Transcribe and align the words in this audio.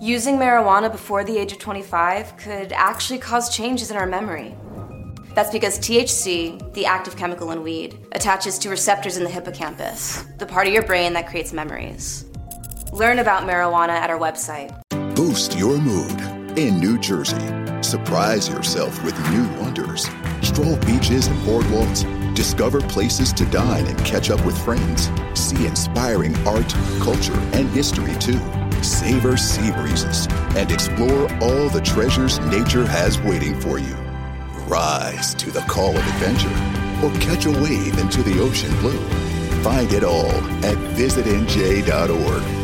Using 0.00 0.36
marijuana 0.36 0.90
before 0.90 1.22
the 1.22 1.38
age 1.38 1.52
of 1.52 1.58
25 1.58 2.36
could 2.38 2.72
actually 2.72 3.20
cause 3.20 3.54
changes 3.54 3.92
in 3.92 3.96
our 3.96 4.06
memory. 4.06 4.56
That's 5.34 5.52
because 5.52 5.78
THC, 5.78 6.72
the 6.74 6.86
active 6.86 7.16
chemical 7.16 7.52
in 7.52 7.62
weed, 7.62 7.96
attaches 8.10 8.58
to 8.60 8.68
receptors 8.68 9.16
in 9.16 9.22
the 9.22 9.30
hippocampus, 9.30 10.24
the 10.38 10.46
part 10.46 10.66
of 10.66 10.72
your 10.72 10.82
brain 10.82 11.12
that 11.12 11.28
creates 11.28 11.52
memories. 11.52 12.24
Learn 12.92 13.20
about 13.20 13.44
marijuana 13.44 13.90
at 13.90 14.10
our 14.10 14.18
website. 14.18 14.76
Boost 15.14 15.56
your 15.56 15.78
mood 15.78 16.58
in 16.58 16.80
New 16.80 16.98
Jersey. 16.98 17.38
Surprise 17.80 18.48
yourself 18.48 19.04
with 19.04 19.16
new 19.30 19.48
wonders. 19.60 20.08
Stroll 20.42 20.76
beaches 20.78 21.28
and 21.28 21.38
boardwalks. 21.46 22.19
Discover 22.34 22.80
places 22.82 23.32
to 23.34 23.44
dine 23.46 23.86
and 23.86 23.98
catch 24.04 24.30
up 24.30 24.44
with 24.44 24.56
friends. 24.64 25.10
See 25.34 25.66
inspiring 25.66 26.36
art, 26.46 26.74
culture, 27.00 27.38
and 27.52 27.68
history 27.70 28.14
too. 28.16 28.40
Savor 28.82 29.36
sea 29.36 29.70
breezes 29.72 30.26
and 30.56 30.70
explore 30.70 31.24
all 31.42 31.68
the 31.68 31.82
treasures 31.82 32.38
nature 32.40 32.86
has 32.86 33.20
waiting 33.20 33.58
for 33.60 33.78
you. 33.78 33.94
Rise 34.66 35.34
to 35.34 35.50
the 35.50 35.60
call 35.62 35.90
of 35.90 36.06
adventure 36.06 36.48
or 37.04 37.10
catch 37.20 37.46
a 37.46 37.50
wave 37.50 37.98
into 37.98 38.22
the 38.22 38.40
ocean 38.40 38.74
blue. 38.80 39.00
Find 39.62 39.92
it 39.92 40.04
all 40.04 40.30
at 40.64 40.76
visitnj.org. 40.96 42.59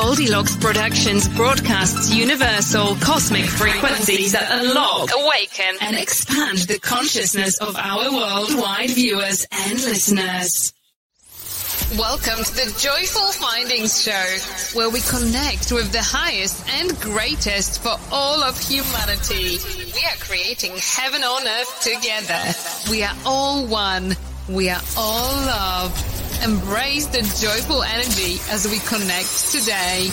Goldilocks 0.00 0.54
Productions 0.54 1.28
broadcasts 1.30 2.14
universal 2.14 2.94
cosmic 3.00 3.46
frequencies 3.46 4.30
that 4.30 4.46
unlock, 4.48 5.10
awaken, 5.12 5.74
and 5.80 5.96
expand 5.96 6.58
the 6.58 6.78
consciousness 6.78 7.58
of 7.58 7.74
our 7.74 8.04
worldwide 8.12 8.90
viewers 8.90 9.44
and 9.50 9.72
listeners. 9.72 10.72
Welcome 11.98 12.44
to 12.44 12.54
the 12.54 12.78
Joyful 12.78 13.32
Findings 13.32 14.00
Show, 14.00 14.78
where 14.78 14.88
we 14.88 15.00
connect 15.00 15.72
with 15.72 15.90
the 15.90 16.02
highest 16.02 16.64
and 16.70 16.96
greatest 17.00 17.82
for 17.82 17.96
all 18.12 18.44
of 18.44 18.56
humanity. 18.56 19.58
We 19.92 20.04
are 20.04 20.16
creating 20.20 20.74
heaven 20.76 21.24
on 21.24 21.44
earth 21.44 21.82
together. 21.82 22.88
We 22.88 23.02
are 23.02 23.16
all 23.26 23.66
one. 23.66 24.14
We 24.48 24.70
are 24.70 24.82
all 24.96 25.32
love. 25.44 26.27
Embrace 26.44 27.06
the 27.06 27.18
joyful 27.40 27.82
energy 27.82 28.38
as 28.48 28.68
we 28.70 28.78
connect 28.78 29.50
today. 29.50 30.08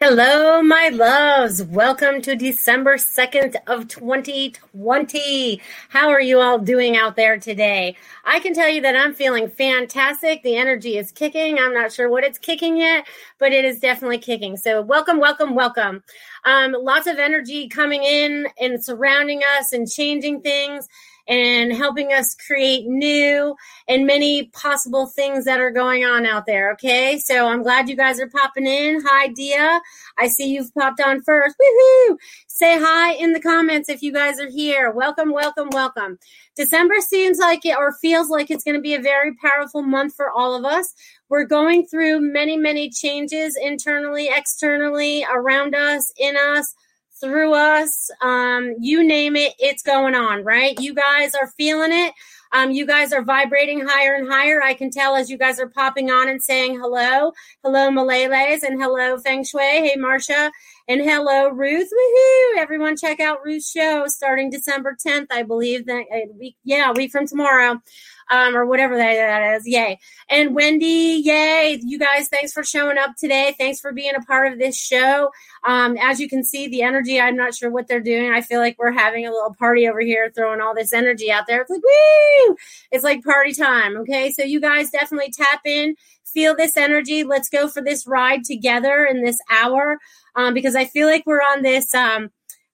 Hello, 0.00 0.60
my 0.62 0.88
loves. 0.88 1.62
Welcome 1.62 2.22
to 2.22 2.34
December 2.34 2.96
2nd 2.96 3.54
of 3.68 3.86
2020. 3.86 5.62
How 5.90 6.08
are 6.08 6.20
you 6.20 6.40
all 6.40 6.58
doing 6.58 6.96
out 6.96 7.14
there 7.14 7.38
today? 7.38 7.96
I 8.24 8.40
can 8.40 8.52
tell 8.52 8.68
you 8.68 8.80
that 8.82 8.96
I'm 8.96 9.14
feeling 9.14 9.48
fantastic. 9.48 10.42
The 10.42 10.56
energy 10.56 10.98
is 10.98 11.12
kicking. 11.12 11.60
I'm 11.60 11.72
not 11.72 11.92
sure 11.92 12.10
what 12.10 12.24
it's 12.24 12.38
kicking 12.38 12.76
yet, 12.76 13.06
but 13.38 13.52
it 13.52 13.64
is 13.64 13.78
definitely 13.78 14.18
kicking. 14.18 14.56
So 14.56 14.82
welcome, 14.82 15.20
welcome, 15.20 15.54
welcome. 15.54 16.02
Um, 16.44 16.74
lots 16.76 17.06
of 17.06 17.18
energy 17.20 17.68
coming 17.68 18.02
in 18.02 18.48
and 18.60 18.84
surrounding 18.84 19.42
us 19.56 19.72
and 19.72 19.88
changing 19.88 20.40
things 20.40 20.88
and 21.28 21.72
helping 21.72 22.12
us 22.12 22.34
create 22.34 22.86
new 22.86 23.56
and 23.88 24.06
many 24.06 24.44
possible 24.46 25.06
things 25.06 25.44
that 25.44 25.60
are 25.60 25.70
going 25.70 26.04
on 26.04 26.24
out 26.26 26.46
there. 26.46 26.72
Okay. 26.72 27.18
So 27.18 27.46
I'm 27.48 27.62
glad 27.62 27.88
you 27.88 27.96
guys 27.96 28.20
are 28.20 28.28
popping 28.28 28.66
in. 28.66 29.02
Hi, 29.04 29.28
Dia. 29.28 29.80
I 30.18 30.28
see 30.28 30.48
you've 30.52 30.74
popped 30.74 31.00
on 31.00 31.22
first. 31.22 31.56
Woohoo. 31.60 32.16
Say 32.46 32.78
hi 32.80 33.12
in 33.14 33.32
the 33.32 33.40
comments 33.40 33.88
if 33.88 34.02
you 34.02 34.12
guys 34.12 34.40
are 34.40 34.48
here. 34.48 34.90
Welcome, 34.90 35.32
welcome, 35.32 35.68
welcome. 35.72 36.18
December 36.54 36.96
seems 37.00 37.38
like 37.38 37.66
it 37.66 37.76
or 37.76 37.92
feels 37.92 38.30
like 38.30 38.50
it's 38.50 38.64
going 38.64 38.76
to 38.76 38.80
be 38.80 38.94
a 38.94 39.00
very 39.00 39.34
powerful 39.34 39.82
month 39.82 40.14
for 40.14 40.30
all 40.30 40.54
of 40.54 40.64
us. 40.64 40.94
We're 41.28 41.44
going 41.44 41.86
through 41.86 42.20
many, 42.20 42.56
many 42.56 42.88
changes 42.88 43.58
internally, 43.60 44.30
externally, 44.32 45.24
around 45.30 45.74
us, 45.74 46.12
in 46.16 46.36
us 46.36 46.74
through 47.20 47.54
us. 47.54 48.10
Um, 48.20 48.74
you 48.80 49.06
name 49.06 49.36
it, 49.36 49.54
it's 49.58 49.82
going 49.82 50.14
on, 50.14 50.44
right? 50.44 50.78
You 50.80 50.94
guys 50.94 51.34
are 51.34 51.48
feeling 51.56 51.92
it. 51.92 52.12
Um, 52.52 52.70
you 52.70 52.86
guys 52.86 53.12
are 53.12 53.22
vibrating 53.22 53.84
higher 53.86 54.14
and 54.14 54.28
higher. 54.28 54.62
I 54.62 54.74
can 54.74 54.90
tell 54.90 55.16
as 55.16 55.28
you 55.28 55.36
guys 55.36 55.58
are 55.58 55.68
popping 55.68 56.10
on 56.10 56.28
and 56.28 56.42
saying 56.42 56.78
hello. 56.78 57.32
Hello, 57.64 57.90
Malays, 57.90 58.62
and 58.62 58.80
hello, 58.80 59.18
Feng 59.18 59.44
Shui. 59.44 59.62
Hey, 59.62 59.94
Marcia. 59.96 60.50
And 60.88 61.00
hello, 61.00 61.48
Ruth. 61.48 61.90
Woohoo! 61.92 62.58
Everyone, 62.58 62.96
check 62.96 63.18
out 63.18 63.44
Ruth's 63.44 63.70
show 63.70 64.06
starting 64.06 64.50
December 64.50 64.96
10th, 65.04 65.26
I 65.30 65.42
believe. 65.42 65.86
That 65.86 66.04
a 66.12 66.28
week, 66.38 66.56
yeah, 66.64 66.92
week 66.92 67.10
from 67.10 67.26
tomorrow 67.26 67.82
um, 68.30 68.56
or 68.56 68.66
whatever 68.66 68.96
that, 68.96 69.14
that 69.14 69.56
is. 69.56 69.66
Yay. 69.66 69.98
And 70.28 70.54
Wendy, 70.54 71.22
yay. 71.24 71.80
You 71.82 71.98
guys, 71.98 72.28
thanks 72.28 72.52
for 72.52 72.64
showing 72.64 72.98
up 72.98 73.16
today. 73.16 73.54
Thanks 73.58 73.80
for 73.80 73.92
being 73.92 74.14
a 74.14 74.20
part 74.20 74.52
of 74.52 74.58
this 74.58 74.76
show. 74.76 75.30
Um, 75.64 75.96
as 76.00 76.20
you 76.20 76.28
can 76.28 76.44
see, 76.44 76.68
the 76.68 76.82
energy, 76.82 77.20
I'm 77.20 77.36
not 77.36 77.54
sure 77.54 77.70
what 77.70 77.88
they're 77.88 78.00
doing. 78.00 78.32
I 78.32 78.40
feel 78.40 78.60
like 78.60 78.76
we're 78.78 78.92
having 78.92 79.26
a 79.26 79.30
little 79.30 79.54
party 79.54 79.88
over 79.88 80.00
here, 80.00 80.30
throwing 80.34 80.60
all 80.60 80.74
this 80.74 80.92
energy 80.92 81.30
out 81.30 81.46
there. 81.46 81.62
It's 81.62 81.70
like, 81.70 81.82
woo! 81.82 82.56
It's 82.90 83.04
like 83.04 83.24
party 83.24 83.52
time. 83.52 83.96
Okay. 83.98 84.30
So 84.32 84.42
you 84.42 84.60
guys 84.60 84.90
definitely 84.90 85.30
tap 85.30 85.60
in, 85.64 85.96
feel 86.24 86.56
this 86.56 86.76
energy. 86.76 87.24
Let's 87.24 87.48
go 87.48 87.68
for 87.68 87.82
this 87.82 88.06
ride 88.06 88.44
together 88.44 89.04
in 89.04 89.22
this 89.22 89.38
hour. 89.50 89.98
Um, 90.34 90.52
because 90.52 90.76
I 90.76 90.84
feel 90.84 91.08
like 91.08 91.24
we're 91.26 91.40
on 91.40 91.62
this, 91.62 91.94
um, 91.94 92.30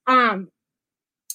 um, 0.06 0.48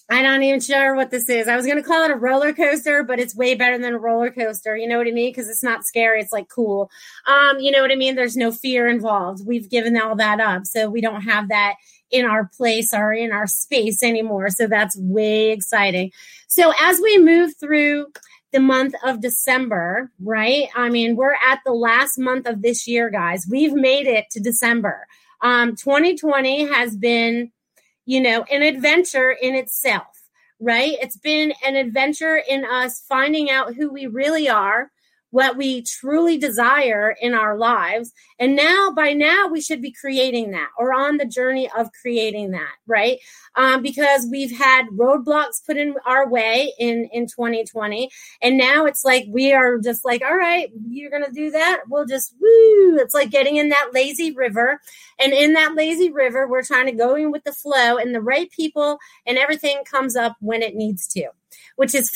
I'm 0.10 0.24
not 0.24 0.42
even 0.42 0.62
sure 0.62 0.96
what 0.96 1.12
this 1.12 1.28
is. 1.28 1.50
I 1.50 1.58
was 1.58 1.66
going 1.66 1.78
to 1.78 1.84
call 1.84 2.06
it 2.06 2.12
a 2.12 2.16
roller 2.16 2.54
coaster, 2.54 3.04
but 3.04 3.20
it's 3.20 3.36
way 3.36 3.56
better 3.56 3.78
than 3.78 3.94
a 3.94 4.00
roller 4.00 4.32
coaster. 4.32 4.78
You 4.78 4.88
know 4.88 4.98
what 4.98 5.08
I 5.08 5.12
mean? 5.12 5.32
Because 5.32 5.50
it's 5.50 5.64
not 5.64 5.86
scary. 5.86 6.22
It's 6.22 6.32
like 6.32 6.48
cool. 6.48 6.90
Um, 7.26 7.60
you 7.60 7.72
know 7.72 7.82
what 7.82 7.92
I 7.92 7.96
mean? 7.96 8.16
There's 8.16 8.38
no 8.38 8.52
fear 8.52 8.88
involved. 8.88 9.46
We've 9.46 9.70
given 9.70 10.00
all 10.00 10.16
that 10.16 10.40
up. 10.40 10.66
So 10.66 10.90
we 10.90 11.02
don't 11.02 11.22
have 11.22 11.50
that 11.50 11.76
in 12.10 12.26
our 12.26 12.50
place 12.56 12.94
or 12.94 13.12
in 13.12 13.34
our 13.34 13.48
space 13.48 14.02
anymore. 14.02 14.50
So 14.50 14.68
that's 14.68 14.98
way 14.98 15.52
exciting. 15.52 16.12
So 16.48 16.72
as 16.80 17.02
we 17.02 17.18
move 17.18 17.52
through 17.60 18.08
the 18.54 18.60
month 18.62 18.96
of 19.04 19.22
December, 19.22 20.10
right? 20.22 20.70
I 20.74 20.90
mean, 20.90 21.18
we're 21.18 21.34
at 21.34 21.60
the 21.66 21.74
last 21.74 22.18
month 22.18 22.48
of 22.48 22.62
this 22.62 22.88
year, 22.88 23.10
guys. 23.10 23.46
We've 23.50 23.74
made 23.74 24.08
it 24.08 24.26
to 24.32 24.40
December. 24.40 25.06
Um, 25.42 25.76
2020 25.76 26.66
has 26.68 26.96
been 26.96 27.52
you 28.08 28.22
know, 28.22 28.44
an 28.44 28.64
adventure 28.64 29.32
in 29.32 29.54
itself, 29.54 30.30
right? 30.62 30.96
It's 31.02 31.18
been 31.18 31.54
an 31.64 31.76
adventure 31.76 32.42
in 32.50 32.64
us 32.64 33.04
finding 33.08 33.52
out 33.52 33.76
who 33.76 33.92
we 33.92 34.08
really 34.08 34.50
are, 34.50 34.92
what 35.38 35.56
we 35.56 35.84
truly 35.84 36.36
desire 36.36 37.16
in 37.22 37.36
our 37.36 37.56
lives. 37.56 38.12
And 38.40 38.56
now, 38.56 38.90
by 38.90 39.14
now, 39.14 39.48
we 39.48 39.62
should 39.62 39.84
be 39.84 39.92
creating 39.92 40.50
that 40.50 40.70
or 40.80 40.92
on 40.92 41.18
the 41.18 41.28
journey 41.28 41.70
of 41.78 41.92
creating 42.02 42.50
that, 42.52 42.74
right? 42.88 43.20
Um, 43.56 43.84
because 43.84 44.28
we've 44.32 44.58
had 44.58 44.88
roadblocks 44.88 45.64
put 45.64 45.78
in 45.78 45.94
our 46.08 46.28
way 46.28 46.74
in, 46.80 47.08
in 47.14 47.28
2020. 47.28 48.10
And 48.42 48.58
now 48.58 48.86
it's 48.86 49.06
like 49.06 49.26
we 49.30 49.54
are 49.54 49.78
just 49.78 50.04
like, 50.04 50.24
all 50.24 50.36
right, 50.36 50.72
you're 50.90 51.12
going 51.12 51.26
to 51.26 51.32
do 51.32 51.52
that. 51.52 51.82
We'll 51.88 52.08
just, 52.08 52.34
woo. 52.42 52.98
It's 52.98 53.14
like 53.14 53.30
getting 53.30 53.58
in 53.58 53.70
that 53.70 53.92
lazy 53.94 54.32
river. 54.32 54.82
And 55.20 55.34
in 55.34 55.54
that 55.54 55.76
lazy 55.76 56.12
river, 56.12 56.48
we're 56.48 56.64
trying 56.64 56.88
to 56.88 56.94
go 56.94 57.14
in 57.14 57.32
with 57.32 57.44
the 57.44 57.54
flow, 57.54 57.98
and 57.98 58.16
the 58.16 58.22
right 58.22 58.50
people 58.50 58.98
and 59.28 59.38
everything 59.38 59.84
comes 59.86 60.16
up 60.16 60.36
when 60.40 60.64
it 60.64 60.74
needs 60.74 61.06
to, 61.10 61.28
which 61.76 61.94
is 61.94 62.10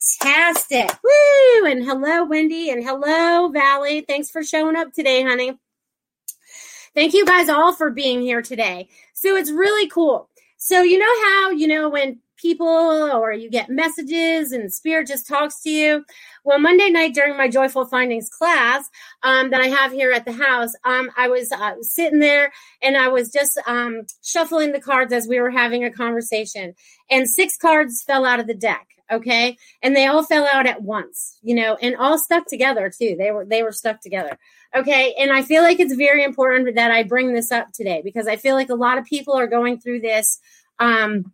fantastic. 0.00 0.90
Woo! 1.02 1.66
And 1.66 1.84
hello, 1.84 2.24
Wendy, 2.24 2.70
and 2.70 2.84
hello, 2.84 3.48
Valley. 3.48 4.02
Thanks 4.02 4.30
for 4.30 4.42
showing 4.42 4.76
up 4.76 4.92
today, 4.92 5.22
honey. 5.22 5.58
Thank 6.94 7.14
you 7.14 7.24
guys 7.24 7.48
all 7.48 7.72
for 7.72 7.90
being 7.90 8.20
here 8.20 8.42
today. 8.42 8.88
So 9.14 9.36
it's 9.36 9.50
really 9.50 9.88
cool. 9.88 10.28
So, 10.56 10.82
you 10.82 10.98
know 10.98 11.22
how, 11.24 11.50
you 11.50 11.68
know, 11.68 11.88
when 11.88 12.20
people 12.40 12.66
or 12.66 13.32
you 13.32 13.50
get 13.50 13.68
messages 13.68 14.52
and 14.52 14.72
spirit 14.72 15.06
just 15.06 15.28
talks 15.28 15.60
to 15.62 15.70
you. 15.70 16.04
Well, 16.44 16.58
Monday 16.58 16.90
night 16.90 17.14
during 17.14 17.36
my 17.36 17.48
Joyful 17.48 17.86
Findings 17.86 18.28
class 18.28 18.88
um, 19.22 19.50
that 19.50 19.60
I 19.60 19.66
have 19.66 19.92
here 19.92 20.12
at 20.12 20.24
the 20.24 20.32
house, 20.32 20.72
um, 20.84 21.10
I 21.16 21.28
was 21.28 21.52
uh, 21.52 21.74
sitting 21.82 22.20
there 22.20 22.52
and 22.82 22.96
I 22.96 23.08
was 23.08 23.30
just 23.30 23.60
um, 23.66 24.02
shuffling 24.22 24.72
the 24.72 24.80
cards 24.80 25.12
as 25.12 25.28
we 25.28 25.40
were 25.40 25.50
having 25.50 25.84
a 25.84 25.90
conversation, 25.90 26.74
and 27.10 27.28
six 27.28 27.56
cards 27.56 28.02
fell 28.02 28.24
out 28.24 28.40
of 28.40 28.46
the 28.46 28.54
deck. 28.54 28.86
Okay, 29.12 29.58
and 29.82 29.96
they 29.96 30.06
all 30.06 30.22
fell 30.22 30.46
out 30.52 30.68
at 30.68 30.82
once, 30.82 31.38
you 31.42 31.52
know, 31.52 31.76
and 31.82 31.96
all 31.96 32.16
stuck 32.16 32.46
together 32.46 32.88
too. 32.96 33.16
They 33.18 33.32
were 33.32 33.44
they 33.44 33.64
were 33.64 33.72
stuck 33.72 34.00
together. 34.00 34.38
Okay, 34.74 35.14
and 35.18 35.32
I 35.32 35.42
feel 35.42 35.64
like 35.64 35.80
it's 35.80 35.96
very 35.96 36.22
important 36.22 36.76
that 36.76 36.92
I 36.92 37.02
bring 37.02 37.34
this 37.34 37.50
up 37.50 37.72
today 37.72 38.02
because 38.04 38.28
I 38.28 38.36
feel 38.36 38.54
like 38.54 38.70
a 38.70 38.74
lot 38.74 38.98
of 38.98 39.04
people 39.04 39.34
are 39.34 39.48
going 39.48 39.80
through 39.80 40.00
this. 40.00 40.38
Um, 40.78 41.32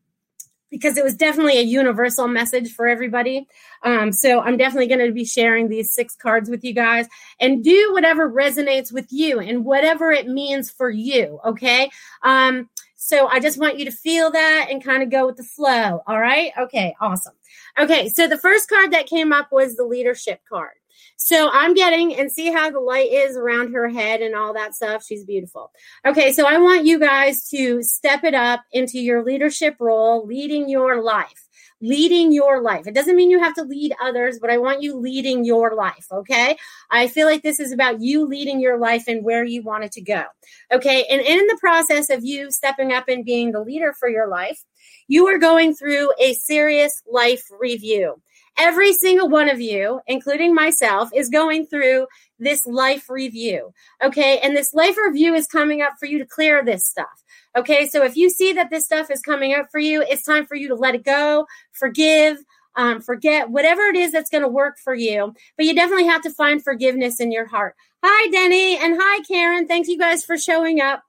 because 0.70 0.96
it 0.96 1.04
was 1.04 1.14
definitely 1.14 1.58
a 1.58 1.62
universal 1.62 2.28
message 2.28 2.72
for 2.72 2.88
everybody. 2.88 3.46
Um, 3.82 4.12
so 4.12 4.40
I'm 4.40 4.56
definitely 4.56 4.88
going 4.88 5.06
to 5.06 5.12
be 5.12 5.24
sharing 5.24 5.68
these 5.68 5.92
six 5.92 6.14
cards 6.16 6.50
with 6.50 6.64
you 6.64 6.72
guys 6.72 7.06
and 7.40 7.62
do 7.62 7.90
whatever 7.92 8.30
resonates 8.30 8.92
with 8.92 9.06
you 9.10 9.38
and 9.38 9.64
whatever 9.64 10.10
it 10.10 10.28
means 10.28 10.70
for 10.70 10.90
you. 10.90 11.40
Okay. 11.44 11.90
Um, 12.22 12.68
so 12.96 13.28
I 13.28 13.38
just 13.40 13.58
want 13.58 13.78
you 13.78 13.84
to 13.84 13.92
feel 13.92 14.30
that 14.32 14.66
and 14.70 14.82
kind 14.82 15.02
of 15.02 15.10
go 15.10 15.26
with 15.26 15.36
the 15.36 15.44
flow. 15.44 16.02
All 16.06 16.20
right. 16.20 16.50
Okay. 16.58 16.94
Awesome. 17.00 17.34
Okay. 17.78 18.08
So 18.08 18.26
the 18.26 18.38
first 18.38 18.68
card 18.68 18.92
that 18.92 19.06
came 19.06 19.32
up 19.32 19.52
was 19.52 19.76
the 19.76 19.84
leadership 19.84 20.40
card. 20.48 20.72
So 21.16 21.50
I'm 21.52 21.74
getting 21.74 22.14
and 22.14 22.30
see 22.30 22.52
how 22.52 22.70
the 22.70 22.80
light 22.80 23.10
is 23.10 23.36
around 23.36 23.72
her 23.72 23.88
head 23.88 24.20
and 24.20 24.34
all 24.34 24.52
that 24.54 24.74
stuff. 24.74 25.04
She's 25.04 25.24
beautiful. 25.24 25.72
Okay, 26.06 26.32
so 26.32 26.46
I 26.46 26.58
want 26.58 26.84
you 26.84 26.98
guys 26.98 27.48
to 27.48 27.82
step 27.82 28.22
it 28.22 28.34
up 28.34 28.60
into 28.72 29.00
your 29.00 29.24
leadership 29.24 29.76
role, 29.80 30.26
leading 30.26 30.68
your 30.68 31.02
life. 31.02 31.42
Leading 31.82 32.32
your 32.32 32.62
life. 32.62 32.86
It 32.86 32.94
doesn't 32.94 33.16
mean 33.16 33.30
you 33.30 33.38
have 33.38 33.54
to 33.56 33.62
lead 33.62 33.92
others, 34.00 34.38
but 34.40 34.48
I 34.48 34.56
want 34.56 34.80
you 34.82 34.96
leading 34.96 35.44
your 35.44 35.74
life. 35.74 36.06
Okay. 36.10 36.56
I 36.90 37.06
feel 37.06 37.26
like 37.26 37.42
this 37.42 37.60
is 37.60 37.70
about 37.70 38.00
you 38.00 38.24
leading 38.24 38.60
your 38.60 38.78
life 38.78 39.04
and 39.08 39.22
where 39.22 39.44
you 39.44 39.62
want 39.62 39.84
it 39.84 39.92
to 39.92 40.00
go. 40.00 40.24
Okay. 40.72 41.04
And 41.10 41.20
in 41.20 41.46
the 41.46 41.58
process 41.60 42.08
of 42.08 42.24
you 42.24 42.50
stepping 42.50 42.92
up 42.92 43.08
and 43.08 43.26
being 43.26 43.52
the 43.52 43.60
leader 43.60 43.92
for 43.92 44.08
your 44.08 44.26
life, 44.26 44.64
you 45.06 45.26
are 45.26 45.36
going 45.36 45.74
through 45.74 46.12
a 46.18 46.32
serious 46.32 47.02
life 47.10 47.44
review. 47.60 48.22
Every 48.58 48.92
single 48.92 49.28
one 49.28 49.48
of 49.48 49.60
you, 49.60 50.00
including 50.06 50.54
myself, 50.54 51.10
is 51.14 51.28
going 51.28 51.66
through 51.66 52.06
this 52.38 52.66
life 52.66 53.10
review. 53.10 53.72
Okay. 54.02 54.38
And 54.38 54.56
this 54.56 54.72
life 54.72 54.96
review 54.96 55.34
is 55.34 55.46
coming 55.46 55.82
up 55.82 55.94
for 55.98 56.06
you 56.06 56.18
to 56.18 56.26
clear 56.26 56.64
this 56.64 56.86
stuff. 56.86 57.22
Okay. 57.56 57.86
So 57.86 58.02
if 58.02 58.16
you 58.16 58.30
see 58.30 58.52
that 58.54 58.70
this 58.70 58.84
stuff 58.84 59.10
is 59.10 59.20
coming 59.20 59.54
up 59.54 59.66
for 59.70 59.78
you, 59.78 60.02
it's 60.02 60.24
time 60.24 60.46
for 60.46 60.54
you 60.54 60.68
to 60.68 60.74
let 60.74 60.94
it 60.94 61.04
go, 61.04 61.46
forgive, 61.72 62.38
um, 62.76 63.00
forget 63.00 63.50
whatever 63.50 63.82
it 63.82 63.96
is 63.96 64.12
that's 64.12 64.30
going 64.30 64.42
to 64.42 64.48
work 64.48 64.78
for 64.78 64.94
you. 64.94 65.34
But 65.56 65.66
you 65.66 65.74
definitely 65.74 66.06
have 66.06 66.22
to 66.22 66.30
find 66.30 66.62
forgiveness 66.62 67.20
in 67.20 67.32
your 67.32 67.46
heart. 67.46 67.74
Hi, 68.04 68.30
Denny, 68.30 68.76
and 68.76 68.96
hi, 69.00 69.22
Karen. 69.24 69.66
Thanks 69.66 69.88
you 69.88 69.98
guys 69.98 70.24
for 70.24 70.36
showing 70.36 70.80
up 70.80 71.02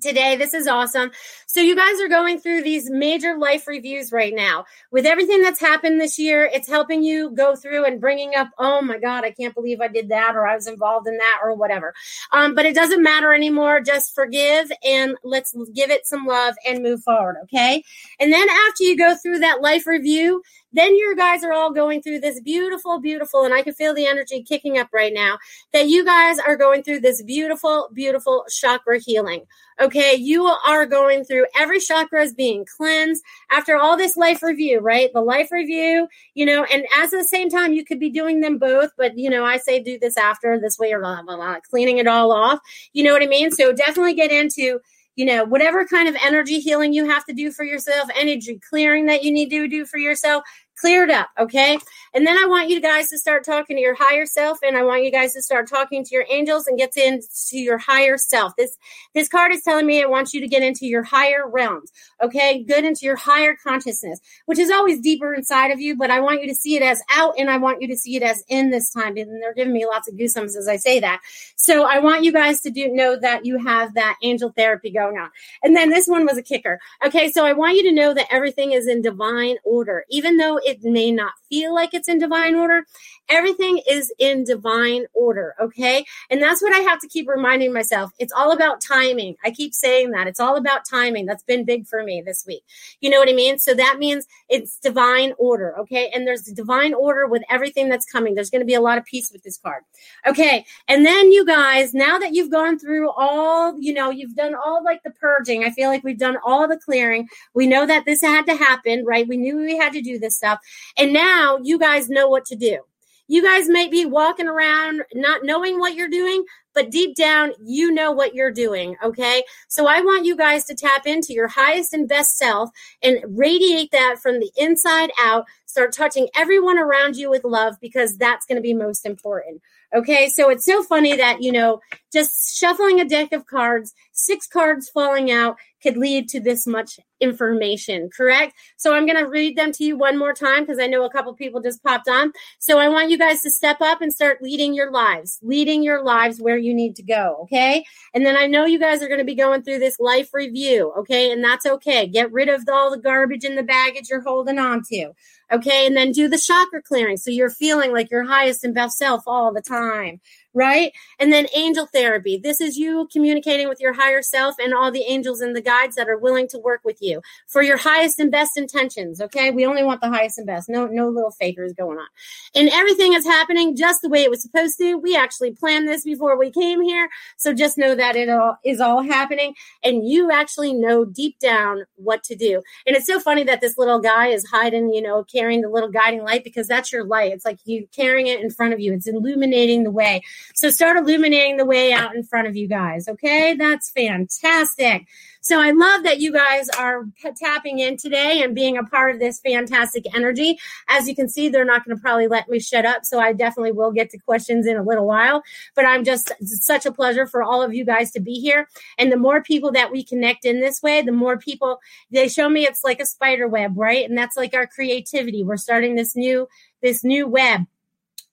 today. 0.00 0.36
This 0.36 0.54
is 0.54 0.66
awesome. 0.66 1.10
So, 1.46 1.60
you 1.60 1.76
guys 1.76 2.00
are 2.00 2.08
going 2.08 2.40
through 2.40 2.62
these 2.62 2.90
major 2.90 3.38
life 3.38 3.66
reviews 3.66 4.12
right 4.12 4.34
now. 4.34 4.64
With 4.90 5.06
everything 5.06 5.42
that's 5.42 5.60
happened 5.60 6.00
this 6.00 6.18
year, 6.18 6.50
it's 6.52 6.68
helping 6.68 7.02
you 7.02 7.30
go 7.30 7.56
through 7.56 7.84
and 7.84 8.00
bringing 8.00 8.34
up, 8.34 8.48
oh 8.58 8.82
my 8.82 8.98
God, 8.98 9.24
I 9.24 9.30
can't 9.30 9.54
believe 9.54 9.80
I 9.80 9.88
did 9.88 10.08
that, 10.10 10.36
or 10.36 10.46
I 10.46 10.54
was 10.54 10.66
involved 10.66 11.06
in 11.06 11.16
that, 11.16 11.40
or 11.42 11.54
whatever. 11.54 11.94
Um, 12.32 12.54
but 12.54 12.66
it 12.66 12.74
doesn't 12.74 13.02
matter 13.02 13.32
anymore. 13.32 13.80
Just 13.80 14.14
forgive 14.14 14.70
and 14.84 15.16
let's 15.24 15.54
give 15.74 15.90
it 15.90 16.06
some 16.06 16.26
love 16.26 16.54
and 16.66 16.82
move 16.82 17.02
forward. 17.02 17.36
Okay. 17.44 17.82
And 18.20 18.32
then 18.32 18.48
after 18.48 18.84
you 18.84 18.96
go 18.96 19.14
through 19.16 19.38
that 19.40 19.62
life 19.62 19.86
review, 19.86 20.42
then 20.72 20.96
your 20.98 21.14
guys 21.14 21.42
are 21.44 21.52
all 21.52 21.72
going 21.72 22.02
through 22.02 22.20
this 22.20 22.40
beautiful, 22.40 23.00
beautiful, 23.00 23.44
and 23.44 23.54
I 23.54 23.62
can 23.62 23.72
feel 23.72 23.94
the 23.94 24.06
energy 24.06 24.42
kicking 24.42 24.78
up 24.78 24.88
right 24.92 25.12
now 25.12 25.38
that 25.72 25.88
you 25.88 26.04
guys 26.04 26.38
are 26.38 26.56
going 26.56 26.82
through 26.82 27.00
this 27.00 27.22
beautiful, 27.22 27.88
beautiful 27.92 28.44
chakra 28.48 28.98
healing. 28.98 29.44
Okay, 29.78 30.14
you 30.14 30.44
are 30.44 30.86
going 30.86 31.24
through 31.24 31.46
every 31.54 31.80
chakra 31.80 32.22
is 32.22 32.34
being 32.34 32.64
cleansed 32.76 33.22
after 33.50 33.76
all 33.76 33.96
this 33.96 34.16
life 34.16 34.42
review, 34.42 34.80
right? 34.80 35.12
The 35.12 35.20
life 35.20 35.52
review, 35.52 36.08
you 36.34 36.46
know, 36.46 36.64
and 36.64 36.86
at 36.96 37.10
the 37.10 37.24
same 37.24 37.50
time, 37.50 37.74
you 37.74 37.84
could 37.84 38.00
be 38.00 38.10
doing 38.10 38.40
them 38.40 38.58
both, 38.58 38.90
but 38.96 39.18
you 39.18 39.28
know, 39.28 39.44
I 39.44 39.58
say 39.58 39.82
do 39.82 39.98
this 39.98 40.16
after 40.16 40.58
this 40.58 40.78
way, 40.78 40.90
you're 40.90 41.00
blah, 41.00 41.22
blah, 41.22 41.36
blah, 41.36 41.60
cleaning 41.60 41.98
it 41.98 42.06
all 42.06 42.32
off. 42.32 42.58
You 42.92 43.04
know 43.04 43.12
what 43.12 43.22
I 43.22 43.26
mean? 43.26 43.50
So 43.50 43.72
definitely 43.72 44.14
get 44.14 44.32
into 44.32 44.80
you 45.16 45.24
know, 45.24 45.44
whatever 45.44 45.86
kind 45.86 46.08
of 46.08 46.16
energy 46.22 46.60
healing 46.60 46.92
you 46.92 47.08
have 47.08 47.24
to 47.24 47.32
do 47.32 47.50
for 47.50 47.64
yourself, 47.64 48.08
energy 48.16 48.60
clearing 48.68 49.06
that 49.06 49.24
you 49.24 49.32
need 49.32 49.50
to 49.50 49.66
do 49.66 49.84
for 49.84 49.98
yourself, 49.98 50.44
cleared 50.78 51.10
up, 51.10 51.30
okay? 51.38 51.78
And 52.16 52.26
then 52.26 52.38
I 52.38 52.46
want 52.46 52.70
you 52.70 52.80
guys 52.80 53.10
to 53.10 53.18
start 53.18 53.44
talking 53.44 53.76
to 53.76 53.82
your 53.82 53.94
higher 53.94 54.24
self, 54.24 54.60
and 54.62 54.74
I 54.74 54.84
want 54.84 55.04
you 55.04 55.12
guys 55.12 55.34
to 55.34 55.42
start 55.42 55.68
talking 55.68 56.02
to 56.02 56.14
your 56.14 56.24
angels 56.30 56.66
and 56.66 56.78
get 56.78 56.96
into 56.96 57.58
your 57.58 57.76
higher 57.76 58.16
self. 58.16 58.56
This 58.56 58.78
this 59.14 59.28
card 59.28 59.52
is 59.52 59.60
telling 59.60 59.84
me 59.84 60.00
it 60.00 60.08
wants 60.08 60.32
you 60.32 60.40
to 60.40 60.48
get 60.48 60.62
into 60.62 60.86
your 60.86 61.02
higher 61.02 61.46
realms, 61.46 61.92
okay? 62.22 62.62
Good 62.62 62.86
into 62.86 63.04
your 63.04 63.16
higher 63.16 63.54
consciousness, 63.54 64.18
which 64.46 64.58
is 64.58 64.70
always 64.70 64.98
deeper 64.98 65.34
inside 65.34 65.70
of 65.72 65.78
you, 65.78 65.94
but 65.94 66.10
I 66.10 66.20
want 66.20 66.40
you 66.40 66.48
to 66.48 66.54
see 66.54 66.74
it 66.74 66.82
as 66.82 67.02
out, 67.14 67.34
and 67.36 67.50
I 67.50 67.58
want 67.58 67.82
you 67.82 67.88
to 67.88 67.96
see 67.98 68.16
it 68.16 68.22
as 68.22 68.42
in 68.48 68.70
this 68.70 68.90
time. 68.90 69.18
And 69.18 69.42
they're 69.42 69.52
giving 69.52 69.74
me 69.74 69.84
lots 69.84 70.08
of 70.08 70.14
goosebumps 70.14 70.56
as 70.56 70.68
I 70.68 70.76
say 70.76 70.98
that. 71.00 71.20
So 71.56 71.84
I 71.84 71.98
want 71.98 72.24
you 72.24 72.32
guys 72.32 72.62
to 72.62 72.70
do 72.70 72.88
know 72.88 73.16
that 73.16 73.44
you 73.44 73.58
have 73.58 73.92
that 73.92 74.16
angel 74.22 74.54
therapy 74.56 74.90
going 74.90 75.18
on. 75.18 75.28
And 75.62 75.76
then 75.76 75.90
this 75.90 76.06
one 76.06 76.24
was 76.24 76.38
a 76.38 76.42
kicker. 76.42 76.80
Okay, 77.04 77.30
so 77.30 77.44
I 77.44 77.52
want 77.52 77.76
you 77.76 77.82
to 77.82 77.92
know 77.92 78.14
that 78.14 78.28
everything 78.30 78.72
is 78.72 78.88
in 78.88 79.02
divine 79.02 79.58
order, 79.64 80.06
even 80.08 80.38
though 80.38 80.58
it 80.64 80.82
may 80.82 81.12
not 81.12 81.34
feel 81.50 81.74
like 81.74 81.92
it's 81.92 82.05
in 82.08 82.18
divine 82.18 82.54
order. 82.54 82.86
Everything 83.28 83.80
is 83.88 84.12
in 84.18 84.44
divine 84.44 85.06
order, 85.14 85.54
okay? 85.60 86.04
And 86.30 86.42
that's 86.42 86.62
what 86.62 86.74
I 86.74 86.78
have 86.78 87.00
to 87.00 87.08
keep 87.08 87.28
reminding 87.28 87.72
myself. 87.72 88.12
It's 88.18 88.32
all 88.32 88.52
about 88.52 88.80
timing. 88.80 89.36
I 89.44 89.50
keep 89.50 89.74
saying 89.74 90.12
that. 90.12 90.26
It's 90.26 90.40
all 90.40 90.56
about 90.56 90.84
timing. 90.84 91.26
That's 91.26 91.42
been 91.42 91.64
big 91.64 91.86
for 91.86 92.02
me 92.02 92.22
this 92.24 92.44
week. 92.46 92.62
You 93.00 93.10
know 93.10 93.18
what 93.18 93.28
I 93.28 93.32
mean? 93.32 93.58
So 93.58 93.74
that 93.74 93.98
means 93.98 94.26
it's 94.48 94.78
divine 94.78 95.32
order, 95.38 95.78
okay? 95.80 96.10
And 96.14 96.26
there's 96.26 96.42
divine 96.42 96.94
order 96.94 97.26
with 97.26 97.42
everything 97.50 97.88
that's 97.88 98.06
coming. 98.06 98.34
There's 98.34 98.50
going 98.50 98.60
to 98.60 98.66
be 98.66 98.74
a 98.74 98.80
lot 98.80 98.98
of 98.98 99.04
peace 99.04 99.30
with 99.32 99.42
this 99.42 99.58
card. 99.58 99.82
Okay. 100.26 100.64
And 100.88 101.04
then 101.04 101.32
you 101.32 101.44
guys, 101.44 101.94
now 101.94 102.18
that 102.18 102.34
you've 102.34 102.50
gone 102.50 102.78
through 102.78 103.10
all, 103.10 103.78
you 103.78 103.92
know, 103.92 104.10
you've 104.10 104.36
done 104.36 104.54
all 104.54 104.84
like 104.84 105.02
the 105.02 105.10
purging, 105.10 105.64
I 105.64 105.70
feel 105.70 105.88
like 105.88 106.04
we've 106.04 106.18
done 106.18 106.36
all 106.44 106.68
the 106.68 106.78
clearing. 106.78 107.28
We 107.54 107.66
know 107.66 107.86
that 107.86 108.04
this 108.04 108.22
had 108.22 108.46
to 108.46 108.56
happen, 108.56 109.04
right? 109.04 109.26
We 109.26 109.36
knew 109.36 109.56
we 109.56 109.76
had 109.76 109.92
to 109.94 110.02
do 110.02 110.18
this 110.18 110.36
stuff. 110.36 110.60
And 110.96 111.12
now 111.12 111.58
you 111.62 111.78
guys 111.78 112.08
know 112.08 112.28
what 112.28 112.44
to 112.46 112.56
do. 112.56 112.80
You 113.28 113.42
guys 113.42 113.68
may 113.68 113.88
be 113.88 114.04
walking 114.04 114.48
around 114.48 115.02
not 115.14 115.44
knowing 115.44 115.78
what 115.78 115.94
you're 115.94 116.08
doing, 116.08 116.44
but 116.74 116.90
deep 116.90 117.16
down, 117.16 117.52
you 117.64 117.90
know 117.90 118.12
what 118.12 118.34
you're 118.34 118.52
doing. 118.52 118.96
Okay. 119.02 119.42
So 119.68 119.86
I 119.86 120.00
want 120.00 120.26
you 120.26 120.36
guys 120.36 120.64
to 120.66 120.74
tap 120.74 121.06
into 121.06 121.32
your 121.32 121.48
highest 121.48 121.92
and 121.92 122.08
best 122.08 122.36
self 122.36 122.70
and 123.02 123.18
radiate 123.26 123.90
that 123.92 124.16
from 124.22 124.38
the 124.38 124.50
inside 124.56 125.10
out. 125.20 125.46
Start 125.64 125.92
touching 125.92 126.28
everyone 126.36 126.78
around 126.78 127.16
you 127.16 127.30
with 127.30 127.44
love 127.44 127.76
because 127.80 128.16
that's 128.16 128.46
going 128.46 128.56
to 128.56 128.62
be 128.62 128.74
most 128.74 129.04
important. 129.06 129.60
Okay. 129.94 130.28
So 130.28 130.50
it's 130.50 130.64
so 130.64 130.82
funny 130.82 131.16
that, 131.16 131.42
you 131.42 131.50
know, 131.50 131.80
just 132.12 132.58
shuffling 132.58 133.00
a 133.00 133.08
deck 133.08 133.32
of 133.32 133.46
cards, 133.46 133.94
six 134.16 134.46
cards 134.46 134.88
falling 134.88 135.30
out 135.30 135.56
could 135.82 135.96
lead 135.96 136.28
to 136.28 136.40
this 136.40 136.66
much 136.66 136.98
information, 137.20 138.10
correct? 138.14 138.54
So 138.76 138.94
I'm 138.94 139.06
going 139.06 139.18
to 139.18 139.28
read 139.28 139.56
them 139.56 139.72
to 139.72 139.84
you 139.84 139.96
one 139.96 140.18
more 140.18 140.32
time 140.32 140.64
because 140.64 140.78
I 140.78 140.86
know 140.86 141.04
a 141.04 141.10
couple 141.10 141.32
people 141.34 141.60
just 141.60 141.82
popped 141.82 142.08
on. 142.08 142.32
So 142.58 142.78
I 142.78 142.88
want 142.88 143.10
you 143.10 143.18
guys 143.18 143.42
to 143.42 143.50
step 143.50 143.80
up 143.80 144.00
and 144.00 144.12
start 144.12 144.42
leading 144.42 144.74
your 144.74 144.90
lives, 144.90 145.38
leading 145.42 145.82
your 145.82 146.02
lives 146.02 146.40
where 146.40 146.58
you 146.58 146.74
need 146.74 146.96
to 146.96 147.02
go, 147.02 147.38
okay? 147.42 147.84
And 148.14 148.26
then 148.26 148.36
I 148.36 148.46
know 148.46 148.64
you 148.64 148.78
guys 148.78 149.02
are 149.02 149.08
going 149.08 149.20
to 149.20 149.24
be 149.24 149.34
going 149.34 149.62
through 149.62 149.78
this 149.78 150.00
life 150.00 150.34
review, 150.34 150.92
okay? 150.98 151.30
And 151.30 151.44
that's 151.44 151.66
okay. 151.66 152.06
Get 152.06 152.32
rid 152.32 152.48
of 152.48 152.62
all 152.70 152.90
the 152.90 152.98
garbage 152.98 153.44
and 153.44 153.56
the 153.56 153.62
baggage 153.62 154.08
you're 154.10 154.22
holding 154.22 154.58
on 154.58 154.82
to. 154.90 155.12
Okay. 155.52 155.86
And 155.86 155.96
then 155.96 156.10
do 156.10 156.28
the 156.28 156.38
chakra 156.38 156.82
clearing. 156.82 157.16
So 157.16 157.30
you're 157.30 157.50
feeling 157.50 157.92
like 157.92 158.10
your 158.10 158.24
highest 158.24 158.64
and 158.64 158.74
best 158.74 158.98
self 158.98 159.22
all 159.28 159.52
the 159.52 159.62
time 159.62 160.20
right? 160.56 160.92
And 161.20 161.30
then 161.30 161.46
angel 161.54 161.86
therapy. 161.86 162.40
This 162.42 162.62
is 162.62 162.78
you 162.78 163.06
communicating 163.12 163.68
with 163.68 163.78
your 163.78 163.92
higher 164.06 164.22
self 164.22 164.54
and 164.60 164.72
all 164.72 164.92
the 164.92 165.02
angels 165.02 165.40
and 165.40 165.56
the 165.56 165.60
guides 165.60 165.96
that 165.96 166.08
are 166.08 166.18
willing 166.18 166.46
to 166.46 166.58
work 166.58 166.80
with 166.84 166.98
you 167.00 167.20
for 167.46 167.62
your 167.62 167.76
highest 167.76 168.20
and 168.20 168.30
best 168.30 168.56
intentions. 168.56 169.20
Okay. 169.20 169.50
We 169.50 169.66
only 169.66 169.82
want 169.82 170.00
the 170.00 170.08
highest 170.08 170.38
and 170.38 170.46
best. 170.46 170.68
No, 170.68 170.86
no 170.86 171.08
little 171.08 171.32
fakers 171.32 171.72
going 171.72 171.98
on. 171.98 172.06
And 172.54 172.68
everything 172.72 173.14
is 173.14 173.24
happening 173.24 173.74
just 173.74 174.02
the 174.02 174.08
way 174.08 174.22
it 174.22 174.30
was 174.30 174.42
supposed 174.42 174.78
to. 174.78 174.94
We 174.96 175.16
actually 175.16 175.52
planned 175.52 175.88
this 175.88 176.04
before 176.04 176.38
we 176.38 176.52
came 176.52 176.82
here. 176.82 177.08
So 177.36 177.52
just 177.52 177.78
know 177.78 177.96
that 177.96 178.14
it 178.14 178.28
all 178.28 178.58
is 178.64 178.80
all 178.80 179.02
happening 179.02 179.54
and 179.82 180.06
you 180.06 180.30
actually 180.30 180.72
know 180.72 181.04
deep 181.04 181.38
down 181.40 181.84
what 181.96 182.22
to 182.24 182.36
do. 182.36 182.62
And 182.86 182.94
it's 182.94 183.06
so 183.06 183.18
funny 183.18 183.42
that 183.44 183.60
this 183.60 183.76
little 183.76 183.98
guy 183.98 184.28
is 184.28 184.46
hiding, 184.46 184.92
you 184.92 185.02
know, 185.02 185.24
carrying 185.24 185.62
the 185.62 185.68
little 185.68 185.90
guiding 185.90 186.22
light 186.22 186.44
because 186.44 186.68
that's 186.68 186.92
your 186.92 187.04
light. 187.04 187.32
It's 187.32 187.44
like 187.44 187.58
you 187.64 187.88
carrying 187.94 188.28
it 188.28 188.40
in 188.40 188.50
front 188.50 188.72
of 188.72 188.78
you. 188.78 188.92
It's 188.92 189.08
illuminating 189.08 189.82
the 189.82 189.90
way. 189.90 190.22
So 190.54 190.70
start 190.70 190.96
illuminating 190.96 191.56
the 191.56 191.64
way 191.64 191.92
out 191.92 192.14
in 192.14 192.22
front 192.22 192.46
of 192.46 192.54
you 192.54 192.68
guys. 192.68 193.08
Okay. 193.08 193.54
That's 193.54 193.90
fantastic. 193.96 195.06
So 195.40 195.60
I 195.60 195.70
love 195.70 196.02
that 196.02 196.18
you 196.18 196.32
guys 196.32 196.68
are 196.70 197.04
tapping 197.36 197.78
in 197.78 197.96
today 197.96 198.42
and 198.42 198.52
being 198.52 198.76
a 198.76 198.82
part 198.82 199.14
of 199.14 199.20
this 199.20 199.40
fantastic 199.40 200.04
energy. 200.12 200.58
As 200.88 201.08
you 201.08 201.14
can 201.14 201.28
see, 201.28 201.48
they're 201.48 201.64
not 201.64 201.84
going 201.84 201.96
to 201.96 202.00
probably 202.00 202.26
let 202.26 202.48
me 202.48 202.58
shut 202.58 202.84
up. 202.84 203.04
So 203.04 203.20
I 203.20 203.32
definitely 203.32 203.70
will 203.70 203.92
get 203.92 204.10
to 204.10 204.18
questions 204.18 204.66
in 204.66 204.76
a 204.76 204.82
little 204.82 205.06
while. 205.06 205.42
But 205.76 205.86
I'm 205.86 206.02
just 206.02 206.32
such 206.42 206.84
a 206.84 206.90
pleasure 206.90 207.28
for 207.28 207.44
all 207.44 207.62
of 207.62 207.72
you 207.72 207.84
guys 207.84 208.10
to 208.12 208.20
be 208.20 208.40
here. 208.40 208.68
And 208.98 209.12
the 209.12 209.16
more 209.16 209.40
people 209.40 209.70
that 209.72 209.92
we 209.92 210.04
connect 210.04 210.44
in 210.44 210.60
this 210.60 210.82
way, 210.82 211.00
the 211.00 211.12
more 211.12 211.38
people 211.38 211.78
they 212.10 212.28
show 212.28 212.48
me 212.48 212.64
it's 212.64 212.82
like 212.82 212.98
a 212.98 213.06
spider 213.06 213.46
web, 213.46 213.78
right? 213.78 214.08
And 214.08 214.18
that's 214.18 214.36
like 214.36 214.52
our 214.52 214.66
creativity. 214.66 215.44
We're 215.44 215.56
starting 215.56 215.94
this 215.94 216.16
new 216.16 216.48
this 216.82 217.04
new 217.04 217.28
web 217.28 217.66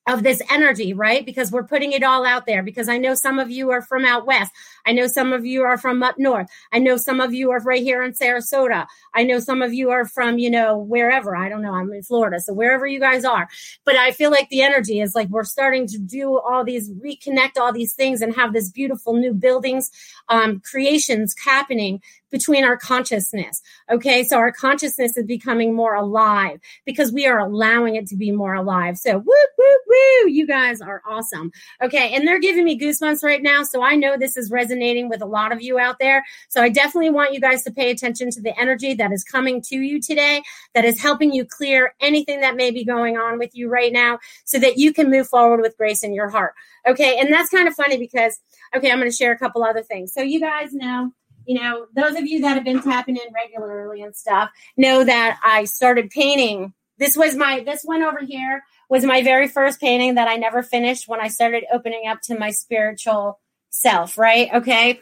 of 0.08 0.24
this 0.24 0.42
energy, 0.52 0.94
right? 0.94 1.26
Because 1.26 1.52
we're 1.52 1.64
putting 1.64 1.94
it 1.94 2.04
all 2.04 2.26
out 2.26 2.46
there. 2.46 2.62
Because 2.62 2.90
I 2.90 2.98
know 2.98 3.16
some 3.16 3.40
of 3.40 3.50
you 3.50 3.72
are 3.72 3.82
from 3.82 4.04
out 4.04 4.26
west. 4.26 4.52
I 4.86 4.92
know 4.92 5.08
some 5.08 5.32
of 5.32 5.46
you 5.46 5.64
are 5.64 5.78
from 5.78 6.04
up 6.04 6.20
north. 6.20 6.48
I 6.74 6.80
know 6.80 6.98
some 6.98 7.22
of 7.22 7.34
you 7.34 7.52
are 7.52 7.60
right 7.60 7.82
here 7.82 8.04
in 8.04 8.12
Sarasota. 8.12 8.86
I 9.14 9.24
know 9.24 9.40
some 9.40 9.62
of 9.62 9.74
you 9.74 9.92
are 9.92 10.06
from, 10.06 10.38
you 10.38 10.50
know, 10.50 10.78
wherever. 10.78 11.36
I 11.36 11.48
don't 11.48 11.62
know. 11.62 11.74
I'm 11.74 11.92
in 11.94 12.04
Florida. 12.04 12.40
So 12.42 12.54
wherever 12.54 12.86
you 12.86 13.00
guys 13.00 13.24
are. 13.24 13.48
But 13.86 13.96
I 13.96 14.12
feel 14.12 14.30
like 14.30 14.50
the 14.50 14.62
energy 14.62 15.00
is 15.00 15.16
like 15.16 15.30
we're 15.30 15.46
starting 15.46 15.88
to 15.88 15.98
do 15.98 16.38
all 16.38 16.66
these, 16.66 16.90
reconnect 16.92 17.58
all 17.58 17.72
these 17.72 17.94
things 17.94 18.22
and 18.22 18.36
have 18.36 18.52
this 18.52 18.70
beautiful 18.70 19.14
new 19.14 19.34
buildings, 19.34 19.90
um, 20.28 20.62
creations 20.70 21.34
happening 21.44 22.02
between 22.34 22.64
our 22.64 22.76
consciousness. 22.76 23.62
Okay. 23.92 24.24
So 24.24 24.38
our 24.38 24.52
consciousness 24.52 25.16
is 25.16 25.26
becoming 25.26 25.76
more 25.76 25.94
alive 25.94 26.60
because 26.84 27.14
we 27.14 27.28
are 27.28 27.38
allowing 27.38 27.96
it 27.96 28.08
to 28.08 28.18
be 28.18 28.32
more 28.32 28.56
alive. 28.56 28.98
So 28.98 29.20
woo, 29.20 29.46
woo, 29.58 29.78
woo. 29.88 30.30
You 30.32 30.48
guys 30.48 30.82
are 30.82 31.04
awesome. 31.08 31.52
Okay. 31.82 32.16
And 32.16 32.28
they're 32.28 32.40
giving 32.40 32.66
me 32.66 32.78
goosebumps 32.78 33.24
right 33.24 33.44
now. 33.44 33.62
So 33.62 33.84
I 33.84 33.96
know 33.96 34.18
this 34.18 34.36
is 34.36 34.50
resonating 34.50 35.10
with 35.10 35.22
a 35.22 35.28
lot 35.28 35.52
of 35.52 35.62
you 35.62 35.78
out 35.78 36.00
there. 36.00 36.26
So 36.50 36.64
I 36.64 36.70
definitely 36.70 37.12
want 37.12 37.34
you 37.34 37.40
guys 37.40 37.62
to 37.66 37.72
pay 37.72 37.92
attention 37.92 38.32
to 38.32 38.42
the 38.42 38.60
energy 38.60 38.96
that 38.96 39.12
is 39.12 39.24
coming 39.24 39.62
to 39.70 39.76
you 39.76 40.02
today, 40.02 40.42
that 40.74 40.86
is 40.86 41.00
helping 41.00 41.32
you 41.34 41.46
clear 41.46 41.94
anything 42.02 42.42
that 42.42 42.56
may 42.56 42.72
be 42.72 42.84
going 42.84 43.16
on 43.16 43.38
with 43.38 43.52
you 43.54 43.70
right 43.70 43.94
now 43.94 44.18
so 44.44 44.58
that 44.58 44.78
you 44.78 44.92
can 44.92 45.12
move 45.12 45.28
forward 45.28 45.62
with 45.62 45.78
grace 45.78 46.04
in 46.04 46.16
your 46.16 46.30
heart. 46.30 46.56
Okay. 46.88 47.20
And 47.20 47.32
that's 47.32 47.52
kind 47.52 47.68
of 47.68 47.76
funny 47.76 48.00
because, 48.00 48.40
okay, 48.76 48.90
I'm 48.92 48.98
going 48.98 49.12
to 49.12 49.16
share 49.16 49.34
a 49.34 49.38
couple 49.38 49.64
other 49.64 49.84
things. 49.84 50.12
So 50.14 50.22
you 50.22 50.40
guys 50.40 50.74
know 50.74 51.14
you 51.46 51.60
know, 51.60 51.88
those 51.96 52.16
of 52.16 52.26
you 52.26 52.42
that 52.42 52.56
have 52.56 52.64
been 52.64 52.82
tapping 52.82 53.18
in 53.18 53.34
regularly 53.34 54.02
and 54.02 54.16
stuff 54.16 54.50
know 54.78 55.04
that 55.04 55.40
I 55.44 55.66
started 55.66 56.10
painting. 56.10 56.74
This 56.98 57.18
was 57.18 57.36
my, 57.36 57.62
this 57.64 57.84
one 57.84 58.04
over 58.04 58.22
here 58.22 58.64
was 58.90 59.04
my 59.04 59.24
very 59.24 59.48
first 59.48 59.80
painting 59.80 60.16
that 60.16 60.28
I 60.28 60.36
never 60.36 60.62
finished 60.62 61.08
when 61.08 61.20
I 61.20 61.28
started 61.28 61.64
opening 61.74 62.08
up 62.08 62.22
to 62.24 62.38
my 62.38 62.52
spiritual 62.52 63.40
self, 63.70 64.18
right? 64.18 64.50
Okay. 64.54 65.02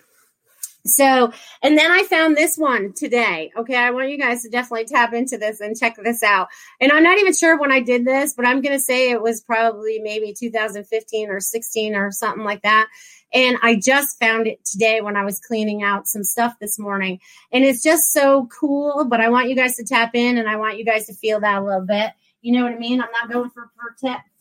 So, 0.85 1.31
and 1.61 1.77
then 1.77 1.91
I 1.91 2.03
found 2.03 2.35
this 2.35 2.57
one 2.57 2.93
today. 2.93 3.51
Okay. 3.55 3.75
I 3.75 3.91
want 3.91 4.09
you 4.09 4.17
guys 4.17 4.41
to 4.43 4.49
definitely 4.49 4.85
tap 4.85 5.13
into 5.13 5.37
this 5.37 5.59
and 5.59 5.77
check 5.77 5.95
this 6.03 6.23
out. 6.23 6.47
And 6.79 6.91
I'm 6.91 7.03
not 7.03 7.19
even 7.19 7.33
sure 7.33 7.59
when 7.59 7.71
I 7.71 7.81
did 7.81 8.05
this, 8.05 8.33
but 8.33 8.45
I'm 8.45 8.61
going 8.61 8.75
to 8.75 8.83
say 8.83 9.11
it 9.11 9.21
was 9.21 9.41
probably 9.41 9.99
maybe 9.99 10.33
2015 10.37 11.29
or 11.29 11.39
16 11.39 11.95
or 11.95 12.11
something 12.11 12.43
like 12.43 12.63
that. 12.63 12.87
And 13.33 13.57
I 13.61 13.75
just 13.75 14.19
found 14.19 14.47
it 14.47 14.65
today 14.65 15.01
when 15.01 15.15
I 15.15 15.23
was 15.23 15.39
cleaning 15.39 15.83
out 15.83 16.07
some 16.07 16.23
stuff 16.23 16.55
this 16.59 16.77
morning. 16.77 17.19
And 17.51 17.63
it's 17.63 17.83
just 17.83 18.11
so 18.11 18.47
cool. 18.47 19.05
But 19.05 19.21
I 19.21 19.29
want 19.29 19.49
you 19.49 19.55
guys 19.55 19.75
to 19.77 19.85
tap 19.85 20.15
in 20.15 20.37
and 20.37 20.49
I 20.49 20.55
want 20.55 20.77
you 20.77 20.85
guys 20.85 21.05
to 21.07 21.13
feel 21.13 21.39
that 21.41 21.61
a 21.61 21.63
little 21.63 21.85
bit. 21.85 22.11
You 22.41 22.53
know 22.53 22.63
what 22.63 22.73
I 22.73 22.79
mean? 22.79 23.01
I'm 23.01 23.11
not 23.11 23.31
going 23.31 23.51
for 23.51 23.69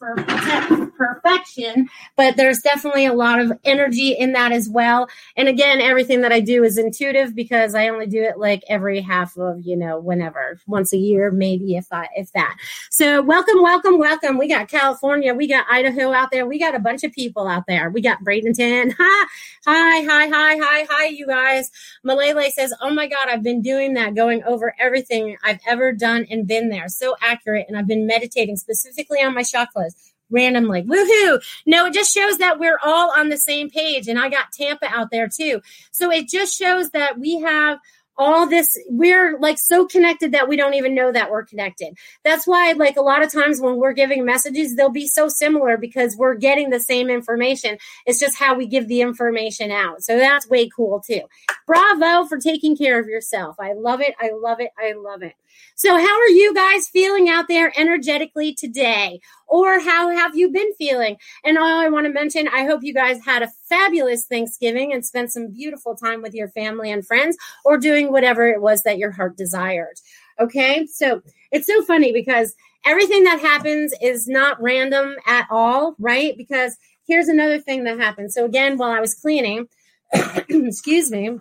for 0.00 0.16
perfection, 0.96 1.88
but 2.16 2.36
there's 2.36 2.60
definitely 2.60 3.04
a 3.04 3.12
lot 3.12 3.38
of 3.38 3.52
energy 3.64 4.12
in 4.12 4.32
that 4.32 4.50
as 4.50 4.68
well. 4.68 5.08
And 5.36 5.46
again, 5.46 5.80
everything 5.80 6.22
that 6.22 6.32
I 6.32 6.40
do 6.40 6.64
is 6.64 6.78
intuitive 6.78 7.34
because 7.34 7.74
I 7.74 7.88
only 7.88 8.06
do 8.06 8.22
it 8.22 8.38
like 8.38 8.64
every 8.66 9.02
half 9.02 9.36
of, 9.36 9.60
you 9.62 9.76
know, 9.76 10.00
whenever, 10.00 10.58
once 10.66 10.94
a 10.94 10.96
year, 10.96 11.30
maybe 11.30 11.76
if 11.76 11.86
I, 11.92 12.08
if 12.16 12.32
that. 12.32 12.56
So 12.90 13.20
welcome, 13.20 13.62
welcome, 13.62 13.98
welcome. 13.98 14.38
We 14.38 14.48
got 14.48 14.68
California, 14.68 15.34
we 15.34 15.46
got 15.46 15.66
Idaho 15.70 16.12
out 16.12 16.30
there, 16.30 16.46
we 16.46 16.58
got 16.58 16.74
a 16.74 16.80
bunch 16.80 17.04
of 17.04 17.12
people 17.12 17.46
out 17.46 17.64
there. 17.68 17.90
We 17.90 18.00
got 18.00 18.24
Bradenton. 18.24 18.94
Hi, 18.98 19.26
hi, 19.66 20.02
hi, 20.06 20.26
hi, 20.28 20.56
hi, 20.58 20.86
hi, 20.88 21.04
you 21.08 21.26
guys. 21.26 21.70
Malele 22.04 22.48
says, 22.50 22.72
Oh 22.80 22.88
my 22.88 23.06
God, 23.06 23.28
I've 23.28 23.42
been 23.42 23.60
doing 23.60 23.92
that, 23.94 24.14
going 24.14 24.42
over 24.44 24.74
everything 24.80 25.36
I've 25.44 25.60
ever 25.68 25.92
done 25.92 26.26
and 26.30 26.46
been 26.46 26.70
there. 26.70 26.88
So 26.88 27.14
accurate. 27.20 27.66
And 27.68 27.76
I've 27.76 27.86
been 27.86 28.06
meditating 28.06 28.56
specifically 28.56 29.18
on 29.18 29.34
my 29.34 29.42
chakras 29.42 29.89
randomly. 30.30 30.82
Woohoo! 30.82 31.42
No, 31.66 31.86
it 31.86 31.94
just 31.94 32.12
shows 32.12 32.38
that 32.38 32.58
we're 32.58 32.78
all 32.84 33.12
on 33.16 33.28
the 33.28 33.36
same 33.36 33.70
page. 33.70 34.08
And 34.08 34.18
I 34.18 34.28
got 34.28 34.52
Tampa 34.52 34.86
out 34.86 35.10
there 35.10 35.28
too. 35.28 35.60
So 35.90 36.10
it 36.10 36.28
just 36.28 36.56
shows 36.56 36.90
that 36.90 37.18
we 37.18 37.40
have 37.40 37.78
all 38.20 38.46
this 38.46 38.68
we're 38.90 39.38
like 39.38 39.56
so 39.58 39.86
connected 39.86 40.32
that 40.32 40.46
we 40.46 40.54
don't 40.54 40.74
even 40.74 40.94
know 40.94 41.10
that 41.10 41.30
we're 41.30 41.42
connected 41.42 41.96
that's 42.22 42.46
why 42.46 42.72
like 42.72 42.98
a 42.98 43.00
lot 43.00 43.22
of 43.22 43.32
times 43.32 43.62
when 43.62 43.76
we're 43.78 43.94
giving 43.94 44.26
messages 44.26 44.76
they'll 44.76 44.90
be 44.90 45.06
so 45.06 45.26
similar 45.26 45.78
because 45.78 46.14
we're 46.18 46.34
getting 46.34 46.68
the 46.68 46.78
same 46.78 47.08
information 47.08 47.78
it's 48.04 48.20
just 48.20 48.38
how 48.38 48.54
we 48.54 48.66
give 48.66 48.88
the 48.88 49.00
information 49.00 49.70
out 49.70 50.02
so 50.02 50.18
that's 50.18 50.46
way 50.50 50.68
cool 50.68 51.00
too 51.00 51.22
bravo 51.66 52.26
for 52.26 52.36
taking 52.36 52.76
care 52.76 53.00
of 53.00 53.06
yourself 53.06 53.56
i 53.58 53.72
love 53.72 54.02
it 54.02 54.14
i 54.20 54.30
love 54.38 54.60
it 54.60 54.70
i 54.78 54.92
love 54.92 55.22
it 55.22 55.32
so, 55.74 55.96
how 55.96 56.20
are 56.20 56.28
you 56.28 56.54
guys 56.54 56.88
feeling 56.88 57.28
out 57.28 57.48
there 57.48 57.72
energetically 57.74 58.54
today? 58.54 59.20
Or 59.48 59.80
how 59.80 60.10
have 60.10 60.36
you 60.36 60.50
been 60.50 60.72
feeling? 60.74 61.16
And 61.44 61.56
all 61.56 61.80
I 61.80 61.88
want 61.88 62.06
to 62.06 62.12
mention, 62.12 62.48
I 62.48 62.64
hope 62.64 62.82
you 62.82 62.92
guys 62.92 63.24
had 63.24 63.42
a 63.42 63.50
fabulous 63.68 64.26
Thanksgiving 64.26 64.92
and 64.92 65.04
spent 65.04 65.32
some 65.32 65.50
beautiful 65.50 65.96
time 65.96 66.20
with 66.22 66.34
your 66.34 66.48
family 66.48 66.90
and 66.90 67.06
friends 67.06 67.36
or 67.64 67.78
doing 67.78 68.12
whatever 68.12 68.46
it 68.46 68.60
was 68.60 68.82
that 68.82 68.98
your 68.98 69.10
heart 69.10 69.36
desired. 69.36 69.98
Okay, 70.38 70.86
so 70.86 71.22
it's 71.50 71.66
so 71.66 71.82
funny 71.82 72.12
because 72.12 72.54
everything 72.84 73.24
that 73.24 73.40
happens 73.40 73.94
is 74.00 74.28
not 74.28 74.60
random 74.60 75.16
at 75.26 75.46
all, 75.50 75.94
right? 75.98 76.36
Because 76.36 76.76
here's 77.06 77.28
another 77.28 77.58
thing 77.58 77.84
that 77.84 77.98
happened. 77.98 78.32
So, 78.32 78.44
again, 78.44 78.76
while 78.76 78.92
I 78.92 79.00
was 79.00 79.14
cleaning, 79.14 79.66
excuse 80.48 81.10
me, 81.10 81.38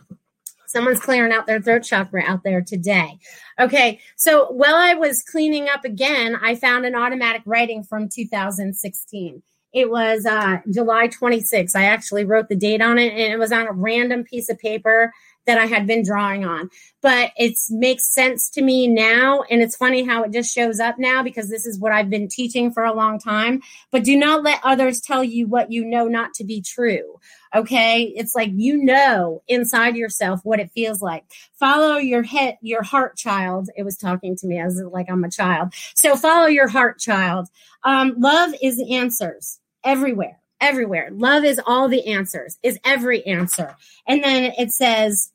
Someone's 0.69 0.99
clearing 0.99 1.31
out 1.31 1.47
their 1.47 1.59
throat 1.59 1.81
chakra 1.81 2.21
out 2.27 2.43
there 2.43 2.61
today. 2.61 3.17
Okay, 3.59 3.99
so 4.15 4.51
while 4.51 4.75
I 4.75 4.93
was 4.93 5.23
cleaning 5.23 5.67
up 5.67 5.83
again, 5.83 6.37
I 6.39 6.53
found 6.53 6.85
an 6.85 6.93
automatic 6.93 7.41
writing 7.47 7.81
from 7.81 8.07
2016. 8.07 9.41
It 9.73 9.89
was 9.89 10.27
uh, 10.27 10.57
July 10.69 11.07
26th. 11.07 11.75
I 11.75 11.85
actually 11.85 12.23
wrote 12.23 12.49
the 12.49 12.55
date 12.55 12.83
on 12.83 12.99
it, 12.99 13.13
and 13.13 13.33
it 13.33 13.39
was 13.39 13.51
on 13.51 13.65
a 13.65 13.71
random 13.71 14.23
piece 14.23 14.47
of 14.47 14.59
paper 14.59 15.11
that 15.49 15.57
I 15.57 15.65
had 15.65 15.87
been 15.87 16.03
drawing 16.03 16.45
on. 16.45 16.69
But 17.01 17.31
it 17.35 17.57
makes 17.71 18.13
sense 18.13 18.51
to 18.51 18.61
me 18.61 18.87
now. 18.87 19.41
And 19.49 19.63
it's 19.63 19.75
funny 19.75 20.03
how 20.03 20.21
it 20.21 20.31
just 20.31 20.53
shows 20.53 20.79
up 20.79 20.99
now 20.99 21.23
because 21.23 21.49
this 21.49 21.65
is 21.65 21.79
what 21.79 21.91
I've 21.91 22.11
been 22.11 22.27
teaching 22.27 22.71
for 22.71 22.83
a 22.83 22.93
long 22.93 23.19
time. 23.19 23.61
But 23.89 24.03
do 24.03 24.15
not 24.15 24.43
let 24.43 24.59
others 24.63 25.01
tell 25.01 25.23
you 25.23 25.47
what 25.47 25.71
you 25.71 25.83
know 25.83 26.07
not 26.07 26.35
to 26.35 26.43
be 26.43 26.61
true. 26.61 27.19
Okay. 27.55 28.03
It's 28.15 28.35
like 28.35 28.51
you 28.53 28.77
know 28.77 29.41
inside 29.47 29.95
yourself 29.95 30.41
what 30.43 30.59
it 30.59 30.69
feels 30.75 31.01
like. 31.01 31.23
Follow 31.59 31.97
your 31.97 32.21
head, 32.21 32.59
your 32.61 32.83
heart 32.83 33.17
child. 33.17 33.69
It 33.75 33.81
was 33.81 33.97
talking 33.97 34.35
to 34.35 34.45
me 34.45 34.59
as 34.59 34.79
like 34.91 35.09
I'm 35.09 35.23
a 35.23 35.31
child. 35.31 35.73
So 35.95 36.15
follow 36.15 36.45
your 36.45 36.67
heart 36.67 36.99
child. 36.99 37.47
Um, 37.83 38.13
love 38.19 38.53
is 38.61 38.77
the 38.77 38.97
answers 38.97 39.59
everywhere 39.83 40.39
everywhere. 40.61 41.09
Love 41.11 41.43
is 41.43 41.59
all 41.65 41.87
the 41.87 42.13
answers, 42.13 42.57
is 42.63 42.79
every 42.83 43.25
answer. 43.25 43.75
And 44.07 44.23
then 44.23 44.51
it 44.57 44.71
says, 44.71 45.31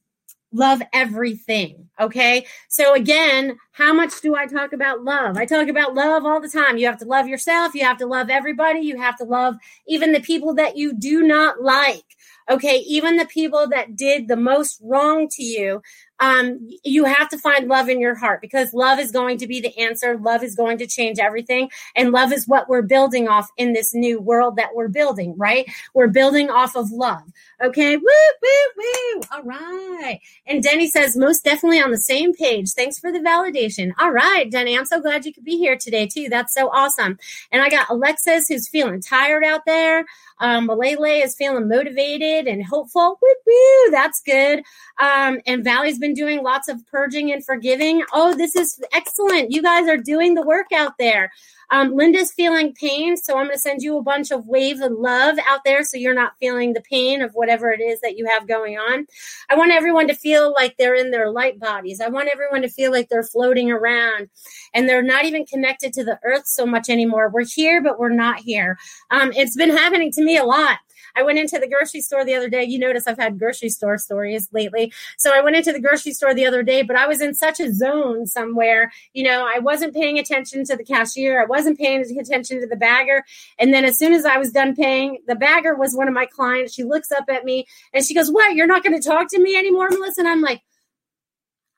love 0.54 0.80
everything. 0.92 1.88
Okay. 2.00 2.46
So 2.68 2.94
again, 2.94 3.58
how 3.72 3.92
much 3.92 4.20
do 4.20 4.34
I 4.34 4.46
talk 4.46 4.72
about 4.72 5.02
love? 5.02 5.36
I 5.36 5.44
talk 5.44 5.68
about 5.68 5.94
love 5.94 6.24
all 6.24 6.40
the 6.40 6.48
time. 6.48 6.78
You 6.78 6.86
have 6.86 6.98
to 6.98 7.04
love 7.04 7.28
yourself. 7.28 7.74
You 7.74 7.84
have 7.84 7.98
to 7.98 8.06
love 8.06 8.30
everybody. 8.30 8.80
You 8.80 8.96
have 8.96 9.18
to 9.18 9.24
love 9.24 9.56
even 9.86 10.12
the 10.12 10.20
people 10.20 10.54
that 10.54 10.76
you 10.76 10.94
do 10.94 11.22
not 11.22 11.60
like. 11.60 12.04
Okay. 12.48 12.78
Even 12.86 13.16
the 13.16 13.26
people 13.26 13.68
that 13.68 13.96
did 13.96 14.28
the 14.28 14.36
most 14.36 14.80
wrong 14.82 15.28
to 15.32 15.42
you 15.42 15.82
um, 16.20 16.68
you 16.84 17.04
have 17.04 17.28
to 17.30 17.38
find 17.38 17.68
love 17.68 17.88
in 17.88 18.00
your 18.00 18.14
heart 18.14 18.40
because 18.40 18.72
love 18.72 18.98
is 18.98 19.10
going 19.10 19.38
to 19.38 19.46
be 19.46 19.60
the 19.60 19.76
answer. 19.78 20.16
Love 20.16 20.42
is 20.42 20.54
going 20.54 20.78
to 20.78 20.86
change 20.86 21.18
everything. 21.18 21.70
And 21.96 22.12
love 22.12 22.32
is 22.32 22.46
what 22.46 22.68
we're 22.68 22.82
building 22.82 23.28
off 23.28 23.50
in 23.56 23.72
this 23.72 23.94
new 23.94 24.20
world 24.20 24.56
that 24.56 24.74
we're 24.74 24.88
building, 24.88 25.34
right? 25.36 25.68
We're 25.92 26.08
building 26.08 26.50
off 26.50 26.76
of 26.76 26.90
love. 26.90 27.22
Okay. 27.62 27.96
Woo, 27.96 28.04
woo, 28.04 28.48
woo. 28.76 29.20
All 29.32 29.42
right. 29.42 30.20
And 30.46 30.62
Denny 30.62 30.88
says, 30.88 31.16
most 31.16 31.44
definitely 31.44 31.80
on 31.80 31.90
the 31.90 31.98
same 31.98 32.32
page. 32.32 32.70
Thanks 32.72 32.98
for 32.98 33.10
the 33.10 33.18
validation. 33.18 33.92
All 33.98 34.10
right, 34.10 34.50
Denny. 34.50 34.76
I'm 34.76 34.84
so 34.84 35.00
glad 35.00 35.24
you 35.24 35.32
could 35.32 35.44
be 35.44 35.58
here 35.58 35.76
today, 35.76 36.06
too. 36.06 36.28
That's 36.28 36.54
so 36.54 36.68
awesome. 36.68 37.18
And 37.50 37.62
I 37.62 37.68
got 37.68 37.90
Alexis 37.90 38.48
who's 38.48 38.68
feeling 38.68 39.00
tired 39.00 39.44
out 39.44 39.64
there. 39.66 40.04
Um, 40.40 40.68
Malele 40.68 41.24
is 41.24 41.34
feeling 41.34 41.68
motivated 41.68 42.46
and 42.46 42.64
hopeful. 42.64 43.18
Woo, 43.22 43.34
woo. 43.46 43.90
That's 43.90 44.20
good. 44.20 44.62
Um, 45.00 45.40
and 45.46 45.64
Valley's 45.64 45.98
been 46.04 46.12
doing 46.12 46.42
lots 46.42 46.68
of 46.68 46.86
purging 46.86 47.32
and 47.32 47.42
forgiving. 47.42 48.04
Oh, 48.12 48.34
this 48.34 48.54
is 48.54 48.78
excellent. 48.92 49.52
You 49.52 49.62
guys 49.62 49.88
are 49.88 49.96
doing 49.96 50.34
the 50.34 50.44
work 50.44 50.66
out 50.70 50.92
there. 50.98 51.32
Um, 51.70 51.96
Linda's 51.96 52.30
feeling 52.30 52.74
pain, 52.74 53.16
so 53.16 53.38
I'm 53.38 53.46
going 53.46 53.56
to 53.56 53.58
send 53.58 53.80
you 53.80 53.96
a 53.96 54.02
bunch 54.02 54.30
of 54.30 54.46
waves 54.46 54.80
of 54.80 54.92
love 54.92 55.38
out 55.48 55.60
there 55.64 55.82
so 55.82 55.96
you're 55.96 56.12
not 56.12 56.34
feeling 56.38 56.74
the 56.74 56.82
pain 56.82 57.22
of 57.22 57.32
whatever 57.32 57.70
it 57.70 57.80
is 57.80 58.02
that 58.02 58.18
you 58.18 58.26
have 58.26 58.46
going 58.46 58.76
on. 58.76 59.06
I 59.48 59.56
want 59.56 59.72
everyone 59.72 60.06
to 60.08 60.14
feel 60.14 60.52
like 60.52 60.76
they're 60.76 60.94
in 60.94 61.10
their 61.10 61.30
light 61.30 61.58
bodies. 61.58 62.02
I 62.02 62.08
want 62.08 62.28
everyone 62.30 62.60
to 62.62 62.68
feel 62.68 62.92
like 62.92 63.08
they're 63.08 63.22
floating 63.22 63.70
around 63.70 64.28
and 64.74 64.86
they're 64.86 65.02
not 65.02 65.24
even 65.24 65.46
connected 65.46 65.94
to 65.94 66.04
the 66.04 66.18
earth 66.22 66.46
so 66.46 66.66
much 66.66 66.90
anymore. 66.90 67.30
We're 67.30 67.46
here, 67.46 67.82
but 67.82 67.98
we're 67.98 68.10
not 68.10 68.40
here. 68.40 68.76
Um, 69.10 69.32
it's 69.34 69.56
been 69.56 69.70
happening 69.70 70.12
to 70.12 70.22
me 70.22 70.36
a 70.36 70.44
lot. 70.44 70.78
I 71.16 71.22
went 71.22 71.38
into 71.38 71.58
the 71.58 71.68
grocery 71.68 72.00
store 72.00 72.24
the 72.24 72.34
other 72.34 72.48
day. 72.48 72.64
You 72.64 72.78
notice 72.78 73.06
I've 73.06 73.18
had 73.18 73.38
grocery 73.38 73.68
store 73.68 73.98
stories 73.98 74.48
lately. 74.52 74.92
So 75.18 75.32
I 75.34 75.40
went 75.40 75.56
into 75.56 75.72
the 75.72 75.80
grocery 75.80 76.12
store 76.12 76.34
the 76.34 76.46
other 76.46 76.62
day, 76.62 76.82
but 76.82 76.96
I 76.96 77.06
was 77.06 77.20
in 77.20 77.34
such 77.34 77.60
a 77.60 77.72
zone 77.72 78.26
somewhere. 78.26 78.92
You 79.12 79.24
know, 79.24 79.48
I 79.52 79.58
wasn't 79.58 79.94
paying 79.94 80.18
attention 80.18 80.64
to 80.64 80.76
the 80.76 80.84
cashier. 80.84 81.40
I 81.40 81.46
wasn't 81.46 81.78
paying 81.78 82.00
attention 82.18 82.60
to 82.60 82.66
the 82.66 82.76
bagger. 82.76 83.24
And 83.58 83.72
then 83.72 83.84
as 83.84 83.98
soon 83.98 84.12
as 84.12 84.24
I 84.24 84.38
was 84.38 84.52
done 84.52 84.74
paying, 84.74 85.18
the 85.26 85.36
bagger 85.36 85.74
was 85.74 85.94
one 85.94 86.08
of 86.08 86.14
my 86.14 86.26
clients. 86.26 86.74
She 86.74 86.84
looks 86.84 87.12
up 87.12 87.24
at 87.28 87.44
me 87.44 87.66
and 87.92 88.04
she 88.04 88.14
goes, 88.14 88.30
What? 88.30 88.54
You're 88.54 88.66
not 88.66 88.82
going 88.82 89.00
to 89.00 89.08
talk 89.08 89.28
to 89.30 89.40
me 89.40 89.56
anymore, 89.56 89.88
Melissa? 89.90 90.20
And 90.20 90.28
I'm 90.28 90.40
like, 90.40 90.62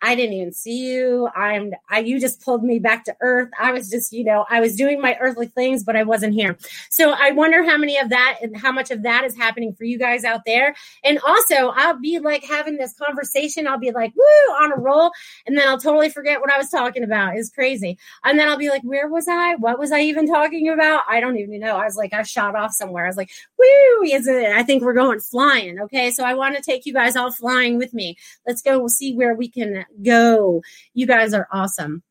I 0.02 0.14
didn't 0.14 0.34
even 0.34 0.52
see 0.52 0.92
you. 0.92 1.28
I'm 1.34 1.72
I 1.88 2.00
you 2.00 2.20
just 2.20 2.42
pulled 2.42 2.62
me 2.62 2.78
back 2.78 3.04
to 3.04 3.16
earth. 3.20 3.50
I 3.58 3.72
was 3.72 3.90
just, 3.90 4.12
you 4.12 4.24
know, 4.24 4.44
I 4.50 4.60
was 4.60 4.76
doing 4.76 5.00
my 5.00 5.16
earthly 5.20 5.46
things, 5.46 5.84
but 5.84 5.96
I 5.96 6.02
wasn't 6.02 6.34
here. 6.34 6.56
So 6.90 7.10
I 7.10 7.32
wonder 7.32 7.64
how 7.64 7.78
many 7.78 7.98
of 7.98 8.10
that 8.10 8.38
and 8.42 8.56
how 8.56 8.72
much 8.72 8.90
of 8.90 9.02
that 9.02 9.24
is 9.24 9.36
happening 9.36 9.74
for 9.74 9.84
you 9.84 9.98
guys 9.98 10.24
out 10.24 10.42
there. 10.44 10.74
And 11.02 11.18
also, 11.26 11.72
I'll 11.74 11.98
be 11.98 12.18
like 12.18 12.44
having 12.44 12.76
this 12.76 12.94
conversation. 12.94 13.66
I'll 13.66 13.78
be 13.78 13.90
like, 13.90 14.12
woo, 14.14 14.54
on 14.54 14.72
a 14.72 14.76
roll, 14.76 15.12
and 15.46 15.56
then 15.56 15.66
I'll 15.66 15.80
totally 15.80 16.10
forget 16.10 16.40
what 16.40 16.52
I 16.52 16.58
was 16.58 16.68
talking 16.68 17.02
about. 17.02 17.36
It's 17.36 17.50
crazy. 17.50 17.98
And 18.24 18.38
then 18.38 18.48
I'll 18.48 18.58
be 18.58 18.68
like, 18.68 18.82
where 18.82 19.08
was 19.08 19.26
I? 19.28 19.54
What 19.56 19.78
was 19.78 19.92
I 19.92 20.00
even 20.00 20.26
talking 20.26 20.68
about? 20.68 21.02
I 21.08 21.20
don't 21.20 21.38
even 21.38 21.60
know. 21.60 21.76
I 21.76 21.84
was 21.84 21.96
like, 21.96 22.12
I 22.12 22.22
shot 22.22 22.54
off 22.54 22.72
somewhere. 22.72 23.04
I 23.04 23.08
was 23.08 23.16
like, 23.16 23.30
woo, 23.58 24.02
isn't 24.04 24.34
it? 24.34 24.52
I 24.52 24.62
think 24.62 24.82
we're 24.82 24.92
going 24.92 25.20
flying. 25.20 25.80
Okay. 25.80 26.10
So 26.10 26.24
I 26.24 26.34
want 26.34 26.56
to 26.56 26.62
take 26.62 26.86
you 26.86 26.92
guys 26.92 27.16
all 27.16 27.32
flying 27.32 27.78
with 27.78 27.94
me. 27.94 28.16
Let's 28.46 28.62
go. 28.62 28.86
See 28.88 29.14
where 29.14 29.34
we 29.34 29.48
can 29.48 29.84
go. 30.02 30.62
You 30.94 31.06
guys 31.06 31.34
are 31.34 31.48
awesome. 31.52 32.02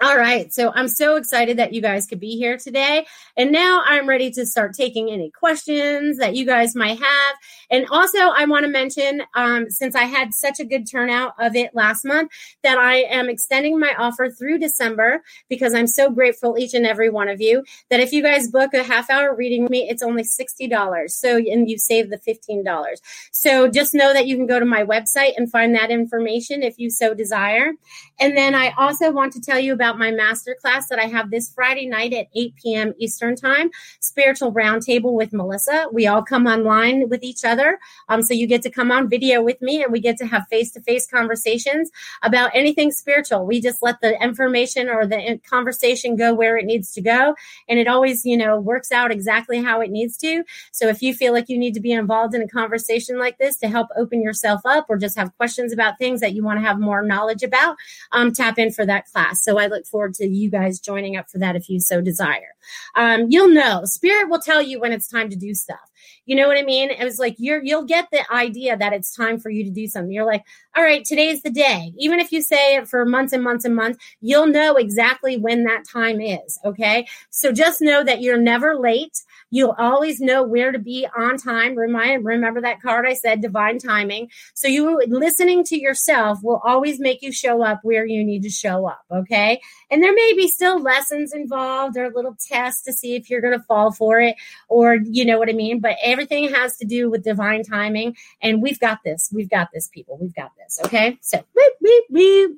All 0.00 0.16
right. 0.16 0.52
So 0.52 0.70
I'm 0.72 0.86
so 0.86 1.16
excited 1.16 1.56
that 1.56 1.72
you 1.72 1.82
guys 1.82 2.06
could 2.06 2.20
be 2.20 2.36
here 2.36 2.56
today. 2.56 3.04
And 3.36 3.50
now 3.50 3.82
I'm 3.84 4.08
ready 4.08 4.30
to 4.30 4.46
start 4.46 4.74
taking 4.74 5.10
any 5.10 5.28
questions 5.28 6.18
that 6.18 6.36
you 6.36 6.46
guys 6.46 6.76
might 6.76 7.00
have. 7.00 7.36
And 7.68 7.84
also, 7.90 8.18
I 8.18 8.44
want 8.44 8.64
to 8.64 8.70
mention, 8.70 9.22
um, 9.34 9.68
since 9.70 9.96
I 9.96 10.04
had 10.04 10.34
such 10.34 10.60
a 10.60 10.64
good 10.64 10.88
turnout 10.88 11.34
of 11.40 11.56
it 11.56 11.74
last 11.74 12.04
month, 12.04 12.30
that 12.62 12.78
I 12.78 12.98
am 13.10 13.28
extending 13.28 13.80
my 13.80 13.92
offer 13.98 14.30
through 14.30 14.58
December 14.58 15.22
because 15.48 15.74
I'm 15.74 15.88
so 15.88 16.10
grateful, 16.10 16.56
each 16.56 16.74
and 16.74 16.86
every 16.86 17.10
one 17.10 17.28
of 17.28 17.40
you, 17.40 17.64
that 17.90 17.98
if 17.98 18.12
you 18.12 18.22
guys 18.22 18.48
book 18.48 18.74
a 18.74 18.84
half 18.84 19.10
hour 19.10 19.34
reading 19.34 19.62
with 19.62 19.72
me, 19.72 19.88
it's 19.90 20.02
only 20.04 20.22
$60. 20.22 21.10
So, 21.10 21.38
and 21.38 21.68
you 21.68 21.76
save 21.76 22.10
the 22.10 22.18
$15. 22.18 22.94
So 23.32 23.66
just 23.68 23.94
know 23.94 24.12
that 24.12 24.28
you 24.28 24.36
can 24.36 24.46
go 24.46 24.60
to 24.60 24.66
my 24.66 24.84
website 24.84 25.32
and 25.36 25.50
find 25.50 25.74
that 25.74 25.90
information 25.90 26.62
if 26.62 26.78
you 26.78 26.88
so 26.88 27.14
desire. 27.14 27.72
And 28.20 28.36
then 28.36 28.54
I 28.54 28.72
also 28.78 29.10
want 29.10 29.32
to 29.32 29.40
tell 29.40 29.58
you 29.58 29.72
about 29.72 29.87
my 29.96 30.10
masterclass 30.10 30.88
that 30.90 30.98
I 30.98 31.06
have 31.06 31.30
this 31.30 31.52
Friday 31.54 31.86
night 31.86 32.12
at 32.12 32.26
8 32.34 32.54
p.m. 32.56 32.94
Eastern 32.98 33.36
Time, 33.36 33.70
Spiritual 34.00 34.52
Roundtable 34.52 35.12
with 35.14 35.32
Melissa. 35.32 35.86
We 35.92 36.06
all 36.06 36.22
come 36.22 36.46
online 36.46 37.08
with 37.08 37.22
each 37.22 37.44
other. 37.44 37.78
Um, 38.08 38.22
so 38.22 38.34
you 38.34 38.46
get 38.46 38.62
to 38.62 38.70
come 38.70 38.90
on 38.90 39.08
video 39.08 39.42
with 39.42 39.60
me 39.62 39.82
and 39.82 39.92
we 39.92 40.00
get 40.00 40.16
to 40.18 40.26
have 40.26 40.46
face 40.50 40.72
to 40.72 40.80
face 40.80 41.06
conversations 41.06 41.90
about 42.22 42.50
anything 42.54 42.90
spiritual. 42.90 43.46
We 43.46 43.60
just 43.60 43.82
let 43.82 44.00
the 44.00 44.20
information 44.22 44.88
or 44.88 45.06
the 45.06 45.40
conversation 45.48 46.16
go 46.16 46.34
where 46.34 46.56
it 46.56 46.64
needs 46.64 46.92
to 46.92 47.00
go. 47.00 47.34
And 47.68 47.78
it 47.78 47.88
always, 47.88 48.24
you 48.24 48.36
know, 48.36 48.58
works 48.58 48.92
out 48.92 49.10
exactly 49.10 49.62
how 49.62 49.80
it 49.80 49.90
needs 49.90 50.16
to. 50.18 50.44
So 50.72 50.88
if 50.88 51.02
you 51.02 51.14
feel 51.14 51.32
like 51.32 51.48
you 51.48 51.58
need 51.58 51.74
to 51.74 51.80
be 51.80 51.92
involved 51.92 52.34
in 52.34 52.42
a 52.42 52.48
conversation 52.48 53.18
like 53.18 53.38
this 53.38 53.56
to 53.58 53.68
help 53.68 53.88
open 53.96 54.22
yourself 54.22 54.60
up 54.64 54.86
or 54.88 54.96
just 54.96 55.16
have 55.16 55.36
questions 55.36 55.72
about 55.72 55.98
things 55.98 56.20
that 56.20 56.34
you 56.34 56.42
want 56.44 56.58
to 56.58 56.66
have 56.66 56.80
more 56.80 57.02
knowledge 57.02 57.42
about, 57.42 57.76
um, 58.12 58.32
tap 58.32 58.58
in 58.58 58.72
for 58.72 58.84
that 58.86 59.06
class. 59.06 59.42
So 59.42 59.58
I 59.58 59.66
look 59.66 59.77
forward 59.86 60.14
to 60.14 60.26
you 60.26 60.50
guys 60.50 60.80
joining 60.80 61.16
up 61.16 61.28
for 61.30 61.38
that 61.38 61.56
if 61.56 61.68
you 61.68 61.80
so 61.80 62.00
desire. 62.00 62.54
Um, 62.94 63.26
you'll 63.28 63.50
know, 63.50 63.82
Spirit 63.84 64.28
will 64.28 64.40
tell 64.40 64.62
you 64.62 64.80
when 64.80 64.92
it's 64.92 65.08
time 65.08 65.30
to 65.30 65.36
do 65.36 65.54
stuff. 65.54 65.90
You 66.28 66.36
know 66.36 66.46
what 66.46 66.58
I 66.58 66.62
mean? 66.62 66.90
It 66.90 67.02
was 67.02 67.18
like 67.18 67.36
you're 67.38 67.64
you'll 67.64 67.86
get 67.86 68.10
the 68.12 68.30
idea 68.30 68.76
that 68.76 68.92
it's 68.92 69.16
time 69.16 69.40
for 69.40 69.48
you 69.48 69.64
to 69.64 69.70
do 69.70 69.86
something. 69.86 70.12
You're 70.12 70.26
like, 70.26 70.44
all 70.76 70.82
right, 70.82 71.02
today's 71.02 71.40
the 71.40 71.48
day. 71.48 71.94
Even 71.96 72.20
if 72.20 72.32
you 72.32 72.42
say 72.42 72.76
it 72.76 72.86
for 72.86 73.06
months 73.06 73.32
and 73.32 73.42
months 73.42 73.64
and 73.64 73.74
months, 73.74 73.98
you'll 74.20 74.46
know 74.46 74.76
exactly 74.76 75.38
when 75.38 75.64
that 75.64 75.88
time 75.90 76.20
is. 76.20 76.60
Okay. 76.66 77.06
So 77.30 77.50
just 77.50 77.80
know 77.80 78.04
that 78.04 78.20
you're 78.20 78.36
never 78.36 78.76
late. 78.76 79.22
You'll 79.50 79.74
always 79.78 80.20
know 80.20 80.42
where 80.42 80.70
to 80.70 80.78
be 80.78 81.08
on 81.16 81.38
time. 81.38 81.74
Remind, 81.74 82.26
remember 82.26 82.60
that 82.60 82.82
card 82.82 83.06
I 83.08 83.14
said, 83.14 83.40
divine 83.40 83.78
timing. 83.78 84.28
So 84.52 84.68
you 84.68 85.00
listening 85.08 85.64
to 85.64 85.80
yourself 85.80 86.40
will 86.42 86.60
always 86.62 87.00
make 87.00 87.22
you 87.22 87.32
show 87.32 87.62
up 87.62 87.80
where 87.82 88.04
you 88.04 88.22
need 88.22 88.42
to 88.42 88.50
show 88.50 88.86
up. 88.86 89.00
Okay. 89.10 89.62
And 89.90 90.02
there 90.02 90.12
may 90.12 90.32
be 90.36 90.48
still 90.48 90.80
lessons 90.80 91.32
involved 91.32 91.96
or 91.96 92.10
little 92.10 92.36
tests 92.40 92.82
to 92.82 92.92
see 92.92 93.14
if 93.14 93.30
you're 93.30 93.40
going 93.40 93.58
to 93.58 93.64
fall 93.64 93.90
for 93.90 94.20
it 94.20 94.36
or 94.68 94.96
you 94.96 95.24
know 95.24 95.38
what 95.38 95.48
I 95.48 95.52
mean. 95.52 95.80
But 95.80 95.96
everything 96.02 96.52
has 96.52 96.76
to 96.78 96.84
do 96.84 97.10
with 97.10 97.24
divine 97.24 97.62
timing. 97.62 98.16
And 98.42 98.62
we've 98.62 98.80
got 98.80 98.98
this. 99.04 99.30
We've 99.32 99.50
got 99.50 99.68
this, 99.72 99.88
people. 99.88 100.18
We've 100.20 100.34
got 100.34 100.52
this. 100.56 100.78
Okay. 100.84 101.18
So, 101.22 101.42
beep, 101.54 101.72
beep, 101.82 102.04
beep. 102.12 102.50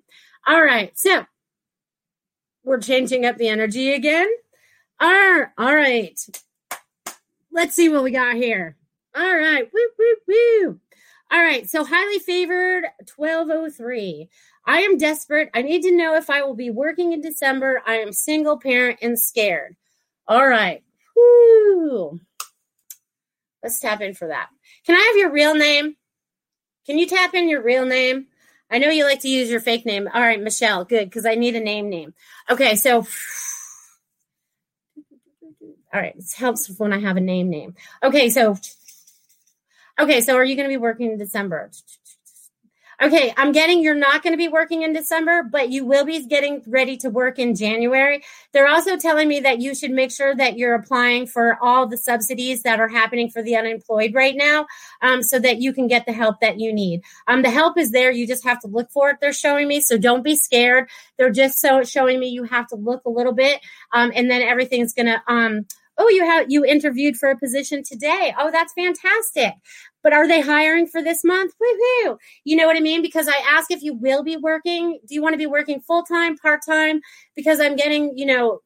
all 0.46 0.62
right. 0.62 0.96
So 0.98 1.24
we're 2.64 2.80
changing 2.80 3.26
up 3.26 3.36
the 3.36 3.48
energy 3.48 3.92
again. 3.92 4.28
All 5.00 5.46
right. 5.58 6.18
Let's 7.52 7.74
see 7.74 7.88
what 7.88 8.02
we 8.02 8.10
got 8.10 8.36
here. 8.36 8.76
All 9.16 9.36
right. 9.36 9.68
Woo, 9.72 9.88
woo, 9.98 10.16
woo. 10.28 10.80
All 11.32 11.40
right. 11.40 11.68
So 11.68 11.84
highly 11.84 12.18
favored 12.18 12.84
1203. 13.16 14.28
I 14.66 14.80
am 14.80 14.98
desperate. 14.98 15.50
I 15.54 15.62
need 15.62 15.82
to 15.82 15.96
know 15.96 16.16
if 16.16 16.28
I 16.28 16.42
will 16.42 16.54
be 16.54 16.70
working 16.70 17.12
in 17.12 17.20
December. 17.20 17.82
I 17.86 17.96
am 17.96 18.12
single 18.12 18.58
parent 18.58 18.98
and 19.02 19.18
scared. 19.18 19.76
All 20.26 20.46
right. 20.46 20.82
Woo. 21.16 22.20
Let's 23.62 23.80
tap 23.80 24.00
in 24.00 24.14
for 24.14 24.28
that. 24.28 24.48
Can 24.86 24.96
I 24.96 25.00
have 25.00 25.16
your 25.16 25.30
real 25.30 25.54
name? 25.54 25.96
Can 26.86 26.98
you 26.98 27.06
tap 27.06 27.34
in 27.34 27.48
your 27.48 27.62
real 27.62 27.84
name? 27.84 28.26
I 28.70 28.78
know 28.78 28.88
you 28.88 29.04
like 29.04 29.20
to 29.20 29.28
use 29.28 29.50
your 29.50 29.60
fake 29.60 29.84
name. 29.84 30.08
All 30.12 30.20
right, 30.20 30.40
Michelle. 30.40 30.84
Good, 30.84 31.06
because 31.06 31.26
I 31.26 31.34
need 31.34 31.56
a 31.56 31.60
name 31.60 31.90
name. 31.90 32.14
Okay, 32.48 32.76
so 32.76 33.04
all 35.92 36.00
right, 36.00 36.14
it 36.16 36.24
helps 36.36 36.70
when 36.78 36.92
I 36.92 36.98
have 36.98 37.16
a 37.16 37.20
name 37.20 37.50
name. 37.50 37.74
Okay, 38.02 38.30
so 38.30 38.56
okay, 40.00 40.20
so 40.20 40.36
are 40.36 40.44
you 40.44 40.56
going 40.56 40.68
to 40.68 40.72
be 40.72 40.78
working 40.78 41.12
in 41.12 41.18
December? 41.18 41.70
Okay, 43.02 43.32
I'm 43.34 43.52
getting 43.52 43.82
you're 43.82 43.94
not 43.94 44.22
going 44.22 44.34
to 44.34 44.38
be 44.38 44.48
working 44.48 44.82
in 44.82 44.92
December, 44.92 45.42
but 45.42 45.70
you 45.70 45.86
will 45.86 46.04
be 46.04 46.26
getting 46.26 46.62
ready 46.66 46.98
to 46.98 47.08
work 47.08 47.38
in 47.38 47.54
January. 47.54 48.22
They're 48.52 48.68
also 48.68 48.98
telling 48.98 49.26
me 49.26 49.40
that 49.40 49.58
you 49.58 49.74
should 49.74 49.90
make 49.90 50.12
sure 50.12 50.36
that 50.36 50.58
you're 50.58 50.74
applying 50.74 51.26
for 51.26 51.56
all 51.62 51.86
the 51.86 51.96
subsidies 51.96 52.62
that 52.64 52.78
are 52.78 52.88
happening 52.88 53.30
for 53.30 53.42
the 53.42 53.56
unemployed 53.56 54.12
right 54.12 54.36
now 54.36 54.66
um, 55.00 55.22
so 55.22 55.38
that 55.38 55.62
you 55.62 55.72
can 55.72 55.86
get 55.86 56.04
the 56.04 56.12
help 56.12 56.40
that 56.40 56.60
you 56.60 56.74
need. 56.74 57.00
Um, 57.26 57.40
the 57.40 57.48
help 57.48 57.78
is 57.78 57.90
there. 57.90 58.10
You 58.10 58.26
just 58.26 58.44
have 58.44 58.60
to 58.60 58.68
look 58.68 58.90
for 58.90 59.08
it. 59.08 59.16
They're 59.18 59.32
showing 59.32 59.66
me. 59.66 59.80
So 59.80 59.96
don't 59.96 60.22
be 60.22 60.36
scared. 60.36 60.90
They're 61.16 61.30
just 61.30 61.58
so 61.58 61.82
showing 61.82 62.20
me 62.20 62.28
you 62.28 62.44
have 62.44 62.66
to 62.66 62.76
look 62.76 63.06
a 63.06 63.10
little 63.10 63.32
bit 63.32 63.62
um, 63.94 64.12
and 64.14 64.30
then 64.30 64.42
everything's 64.42 64.92
going 64.92 65.06
to. 65.06 65.22
Um, 65.26 65.64
oh, 66.00 66.08
you 66.08 66.24
have 66.24 66.46
you 66.48 66.64
interviewed 66.64 67.16
for 67.16 67.30
a 67.30 67.38
position 67.38 67.82
today. 67.82 68.34
Oh, 68.38 68.50
that's 68.50 68.72
fantastic. 68.72 69.54
But 70.02 70.12
are 70.12 70.26
they 70.26 70.40
hiring 70.40 70.86
for 70.86 71.02
this 71.02 71.24
month? 71.24 71.52
Woohoo! 71.60 72.16
You 72.44 72.56
know 72.56 72.66
what 72.66 72.76
I 72.76 72.80
mean? 72.80 73.02
Because 73.02 73.28
I 73.28 73.36
ask 73.50 73.70
if 73.70 73.82
you 73.82 73.94
will 73.94 74.22
be 74.22 74.36
working. 74.36 74.98
Do 75.06 75.14
you 75.14 75.22
want 75.22 75.34
to 75.34 75.38
be 75.38 75.46
working 75.46 75.80
full 75.80 76.02
time, 76.02 76.36
part 76.36 76.60
time? 76.66 77.00
Because 77.36 77.60
I'm 77.60 77.76
getting, 77.76 78.16
you 78.16 78.26
know, 78.26 78.60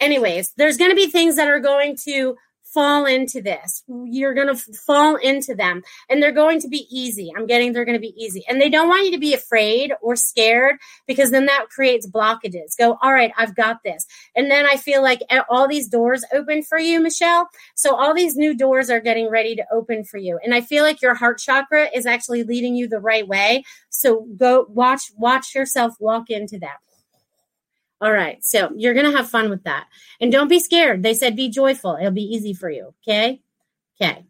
anyways, 0.00 0.52
there's 0.56 0.76
going 0.76 0.90
to 0.90 0.96
be 0.96 1.06
things 1.06 1.36
that 1.36 1.48
are 1.48 1.60
going 1.60 1.96
to 2.04 2.36
fall 2.72 3.04
into 3.06 3.40
this. 3.40 3.82
You're 3.88 4.34
going 4.34 4.54
to 4.54 4.74
fall 4.86 5.16
into 5.16 5.54
them 5.54 5.82
and 6.08 6.22
they're 6.22 6.32
going 6.32 6.60
to 6.60 6.68
be 6.68 6.86
easy. 6.90 7.32
I'm 7.36 7.46
getting 7.46 7.72
they're 7.72 7.84
going 7.84 7.98
to 7.98 8.00
be 8.00 8.14
easy. 8.16 8.44
And 8.48 8.60
they 8.60 8.68
don't 8.68 8.88
want 8.88 9.04
you 9.04 9.12
to 9.12 9.18
be 9.18 9.34
afraid 9.34 9.92
or 10.00 10.16
scared 10.16 10.76
because 11.06 11.30
then 11.30 11.46
that 11.46 11.66
creates 11.68 12.08
blockages. 12.08 12.76
Go, 12.78 12.98
all 13.02 13.12
right, 13.12 13.32
I've 13.36 13.54
got 13.54 13.82
this. 13.84 14.06
And 14.36 14.50
then 14.50 14.66
I 14.66 14.76
feel 14.76 15.02
like 15.02 15.22
eh, 15.30 15.42
all 15.48 15.68
these 15.68 15.88
doors 15.88 16.24
open 16.32 16.62
for 16.62 16.78
you, 16.78 17.00
Michelle. 17.00 17.48
So 17.74 17.96
all 17.96 18.14
these 18.14 18.36
new 18.36 18.56
doors 18.56 18.90
are 18.90 19.00
getting 19.00 19.28
ready 19.28 19.56
to 19.56 19.64
open 19.72 20.04
for 20.04 20.18
you. 20.18 20.38
And 20.42 20.54
I 20.54 20.60
feel 20.60 20.84
like 20.84 21.02
your 21.02 21.14
heart 21.14 21.38
chakra 21.38 21.88
is 21.94 22.06
actually 22.06 22.44
leading 22.44 22.74
you 22.74 22.88
the 22.88 23.00
right 23.00 23.26
way. 23.26 23.64
So 23.88 24.26
go 24.36 24.66
watch 24.68 25.10
watch 25.16 25.54
yourself 25.54 25.94
walk 25.98 26.30
into 26.30 26.58
that. 26.60 26.78
All 28.00 28.12
right. 28.12 28.42
So 28.42 28.72
you're 28.76 28.94
going 28.94 29.10
to 29.10 29.16
have 29.16 29.28
fun 29.28 29.50
with 29.50 29.64
that. 29.64 29.86
And 30.20 30.32
don't 30.32 30.48
be 30.48 30.58
scared. 30.58 31.02
They 31.02 31.14
said 31.14 31.36
be 31.36 31.50
joyful. 31.50 31.96
It'll 31.96 32.10
be 32.10 32.22
easy 32.22 32.54
for 32.54 32.70
you. 32.70 32.94
Okay. 33.06 33.40
Okay. 34.00 34.24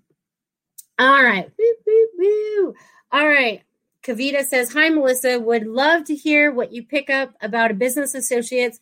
All 0.98 1.22
right. 1.22 1.50
Woo, 1.58 1.74
woo, 1.86 2.08
woo. 2.18 2.74
All 3.12 3.28
right. 3.28 3.62
Kavita 4.02 4.44
says, 4.44 4.72
Hi, 4.72 4.88
Melissa. 4.88 5.38
Would 5.38 5.66
love 5.66 6.04
to 6.04 6.14
hear 6.14 6.52
what 6.52 6.72
you 6.72 6.82
pick 6.82 7.10
up 7.10 7.34
about 7.42 7.70
a 7.70 7.74
business 7.74 8.14
associate 8.14 8.78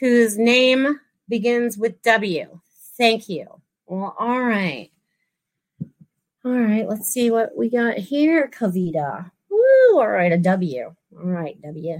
whose 0.00 0.38
name 0.38 0.98
begins 1.28 1.76
with 1.76 2.00
W. 2.02 2.60
Thank 2.96 3.28
you. 3.28 3.46
Well, 3.86 4.16
all 4.18 4.42
right. 4.42 4.90
All 6.44 6.52
right. 6.52 6.88
Let's 6.88 7.08
see 7.08 7.30
what 7.30 7.56
we 7.56 7.68
got 7.68 7.98
here, 7.98 8.48
Kavita. 8.48 9.30
Woo. 9.50 10.00
All 10.00 10.08
right. 10.08 10.32
A 10.32 10.38
W. 10.38 10.94
All 11.16 11.26
right. 11.26 11.60
W. 11.62 11.98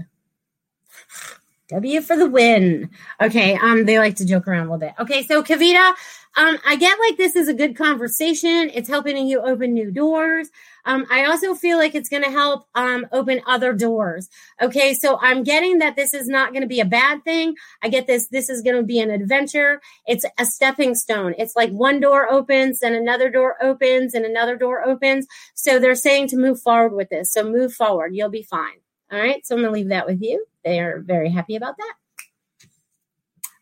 W 1.73 2.01
for 2.01 2.15
the 2.15 2.29
win. 2.29 2.89
Okay, 3.19 3.55
um, 3.55 3.85
they 3.85 3.97
like 3.97 4.15
to 4.17 4.25
joke 4.25 4.47
around 4.47 4.67
a 4.67 4.71
little 4.71 4.77
bit. 4.77 4.93
Okay, 4.99 5.23
so 5.23 5.41
Kavita, 5.41 5.93
um, 6.35 6.57
I 6.65 6.75
get 6.75 6.99
like 6.99 7.17
this 7.17 7.35
is 7.35 7.47
a 7.47 7.53
good 7.53 7.75
conversation. 7.75 8.69
It's 8.73 8.87
helping 8.87 9.27
you 9.27 9.41
open 9.41 9.73
new 9.73 9.91
doors. 9.91 10.49
Um, 10.85 11.05
I 11.09 11.25
also 11.25 11.55
feel 11.55 11.77
like 11.77 11.95
it's 11.95 12.09
going 12.09 12.23
to 12.23 12.29
help 12.29 12.67
um, 12.75 13.07
open 13.11 13.41
other 13.47 13.73
doors. 13.73 14.29
Okay, 14.61 14.93
so 14.93 15.17
I'm 15.21 15.43
getting 15.43 15.79
that 15.79 15.95
this 15.95 16.13
is 16.13 16.27
not 16.27 16.51
going 16.51 16.61
to 16.61 16.67
be 16.67 16.79
a 16.79 16.85
bad 16.85 17.23
thing. 17.23 17.55
I 17.81 17.89
get 17.89 18.05
this. 18.05 18.27
This 18.27 18.49
is 18.49 18.61
going 18.61 18.75
to 18.75 18.83
be 18.83 18.99
an 18.99 19.09
adventure. 19.09 19.81
It's 20.05 20.25
a 20.37 20.45
stepping 20.45 20.93
stone. 20.95 21.33
It's 21.37 21.55
like 21.55 21.71
one 21.71 21.99
door 21.99 22.31
opens 22.31 22.83
and 22.83 22.95
another 22.95 23.29
door 23.29 23.55
opens 23.63 24.13
and 24.13 24.25
another 24.25 24.57
door 24.57 24.85
opens. 24.85 25.25
So 25.55 25.79
they're 25.79 25.95
saying 25.95 26.27
to 26.29 26.37
move 26.37 26.61
forward 26.61 26.95
with 26.95 27.09
this. 27.09 27.31
So 27.31 27.43
move 27.43 27.73
forward. 27.73 28.15
You'll 28.15 28.29
be 28.29 28.43
fine. 28.43 28.82
All 29.13 29.19
right, 29.19 29.45
so 29.45 29.53
I'm 29.55 29.61
going 29.61 29.71
to 29.71 29.79
leave 29.79 29.89
that 29.89 30.07
with 30.07 30.23
you. 30.23 30.43
They 30.65 30.79
are 30.79 30.99
very 30.99 31.29
happy 31.29 31.55
about 31.55 31.77
that. 31.77 31.93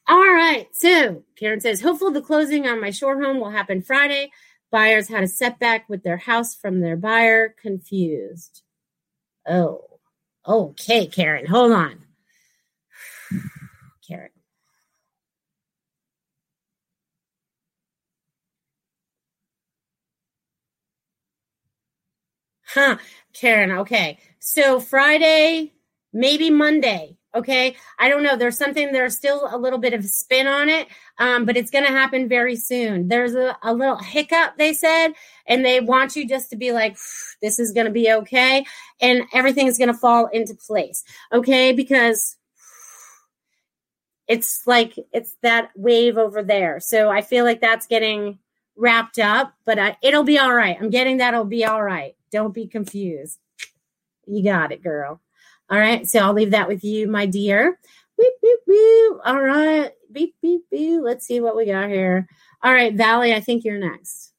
All 0.07 0.33
right, 0.33 0.67
so 0.71 1.23
Karen 1.35 1.59
says, 1.59 1.81
hopefully 1.81 2.13
the 2.13 2.21
closing 2.21 2.67
on 2.67 2.79
my 2.79 2.91
shore 2.91 3.21
home 3.21 3.37
will 3.37 3.49
happen 3.49 3.81
Friday. 3.81 4.31
Buyers 4.71 5.09
had 5.09 5.23
a 5.23 5.27
setback 5.27 5.89
with 5.89 6.03
their 6.03 6.15
house 6.15 6.55
from 6.55 6.79
their 6.79 6.95
buyer, 6.95 7.53
confused. 7.61 8.61
Oh, 9.45 9.99
okay, 10.47 11.05
Karen, 11.05 11.45
hold 11.45 11.73
on. 11.73 12.05
Karen. 14.07 14.29
Huh, 22.73 22.97
Karen, 23.33 23.71
okay. 23.79 24.17
So 24.39 24.79
Friday, 24.79 25.73
maybe 26.13 26.49
Monday. 26.49 27.17
Okay. 27.33 27.75
I 27.97 28.09
don't 28.09 28.23
know. 28.23 28.35
There's 28.35 28.57
something, 28.57 28.91
there's 28.91 29.15
still 29.15 29.47
a 29.49 29.57
little 29.57 29.79
bit 29.79 29.93
of 29.93 30.03
spin 30.05 30.47
on 30.47 30.69
it, 30.69 30.87
um, 31.17 31.45
but 31.45 31.55
it's 31.55 31.71
going 31.71 31.85
to 31.85 31.91
happen 31.91 32.27
very 32.27 32.55
soon. 32.57 33.07
There's 33.07 33.35
a, 33.35 33.57
a, 33.63 33.73
little 33.73 33.97
hiccup, 33.97 34.57
they 34.57 34.73
said, 34.73 35.13
and 35.45 35.65
they 35.65 35.79
want 35.79 36.15
you 36.15 36.27
just 36.27 36.49
to 36.49 36.57
be 36.57 36.73
like, 36.73 36.97
this 37.41 37.57
is 37.57 37.71
going 37.71 37.85
to 37.85 37.91
be 37.91 38.11
okay. 38.11 38.65
And 38.99 39.23
everything 39.33 39.67
is 39.67 39.77
going 39.77 39.87
to 39.91 39.97
fall 39.97 40.27
into 40.27 40.55
place. 40.55 41.03
Okay. 41.31 41.71
Because 41.71 42.37
it's 44.27 44.63
like, 44.65 44.97
it's 45.13 45.35
that 45.41 45.71
wave 45.75 46.17
over 46.17 46.43
there. 46.43 46.79
So 46.81 47.09
I 47.09 47.21
feel 47.21 47.45
like 47.45 47.61
that's 47.61 47.87
getting 47.87 48.39
wrapped 48.81 49.19
up, 49.19 49.53
but 49.65 49.77
I, 49.79 49.95
it'll 50.01 50.23
be 50.23 50.39
all 50.39 50.53
right. 50.53 50.75
I'm 50.79 50.89
getting 50.89 51.17
that 51.17 51.33
it'll 51.33 51.45
be 51.45 51.63
all 51.63 51.83
right. 51.83 52.15
Don't 52.31 52.53
be 52.53 52.67
confused. 52.67 53.39
You 54.25 54.43
got 54.43 54.71
it, 54.71 54.83
girl. 54.83 55.21
All 55.69 55.79
right. 55.79 56.07
So 56.07 56.19
I'll 56.19 56.33
leave 56.33 56.51
that 56.51 56.67
with 56.67 56.83
you, 56.83 57.07
my 57.07 57.27
dear. 57.27 57.79
Beep, 58.17 58.33
beep, 58.41 58.59
beep. 58.67 59.13
All 59.23 59.41
right. 59.41 59.91
Beep, 60.11 60.35
beep, 60.41 60.63
beep. 60.71 60.99
Let's 61.01 61.25
see 61.25 61.39
what 61.39 61.55
we 61.55 61.67
got 61.67 61.89
here. 61.89 62.27
All 62.63 62.73
right, 62.73 62.93
Valley, 62.93 63.33
I 63.33 63.39
think 63.39 63.63
you're 63.63 63.79
next. 63.79 64.33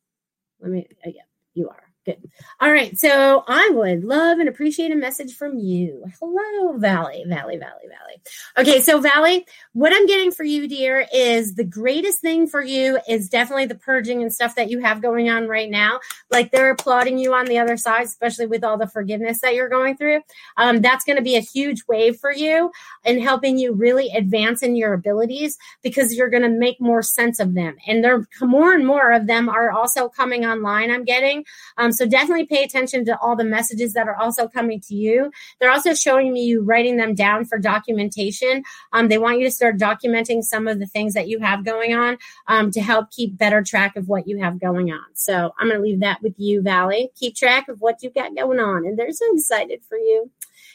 Let 0.61 0.71
me, 0.71 0.87
uh, 1.07 1.11
yeah, 1.15 1.23
you 1.55 1.69
are. 1.69 1.92
Good. 2.05 2.19
All 2.61 2.73
right. 2.73 2.99
So 2.99 3.45
I 3.47 3.71
would 3.73 4.03
love 4.03 4.41
and 4.41 4.49
appreciate 4.49 4.91
a 4.91 4.97
message 4.97 5.37
from 5.37 5.57
you. 5.57 6.05
Hello, 6.19 6.77
Valley, 6.77 7.25
Valley, 7.29 7.59
Valley, 7.59 7.87
Valley. 7.89 8.21
Okay. 8.59 8.81
So, 8.81 8.99
Valley, 8.99 9.47
what 9.73 9.93
I'm 9.93 10.07
getting 10.07 10.33
for 10.33 10.43
you, 10.43 10.67
dear, 10.67 11.07
is 11.15 11.55
the 11.55 11.63
greatest 11.63 12.21
thing 12.21 12.49
for 12.49 12.61
you 12.61 12.99
is 13.09 13.29
definitely 13.29 13.67
the 13.67 13.77
purging 13.77 14.21
and 14.21 14.33
stuff 14.33 14.57
that 14.57 14.69
you 14.69 14.81
have 14.81 15.01
going 15.01 15.31
on 15.31 15.47
right 15.47 15.71
now. 15.71 16.01
Like 16.29 16.51
they're 16.51 16.73
applauding 16.73 17.19
you 17.19 17.35
on 17.35 17.47
the 17.47 17.59
other 17.59 17.77
side, 17.77 18.07
especially 18.07 18.47
with 18.47 18.65
all 18.65 18.79
the 18.79 18.89
forgiveness 18.89 19.41
that 19.43 19.55
you're 19.55 19.69
going 19.69 19.97
through. 19.97 20.23
Um, 20.57 20.81
that's 20.81 21.05
going 21.05 21.19
to 21.19 21.23
be 21.23 21.37
a 21.37 21.41
huge 21.41 21.85
wave 21.87 22.17
for 22.19 22.33
you 22.33 22.73
and 23.05 23.23
helping 23.23 23.59
you 23.59 23.75
really 23.75 24.11
advance 24.11 24.65
in 24.65 24.75
your 24.75 24.93
abilities 24.93 25.57
because 25.83 26.15
you're 26.15 26.31
going 26.31 26.43
to 26.43 26.49
make 26.49 26.81
more 26.81 27.03
sense 27.03 27.39
of 27.39 27.55
them. 27.55 27.77
And 27.87 28.03
there 28.03 28.27
more 28.41 28.75
and 28.75 28.85
more 28.85 29.13
of 29.13 29.29
them 29.29 29.49
are 29.49 29.71
also 29.71 30.09
coming 30.09 30.45
online. 30.45 30.91
I'm 30.91 31.05
getting. 31.05 31.45
Um, 31.77 31.92
um, 31.93 31.97
so 31.97 32.07
definitely 32.07 32.47
pay 32.47 32.63
attention 32.65 33.05
to 33.05 33.19
all 33.19 33.37
the 33.37 33.45
messages 33.45 33.93
that 33.93 34.09
are 34.09 34.17
also 34.17 34.49
coming 34.49 34.81
to 34.81 34.95
you. 34.95 35.31
They're 35.61 35.71
also 35.71 35.95
showing 35.95 36.33
me 36.33 36.45
you 36.45 36.63
writing 36.63 36.97
them 36.97 37.15
down 37.15 37.45
for 37.45 37.59
documentation. 37.59 38.65
Um, 38.93 39.09
they 39.09 39.19
want 39.19 39.39
you 39.39 39.45
to 39.45 39.51
start 39.51 39.79
documenting 39.79 40.43
some 40.43 40.67
of 40.67 40.79
the 40.79 40.87
things 40.87 41.15
that 41.15 41.29
you 41.29 41.39
have 41.41 41.65
going 41.65 41.95
on 41.95 42.19
um, 42.49 42.71
to 42.73 42.81
help 42.81 43.11
keep 43.11 43.37
better 43.37 43.63
track 43.63 43.97
of 43.97 44.09
what 44.09 44.27
you 44.27 44.39
have 44.39 44.61
going 44.61 44.91
on. 44.91 45.05
So 45.15 45.53
I'm 45.59 45.69
going 45.69 45.81
to 45.81 45.83
leave 45.83 46.01
that 46.01 46.23
with 46.23 46.35
you, 46.39 46.63
Valley. 46.63 47.11
Keep 47.17 47.37
track 47.37 47.69
of 47.69 47.81
what 47.81 48.03
you've 48.03 48.15
got 48.15 48.35
going 48.37 48.59
on. 48.59 48.87
And 48.87 48.99
they're 48.99 49.13
so 49.13 49.27
excited 49.35 49.83
for 49.89 49.99
you. 49.99 50.31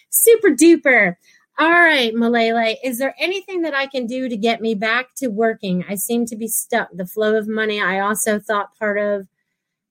Super 0.10 0.50
duper. 0.50 1.16
All 1.60 1.72
right, 1.72 2.14
Malele, 2.14 2.76
is 2.84 3.00
there 3.00 3.16
anything 3.18 3.64
that 3.64 3.74
I 3.74 3.88
can 3.88 4.06
do 4.06 4.30
to 4.30 4.38
get 4.38 4.62
me 4.62 4.76
back 4.76 5.16
to 5.16 5.28
working? 5.28 5.84
I 5.90 5.96
seem 5.96 6.28
to 6.28 6.36
be 6.36 6.48
stuck. 6.48 6.90
The 6.94 7.08
flow 7.08 7.36
of 7.36 7.48
money, 7.48 7.82
I 7.82 8.00
also 8.00 8.38
thought 8.38 8.78
part 8.78 9.00
of 9.00 9.28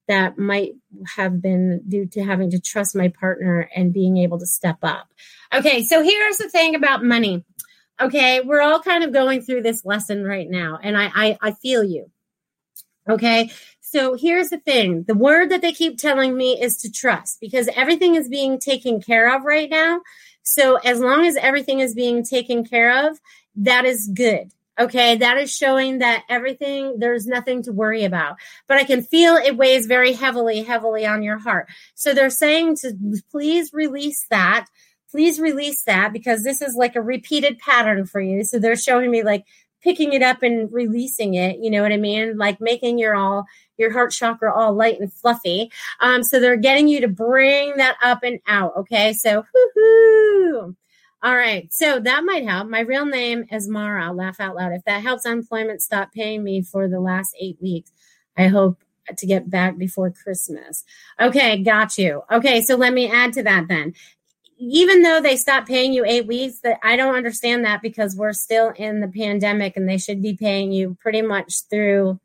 that 0.09 0.39
might 0.39 0.73
have 1.17 1.43
been 1.43 1.83
due 1.89 2.07
to 2.07 2.23
having 2.23 2.51
to 2.51 2.61
trust 2.61 2.97
my 2.97 3.09
partner 3.09 3.69
and 3.75 3.93
being 3.93 4.17
able 4.19 4.39
to 4.39 4.47
step 4.47 4.79
up. 4.83 5.09
Okay, 5.53 5.83
so 5.83 6.03
here's 6.03 6.39
the 6.39 6.49
thing 6.49 6.75
about 6.75 7.05
money. 7.05 7.45
Okay, 8.01 8.41
we're 8.41 8.61
all 8.61 8.81
kind 8.81 9.05
of 9.05 9.13
going 9.13 9.41
through 9.41 9.63
this 9.63 9.85
lesson 9.85 10.25
right 10.25 10.49
now, 10.49 10.79
and 10.83 10.97
I, 10.97 11.11
I, 11.15 11.39
I 11.41 11.51
feel 11.53 11.83
you. 11.83 12.11
Okay, 13.09 13.51
so 13.81 14.15
here's 14.15 14.51
the 14.51 14.59
thing 14.59 15.05
the 15.05 15.15
word 15.15 15.51
that 15.51 15.63
they 15.63 15.73
keep 15.73 15.97
telling 15.97 16.37
me 16.37 16.61
is 16.61 16.77
to 16.79 16.91
trust 16.91 17.39
because 17.41 17.69
everything 17.75 18.17
is 18.17 18.29
being 18.29 18.59
taken 18.59 19.01
care 19.01 19.35
of 19.35 19.45
right 19.45 19.71
now. 19.71 20.01
So 20.43 20.77
as 20.77 21.01
long 21.01 21.25
as 21.25 21.37
everything 21.37 21.81
is 21.81 21.95
being 21.95 22.25
taken 22.25 22.65
care 22.65 23.09
of, 23.09 23.19
that 23.57 23.85
is 23.85 24.11
good. 24.13 24.53
Okay, 24.79 25.17
that 25.17 25.39
is 25.39 25.55
showing 25.55 25.99
that 25.99 26.25
everything, 26.29 26.99
there's 26.99 27.27
nothing 27.27 27.63
to 27.63 27.73
worry 27.73 28.05
about. 28.05 28.37
But 28.67 28.77
I 28.77 28.85
can 28.85 29.03
feel 29.03 29.37
it 29.37 29.57
weighs 29.57 29.87
very 29.87 30.13
heavily, 30.13 30.63
heavily 30.63 31.07
on 31.07 31.23
your 31.23 31.39
heart. 31.39 31.69
So 31.95 32.13
they're 32.13 32.29
saying 32.29 32.77
to 32.83 32.93
please 33.31 33.71
release 33.73 34.27
that. 34.29 34.67
Please 35.11 35.41
release 35.41 35.83
that 35.85 36.13
because 36.13 36.43
this 36.43 36.61
is 36.61 36.75
like 36.75 36.95
a 36.95 37.01
repeated 37.01 37.59
pattern 37.59 38.05
for 38.05 38.21
you. 38.21 38.45
So 38.45 38.59
they're 38.59 38.77
showing 38.77 39.11
me 39.11 39.23
like 39.23 39.47
picking 39.83 40.13
it 40.13 40.23
up 40.23 40.43
and 40.43 40.71
releasing 40.71 41.35
it. 41.35 41.59
You 41.61 41.71
know 41.71 41.81
what 41.81 41.93
I 41.93 41.97
mean? 41.97 42.37
Like 42.37 42.61
making 42.61 42.99
your 42.99 43.15
all 43.15 43.47
your 43.79 43.93
heart 43.93 44.13
chakra 44.13 44.53
all 44.53 44.75
light 44.75 45.01
and 45.01 45.13
fluffy. 45.13 45.71
Um, 46.01 46.23
so 46.23 46.39
they're 46.39 46.57
getting 46.57 46.89
you 46.89 47.01
to 47.01 47.09
bring 47.09 47.77
that 47.77 47.97
up 48.03 48.23
and 48.23 48.41
out. 48.47 48.77
Okay, 48.77 49.15
so 49.15 49.45
hoo 49.75 50.77
all 51.23 51.37
right. 51.37 51.73
So 51.73 51.99
that 52.01 52.25
might 52.25 52.47
help. 52.47 52.69
My 52.69 52.81
real 52.81 53.07
name 53.07 53.47
is 53.51 53.69
Mara. 53.69 54.13
Laugh 54.13 54.39
out 54.39 54.55
loud. 54.55 54.73
If 54.73 54.85
that 54.85 55.03
helps 55.03 55.27
unemployment 55.27 55.83
stop 55.83 56.13
paying 56.13 56.45
me 56.45 56.63
for 56.63 56.89
the 56.89 57.01
last 57.01 57.35
eight 57.41 57.57
weeks, 57.61 57.91
I 58.37 58.49
hope 58.49 58.83
to 59.17 59.27
get 59.27 59.49
back 59.49 59.79
before 59.79 60.11
Christmas. 60.11 60.85
Okay, 61.21 61.63
got 61.63 61.97
you. 61.97 62.23
Okay, 62.31 62.61
so 62.61 62.77
let 62.77 62.93
me 62.93 63.11
add 63.11 63.33
to 63.35 63.43
that 63.45 63.69
then. 63.69 63.95
Even 64.59 65.03
though 65.03 65.21
they 65.21 65.37
stopped 65.37 65.69
paying 65.69 65.93
you 65.93 66.05
eight 66.05 66.27
weeks, 66.27 66.61
that 66.61 66.79
I 66.83 66.97
don't 66.97 67.15
understand 67.15 67.65
that 67.65 67.83
because 67.83 68.17
we're 68.17 68.33
still 68.33 68.73
in 68.77 69.01
the 69.01 69.09
pandemic 69.09 69.77
and 69.77 69.89
they 69.89 69.99
should 69.99 70.23
be 70.23 70.35
paying 70.35 70.73
you 70.73 70.97
pretty 71.01 71.23
much 71.23 71.69
through 71.71 72.21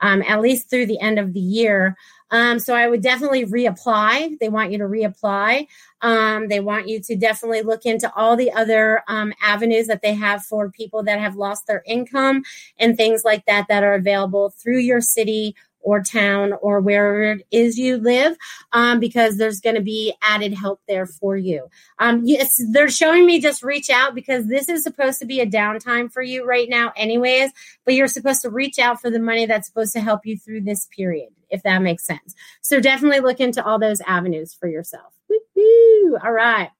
um, 0.00 0.22
at 0.22 0.40
least 0.40 0.68
through 0.68 0.86
the 0.86 1.00
end 1.00 1.18
of 1.18 1.32
the 1.32 1.40
year 1.40 1.96
Um, 2.34 2.58
so 2.58 2.74
I 2.74 2.88
would 2.88 3.00
definitely 3.00 3.46
reapply. 3.46 4.40
They 4.40 4.48
want 4.48 4.72
you 4.72 4.78
to 4.78 4.84
reapply. 4.84 5.68
Um, 6.02 6.48
they 6.48 6.58
want 6.58 6.88
you 6.88 6.98
to 6.98 7.14
definitely 7.14 7.62
look 7.62 7.86
into 7.86 8.12
all 8.16 8.34
the 8.36 8.50
other 8.50 9.04
um, 9.06 9.32
avenues 9.40 9.86
that 9.86 10.02
they 10.02 10.14
have 10.14 10.44
for 10.44 10.68
people 10.68 11.04
that 11.04 11.20
have 11.20 11.36
lost 11.36 11.68
their 11.68 11.84
income 11.86 12.42
and 12.76 12.96
things 12.96 13.22
like 13.24 13.46
that 13.46 13.66
that 13.68 13.84
are 13.84 13.94
available 13.94 14.50
through 14.50 14.80
your 14.80 15.00
city 15.00 15.54
or 15.84 16.02
town 16.02 16.54
or 16.62 16.80
wherever 16.80 17.34
it 17.34 17.46
is 17.50 17.78
you 17.78 17.98
live 17.98 18.36
um, 18.72 18.98
because 18.98 19.36
there's 19.36 19.60
going 19.60 19.76
to 19.76 19.82
be 19.82 20.14
added 20.22 20.54
help 20.54 20.80
there 20.88 21.06
for 21.06 21.36
you. 21.36 21.68
Um, 21.98 22.22
yes, 22.24 22.60
they're 22.72 22.88
showing 22.88 23.26
me 23.26 23.40
just 23.40 23.62
reach 23.62 23.90
out 23.90 24.14
because 24.14 24.46
this 24.46 24.68
is 24.68 24.82
supposed 24.82 25.20
to 25.20 25.26
be 25.26 25.40
a 25.40 25.46
downtime 25.46 26.10
for 26.10 26.22
you 26.22 26.44
right 26.44 26.68
now, 26.68 26.92
anyways, 26.96 27.52
but 27.84 27.94
you're 27.94 28.08
supposed 28.08 28.42
to 28.42 28.50
reach 28.50 28.78
out 28.78 29.00
for 29.00 29.10
the 29.10 29.20
money 29.20 29.46
that's 29.46 29.68
supposed 29.68 29.92
to 29.92 30.00
help 30.00 30.24
you 30.24 30.38
through 30.38 30.62
this 30.62 30.86
period, 30.86 31.28
if 31.50 31.62
that 31.62 31.82
makes 31.82 32.04
sense. 32.04 32.34
So 32.62 32.80
definitely 32.80 33.20
look 33.20 33.40
into 33.40 33.64
all 33.64 33.78
those 33.78 34.00
avenues 34.06 34.54
for 34.54 34.68
yourself. 34.68 35.12
Woo-hoo. 35.28 36.18
All 36.24 36.32
right. 36.32 36.70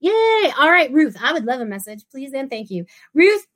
Yay. 0.00 0.52
All 0.58 0.70
right, 0.70 0.92
Ruth, 0.92 1.16
I 1.22 1.32
would 1.32 1.46
love 1.46 1.62
a 1.62 1.64
message, 1.64 2.04
please 2.10 2.34
and 2.34 2.50
thank 2.50 2.70
you. 2.70 2.84
Ruth, 3.14 3.46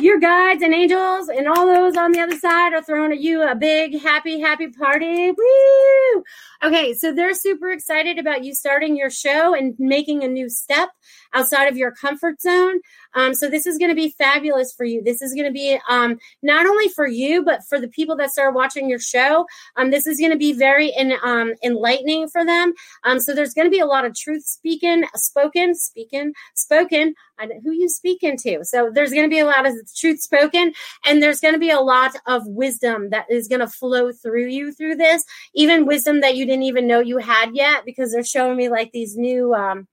your 0.00 0.18
guides 0.18 0.62
and 0.62 0.74
angels 0.74 1.28
and 1.28 1.46
all 1.46 1.66
those 1.66 1.96
on 1.96 2.12
the 2.12 2.20
other 2.20 2.38
side 2.38 2.72
are 2.72 2.82
throwing 2.82 3.12
at 3.12 3.20
you 3.20 3.42
a 3.42 3.54
big 3.54 4.00
happy 4.00 4.40
happy 4.40 4.68
party. 4.68 5.30
Woo! 5.30 6.24
Okay 6.64 6.94
so 6.94 7.12
they're 7.12 7.34
super 7.34 7.70
excited 7.70 8.18
about 8.18 8.44
you 8.44 8.54
starting 8.54 8.96
your 8.96 9.10
show 9.10 9.54
and 9.54 9.74
making 9.78 10.24
a 10.24 10.28
new 10.28 10.48
step 10.48 10.90
outside 11.34 11.66
of 11.66 11.76
your 11.76 11.92
comfort 11.92 12.40
zone 12.40 12.80
um, 13.14 13.34
so 13.34 13.48
this 13.48 13.66
is 13.66 13.78
going 13.78 13.90
to 13.90 13.94
be 13.94 14.14
fabulous 14.18 14.72
for 14.72 14.84
you 14.84 15.02
this 15.02 15.22
is 15.22 15.34
going 15.34 15.46
to 15.46 15.52
be 15.52 15.78
um, 15.88 16.18
not 16.42 16.66
only 16.66 16.88
for 16.88 17.06
you 17.06 17.44
but 17.44 17.60
for 17.68 17.80
the 17.80 17.88
people 17.88 18.16
that 18.16 18.30
start 18.30 18.54
watching 18.54 18.88
your 18.88 18.98
show 18.98 19.46
um, 19.76 19.90
this 19.90 20.06
is 20.06 20.18
going 20.18 20.32
to 20.32 20.38
be 20.38 20.52
very 20.52 20.92
in, 20.96 21.14
um, 21.22 21.54
enlightening 21.62 22.28
for 22.28 22.44
them 22.44 22.72
um, 23.04 23.20
so 23.20 23.34
there's 23.34 23.54
going 23.54 23.66
to 23.66 23.70
be 23.70 23.80
a 23.80 23.86
lot 23.86 24.04
of 24.04 24.14
truth 24.14 24.44
speaking 24.44 25.04
spoken 25.14 25.74
speaking 25.74 26.32
spoken 26.54 27.14
who 27.62 27.72
you 27.72 27.88
speaking 27.88 28.36
to. 28.38 28.64
So 28.64 28.90
there's 28.92 29.12
going 29.12 29.24
to 29.24 29.34
be 29.34 29.38
a 29.38 29.46
lot 29.46 29.66
of 29.66 29.74
truth 29.96 30.20
spoken, 30.20 30.72
and 31.04 31.22
there's 31.22 31.40
going 31.40 31.54
to 31.54 31.60
be 31.60 31.70
a 31.70 31.80
lot 31.80 32.12
of 32.26 32.46
wisdom 32.46 33.10
that 33.10 33.26
is 33.30 33.48
going 33.48 33.60
to 33.60 33.68
flow 33.68 34.12
through 34.12 34.46
you 34.46 34.72
through 34.72 34.96
this, 34.96 35.24
even 35.54 35.86
wisdom 35.86 36.20
that 36.20 36.36
you 36.36 36.44
didn't 36.46 36.64
even 36.64 36.86
know 36.86 37.00
you 37.00 37.18
had 37.18 37.54
yet, 37.54 37.84
because 37.84 38.12
they're 38.12 38.24
showing 38.24 38.56
me 38.56 38.68
like 38.68 38.90
these 38.92 39.16
new. 39.16 39.54
Um, 39.54 39.86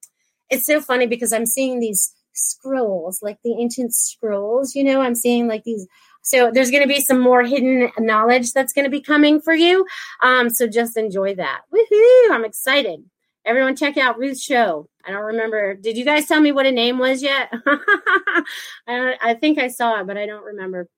it's 0.50 0.66
so 0.66 0.82
funny 0.82 1.08
because 1.08 1.34
I'm 1.34 1.46
seeing 1.46 1.80
these 1.80 2.14
scrolls, 2.34 3.22
like 3.22 3.38
the 3.44 3.54
ancient 3.60 3.94
scrolls. 3.94 4.76
You 4.76 4.84
know, 4.84 5.02
I'm 5.02 5.16
seeing 5.16 5.48
like 5.48 5.64
these. 5.64 5.88
So 6.22 6.52
there's 6.52 6.72
going 6.72 6.84
to 6.84 6.94
be 6.94 7.00
some 7.00 7.20
more 7.20 7.44
hidden 7.44 7.90
knowledge 8.00 8.52
that's 8.52 8.74
going 8.74 8.84
to 8.84 8.92
be 8.92 9.02
coming 9.02 9.40
for 9.40 9.54
you. 9.54 9.86
Um, 10.22 10.50
so 10.50 10.68
just 10.68 10.98
enjoy 10.98 11.36
that. 11.36 11.62
Woohoo! 11.74 12.32
I'm 12.32 12.44
excited. 12.44 13.02
Everyone, 13.46 13.78
check 13.78 13.96
out 13.96 14.18
Ruth's 14.18 14.44
show. 14.44 14.90
I 15.06 15.12
don't 15.12 15.24
remember. 15.24 15.74
Did 15.74 15.98
you 15.98 16.04
guys 16.04 16.28
tell 16.28 16.42
me 16.42 16.52
what 16.52 16.66
a 16.66 16.72
name 16.72 16.98
was 17.00 17.24
yet? 17.24 17.50
I, 17.66 18.44
don't. 18.88 19.18
I 19.22 19.36
think 19.36 19.58
I 19.58 19.70
saw 19.70 20.02
it, 20.02 20.08
but 20.08 20.18
I 20.18 20.26
don't 20.26 20.44
remember. 20.44 20.90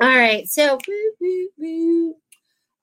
All 0.00 0.08
right. 0.08 0.46
So, 0.48 0.78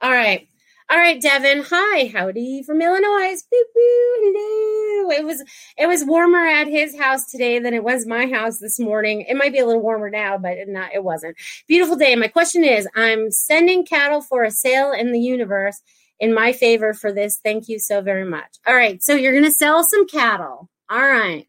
all 0.01 0.11
right. 0.11 0.49
All 0.87 0.97
right, 0.99 1.19
Devin. 1.19 1.63
Hi, 1.67 2.11
howdy 2.13 2.61
from 2.61 2.79
Illinois. 2.79 3.41
Hello. 3.51 5.09
It 5.09 5.25
was 5.25 5.43
it 5.79 5.87
was 5.87 6.05
warmer 6.05 6.45
at 6.45 6.67
his 6.67 6.95
house 6.95 7.25
today 7.25 7.57
than 7.57 7.73
it 7.73 7.83
was 7.83 8.05
my 8.05 8.27
house 8.27 8.59
this 8.59 8.79
morning. 8.79 9.21
It 9.21 9.35
might 9.35 9.51
be 9.51 9.57
a 9.57 9.65
little 9.65 9.81
warmer 9.81 10.11
now, 10.11 10.37
but 10.37 10.57
not 10.67 10.93
it 10.93 11.03
wasn't. 11.03 11.37
Beautiful 11.67 11.95
day. 11.95 12.15
My 12.15 12.27
question 12.27 12.63
is, 12.63 12.87
I'm 12.95 13.31
sending 13.31 13.83
cattle 13.83 14.21
for 14.21 14.43
a 14.43 14.51
sale 14.51 14.91
in 14.91 15.11
the 15.11 15.19
universe 15.19 15.81
in 16.19 16.35
my 16.35 16.53
favor 16.53 16.93
for 16.93 17.11
this. 17.11 17.39
Thank 17.43 17.67
you 17.67 17.79
so 17.79 18.01
very 18.01 18.25
much. 18.25 18.59
All 18.67 18.75
right. 18.75 19.01
So 19.01 19.15
you're 19.15 19.33
to 19.41 19.51
sell 19.51 19.83
some 19.83 20.07
cattle. 20.07 20.69
All 20.87 20.99
right. 20.99 21.47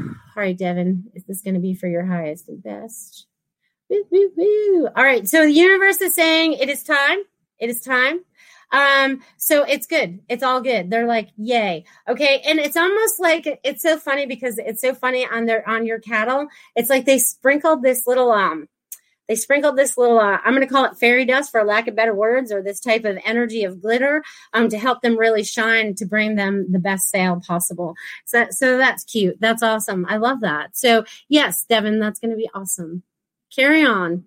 All 0.00 0.42
right, 0.42 0.58
Devin. 0.58 1.12
Is 1.14 1.22
this 1.24 1.42
to 1.42 1.60
be 1.60 1.74
for 1.74 1.86
your 1.86 2.06
highest 2.06 2.48
and 2.48 2.60
best? 2.60 3.28
Woo, 3.88 4.04
woo, 4.10 4.32
woo. 4.36 4.88
All 4.96 5.04
right. 5.04 5.28
So 5.28 5.44
the 5.44 5.52
universe 5.52 6.00
is 6.00 6.14
saying 6.14 6.54
it 6.54 6.68
is 6.68 6.82
time. 6.82 7.18
It 7.62 7.70
is 7.70 7.80
time. 7.80 8.24
Um, 8.72 9.20
so 9.36 9.62
it's 9.62 9.86
good. 9.86 10.20
It's 10.28 10.42
all 10.42 10.60
good. 10.60 10.90
They're 10.90 11.06
like, 11.06 11.28
yay. 11.36 11.84
Okay. 12.08 12.42
And 12.44 12.58
it's 12.58 12.76
almost 12.76 13.20
like 13.20 13.60
it's 13.62 13.82
so 13.82 13.98
funny 13.98 14.26
because 14.26 14.58
it's 14.58 14.80
so 14.80 14.94
funny 14.94 15.26
on 15.26 15.46
their 15.46 15.66
on 15.68 15.86
your 15.86 16.00
cattle. 16.00 16.48
It's 16.74 16.90
like 16.90 17.04
they 17.04 17.18
sprinkled 17.18 17.82
this 17.82 18.06
little 18.06 18.32
um 18.32 18.68
they 19.28 19.36
sprinkled 19.36 19.76
this 19.76 19.96
little, 19.96 20.18
uh, 20.18 20.38
I'm 20.44 20.52
going 20.52 20.66
to 20.66 20.70
call 20.70 20.84
it 20.84 20.98
fairy 20.98 21.24
dust 21.24 21.52
for 21.52 21.62
lack 21.64 21.86
of 21.86 21.94
better 21.94 22.14
words, 22.14 22.50
or 22.50 22.60
this 22.60 22.80
type 22.80 23.04
of 23.04 23.18
energy 23.24 23.64
of 23.64 23.80
glitter 23.80 24.22
um, 24.52 24.68
to 24.68 24.76
help 24.78 25.00
them 25.00 25.16
really 25.16 25.44
shine 25.44 25.94
to 25.94 26.04
bring 26.04 26.34
them 26.34 26.66
the 26.70 26.80
best 26.80 27.08
sale 27.08 27.40
possible. 27.40 27.94
So, 28.26 28.48
so 28.50 28.76
that's 28.78 29.04
cute. 29.04 29.40
That's 29.40 29.62
awesome. 29.62 30.04
I 30.08 30.16
love 30.16 30.40
that. 30.40 30.76
So, 30.76 31.04
yes, 31.28 31.64
Devin, 31.64 32.00
that's 32.00 32.18
going 32.18 32.32
to 32.32 32.36
be 32.36 32.50
awesome. 32.52 33.04
Carry 33.54 33.86
on, 33.86 34.24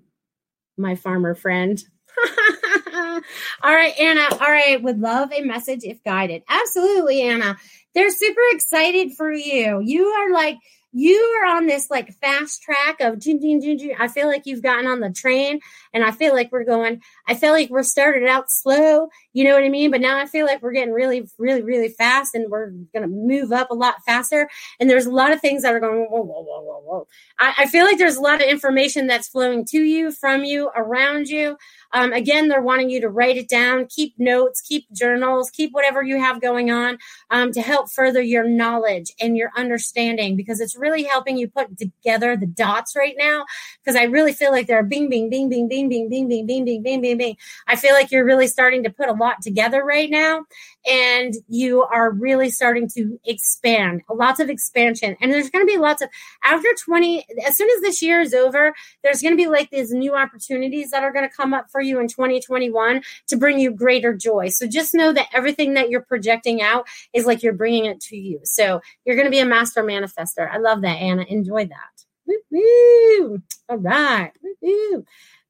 my 0.78 0.96
farmer 0.96 1.36
friend. 1.36 1.84
all 2.96 3.76
right, 3.76 3.94
Anna. 4.00 4.28
All 4.32 4.52
right, 4.52 4.82
would 4.82 5.00
love 5.00 5.32
a 5.32 5.42
message 5.42 5.84
if 5.84 6.04
guided. 6.04 6.44
Absolutely, 6.48 7.22
Anna. 7.22 7.58
They're 7.94 8.12
super 8.12 8.42
excited 8.52 9.14
for 9.14 9.32
you. 9.32 9.82
You 9.82 10.06
are 10.08 10.32
like, 10.32 10.58
you 10.98 11.18
are 11.42 11.58
on 11.58 11.68
this 11.68 11.92
like 11.92 12.14
fast 12.22 12.62
track 12.62 13.02
of 13.02 13.20
ding, 13.20 13.38
ding, 13.38 13.60
ding, 13.60 13.76
ding. 13.76 13.94
I 14.00 14.08
feel 14.08 14.28
like 14.28 14.46
you've 14.46 14.64
gotten 14.64 14.88
on 14.88 15.02
the 15.02 15.12
train 15.12 15.60
and 15.94 16.06
I 16.06 16.12
feel 16.12 16.34
like 16.34 16.54
we're 16.54 16.64
going, 16.64 17.02
I 17.28 17.36
feel 17.36 17.52
like 17.52 17.70
we're 17.70 17.84
started 17.84 18.30
out 18.30 18.46
slow, 18.50 19.10
you 19.34 19.44
know 19.44 19.54
what 19.54 19.66
I 19.66 19.68
mean? 19.68 19.92
But 19.92 20.00
now 20.00 20.18
I 20.18 20.26
feel 20.26 20.46
like 20.46 20.64
we're 20.64 20.72
getting 20.72 20.94
really, 20.94 21.28
really, 21.38 21.64
really 21.64 21.90
fast 21.90 22.34
and 22.34 22.50
we're 22.50 22.70
going 22.94 23.02
to 23.02 23.08
move 23.08 23.52
up 23.52 23.72
a 23.72 23.74
lot 23.74 23.96
faster. 24.06 24.50
And 24.80 24.90
there's 24.90 25.06
a 25.06 25.12
lot 25.12 25.34
of 25.34 25.42
things 25.42 25.64
that 25.64 25.76
are 25.76 25.82
going, 25.82 26.08
whoa, 26.10 26.22
whoa, 26.22 26.42
whoa, 26.42 26.62
whoa, 26.62 26.82
whoa. 26.86 27.08
I, 27.40 27.54
I 27.58 27.66
feel 27.68 27.84
like 27.84 27.98
there's 27.98 28.16
a 28.16 28.22
lot 28.22 28.42
of 28.42 28.48
information 28.48 29.06
that's 29.06 29.28
flowing 29.28 29.66
to 29.66 29.80
you, 29.80 30.14
from 30.14 30.46
you, 30.46 30.70
around 30.78 31.28
you. 31.28 31.58
Um, 31.96 32.12
again, 32.12 32.50
they're 32.50 32.62
wanting 32.62 32.90
you 32.90 33.00
to 33.00 33.10
write 33.10 33.38
it 33.38 33.48
down, 33.48 33.88
keep 33.88 34.14
notes, 34.18 34.60
keep 34.60 34.86
journals, 34.92 35.50
keep 35.50 35.72
whatever 35.72 36.04
you 36.04 36.20
have 36.20 36.42
going 36.42 36.70
on 36.70 36.98
um, 37.32 37.54
to 37.54 37.62
help 37.62 37.90
further 37.90 38.22
your 38.22 38.46
knowledge 38.46 39.14
and 39.22 39.38
your 39.38 39.52
understanding 39.56 40.36
because 40.36 40.60
it's 40.60 40.76
really 40.76 41.04
helping 41.04 41.38
you 41.38 41.48
put 41.48 41.78
together 41.78 42.36
the 42.36 42.48
dots 42.48 42.98
right 42.98 43.16
now. 43.18 43.46
Because 43.82 43.96
I 43.96 44.04
really 44.04 44.34
feel 44.34 44.52
like 44.52 44.68
they're 44.68 44.84
bing, 44.84 45.10
bing, 45.10 45.30
bing, 45.30 45.48
bing, 45.48 45.70
bing, 45.70 45.88
bing, 45.88 46.10
bing, 46.10 46.28
bing, 46.28 46.46
bing, 46.46 46.66
bing, 46.66 46.84
bing, 46.84 47.02
bing, 47.02 47.18
bing. 47.18 47.38
I 47.66 47.78
feel 47.78 47.94
like 47.94 48.12
you're 48.12 48.26
really 48.26 48.48
starting 48.48 48.84
to 48.84 48.90
put 48.90 49.08
a 49.08 49.14
lot 49.14 49.42
together 49.42 49.82
right 49.82 50.10
now 50.10 50.44
and 50.86 51.34
you 51.48 51.84
are 51.84 52.12
really 52.12 52.50
starting 52.50 52.90
to 52.90 53.18
expand, 53.26 54.02
lots 54.14 54.42
of 54.42 54.50
expansion. 54.50 55.16
And 55.22 55.32
there's 55.32 55.50
going 55.50 55.66
to 55.66 55.72
be 55.72 55.80
lots 55.80 56.02
of, 56.02 56.10
after 56.44 56.68
20, 56.84 57.26
as 57.46 57.56
soon 57.58 57.70
as 57.70 57.82
this 57.82 58.02
year 58.02 58.20
is 58.20 58.34
over, 58.34 58.74
there's 59.02 59.22
going 59.22 59.32
to 59.32 59.42
be 59.42 59.48
like 59.48 59.70
these 59.70 59.92
new 59.92 60.14
opportunities 60.14 60.92
that 60.92 61.04
are 61.04 61.14
going 61.14 61.28
to 61.28 61.34
come 61.34 61.54
up 61.54 61.72
for 61.72 61.85
you 61.86 62.00
in 62.00 62.08
2021 62.08 63.02
to 63.28 63.38
bring 63.38 63.60
you 63.60 63.72
greater 63.72 64.14
joy. 64.14 64.50
So 64.50 64.68
just 64.68 64.94
know 64.94 65.14
that 65.14 65.30
everything 65.34 65.74
that 65.76 65.90
you're 65.90 66.02
projecting 66.02 66.62
out 66.62 66.88
is 67.14 67.26
like 67.26 67.44
you're 67.44 67.54
bringing 67.54 67.86
it 67.86 68.02
to 68.02 68.18
you. 68.18 68.40
So 68.44 68.82
you're 69.06 69.16
going 69.16 69.28
to 69.28 69.32
be 69.32 69.40
a 69.40 69.46
master 69.46 69.84
manifester. 69.84 70.50
I 70.52 70.58
love 70.58 70.82
that, 70.82 70.98
Anna. 70.98 71.26
Enjoy 71.30 71.66
that. 71.66 72.06
Woo, 72.28 72.40
woo. 72.52 73.42
All 73.70 73.78
right. 73.78 74.32
Woo, 74.42 74.56
woo. 74.62 75.06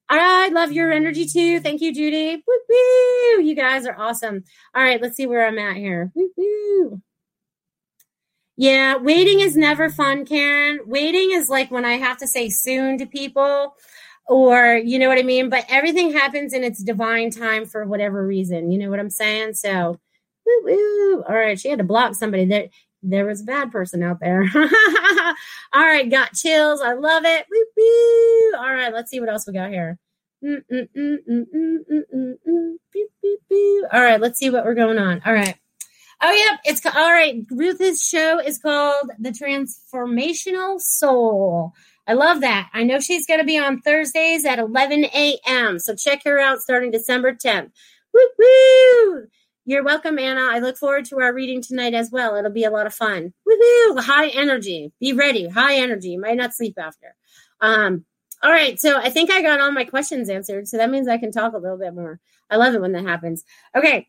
All 0.07 0.17
right, 0.17 0.53
love 0.53 0.71
your 0.71 0.91
energy 0.91 1.25
too. 1.25 1.59
Thank 1.59 1.81
you, 1.81 1.91
Judy. 1.91 2.43
Woo. 2.45 3.41
You 3.41 3.55
guys 3.55 3.87
are 3.87 3.99
awesome. 3.99 4.43
All 4.75 4.83
right, 4.83 5.01
let's 5.01 5.15
see 5.15 5.25
where 5.25 5.47
I'm 5.47 5.57
at 5.57 5.77
here. 5.77 6.11
Woo. 6.13 7.01
Yeah, 8.57 8.97
waiting 8.97 9.39
is 9.39 9.57
never 9.57 9.89
fun, 9.89 10.23
Karen. 10.25 10.79
Waiting 10.85 11.31
is 11.31 11.49
like 11.49 11.71
when 11.71 11.85
I 11.85 11.93
have 11.93 12.17
to 12.19 12.27
say 12.27 12.49
soon 12.49 12.99
to 12.99 13.05
people, 13.05 13.75
or 14.27 14.75
you 14.77 14.99
know 14.99 15.07
what 15.07 15.19
I 15.19 15.23
mean? 15.23 15.49
But 15.49 15.65
everything 15.69 16.11
happens 16.11 16.53
in 16.53 16.63
its 16.63 16.83
divine 16.83 17.29
time 17.31 17.65
for 17.65 17.85
whatever 17.85 18.25
reason. 18.25 18.71
You 18.71 18.79
know 18.79 18.89
what 18.89 18.99
I'm 18.99 19.09
saying? 19.09 19.53
So, 19.53 19.99
woo, 20.45 20.61
woo. 20.63 21.23
All 21.27 21.35
right, 21.35 21.59
she 21.59 21.69
had 21.69 21.79
to 21.79 21.83
block 21.83 22.15
somebody. 22.15 22.45
There, 22.45 22.67
there 23.03 23.25
was 23.25 23.41
a 23.41 23.45
bad 23.45 23.71
person 23.71 24.01
out 24.01 24.19
there. 24.19 24.43
All 25.73 25.85
right, 25.85 26.09
got 26.09 26.33
chills. 26.33 26.81
I 26.81 26.93
love 26.93 27.23
it. 27.25 27.45
Woo, 27.51 27.65
woo. 27.77 28.53
All 28.57 28.73
right, 28.73 28.93
let's 28.93 29.11
see 29.11 29.19
what 29.19 29.29
else 29.29 29.45
we 29.45 29.53
got 29.53 29.69
here. 29.69 29.99
All 33.91 34.01
right, 34.01 34.19
let's 34.19 34.39
see 34.39 34.49
what 34.49 34.65
we're 34.65 34.73
going 34.73 34.97
on. 34.97 35.21
All 35.25 35.33
right. 35.33 35.55
Oh, 36.21 36.31
yep. 36.31 36.59
It's 36.65 36.85
all 36.85 37.11
right. 37.11 37.45
Ruth's 37.51 38.07
show 38.07 38.39
is 38.39 38.57
called 38.57 39.11
The 39.19 39.31
Transformational 39.31 40.79
Soul. 40.79 41.73
I 42.07 42.13
love 42.13 42.41
that. 42.41 42.69
I 42.73 42.83
know 42.83 42.99
she's 42.99 43.25
going 43.25 43.39
to 43.39 43.45
be 43.45 43.57
on 43.57 43.81
Thursdays 43.81 44.45
at 44.45 44.59
11 44.59 45.05
a.m. 45.05 45.79
So 45.79 45.95
check 45.95 46.23
her 46.25 46.39
out 46.39 46.61
starting 46.61 46.91
December 46.91 47.33
10th. 47.33 47.71
Woo 48.13 48.29
woo! 48.37 49.27
You're 49.65 49.83
welcome, 49.83 50.19
Anna. 50.19 50.47
I 50.49 50.59
look 50.59 50.77
forward 50.77 51.05
to 51.05 51.19
our 51.19 51.33
reading 51.33 51.61
tonight 51.61 51.95
as 51.95 52.11
well. 52.11 52.35
It'll 52.35 52.51
be 52.51 52.63
a 52.65 52.69
lot 52.69 52.85
of 52.85 52.93
fun. 52.93 53.33
Woohoo! 53.47 53.99
High 53.99 54.27
energy. 54.27 54.91
Be 54.99 55.13
ready. 55.13 55.47
High 55.49 55.77
energy. 55.77 56.09
You 56.09 56.21
might 56.21 56.37
not 56.37 56.53
sleep 56.53 56.75
after. 56.77 57.15
Um, 57.61 58.05
All 58.43 58.51
right, 58.51 58.79
so 58.79 58.97
I 58.97 59.09
think 59.09 59.31
I 59.31 59.41
got 59.41 59.59
all 59.59 59.71
my 59.71 59.85
questions 59.85 60.29
answered. 60.29 60.67
So 60.67 60.77
that 60.77 60.91
means 60.91 61.07
I 61.07 61.17
can 61.17 61.31
talk 61.31 61.53
a 61.53 61.57
little 61.57 61.77
bit 61.79 61.95
more. 61.95 62.19
I 62.49 62.57
love 62.57 62.75
it 62.75 62.81
when 62.81 62.91
that 62.91 63.05
happens. 63.05 63.43
Okay, 63.75 64.07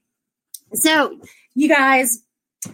so 0.74 1.18
you 1.54 1.68
guys, 1.68 2.22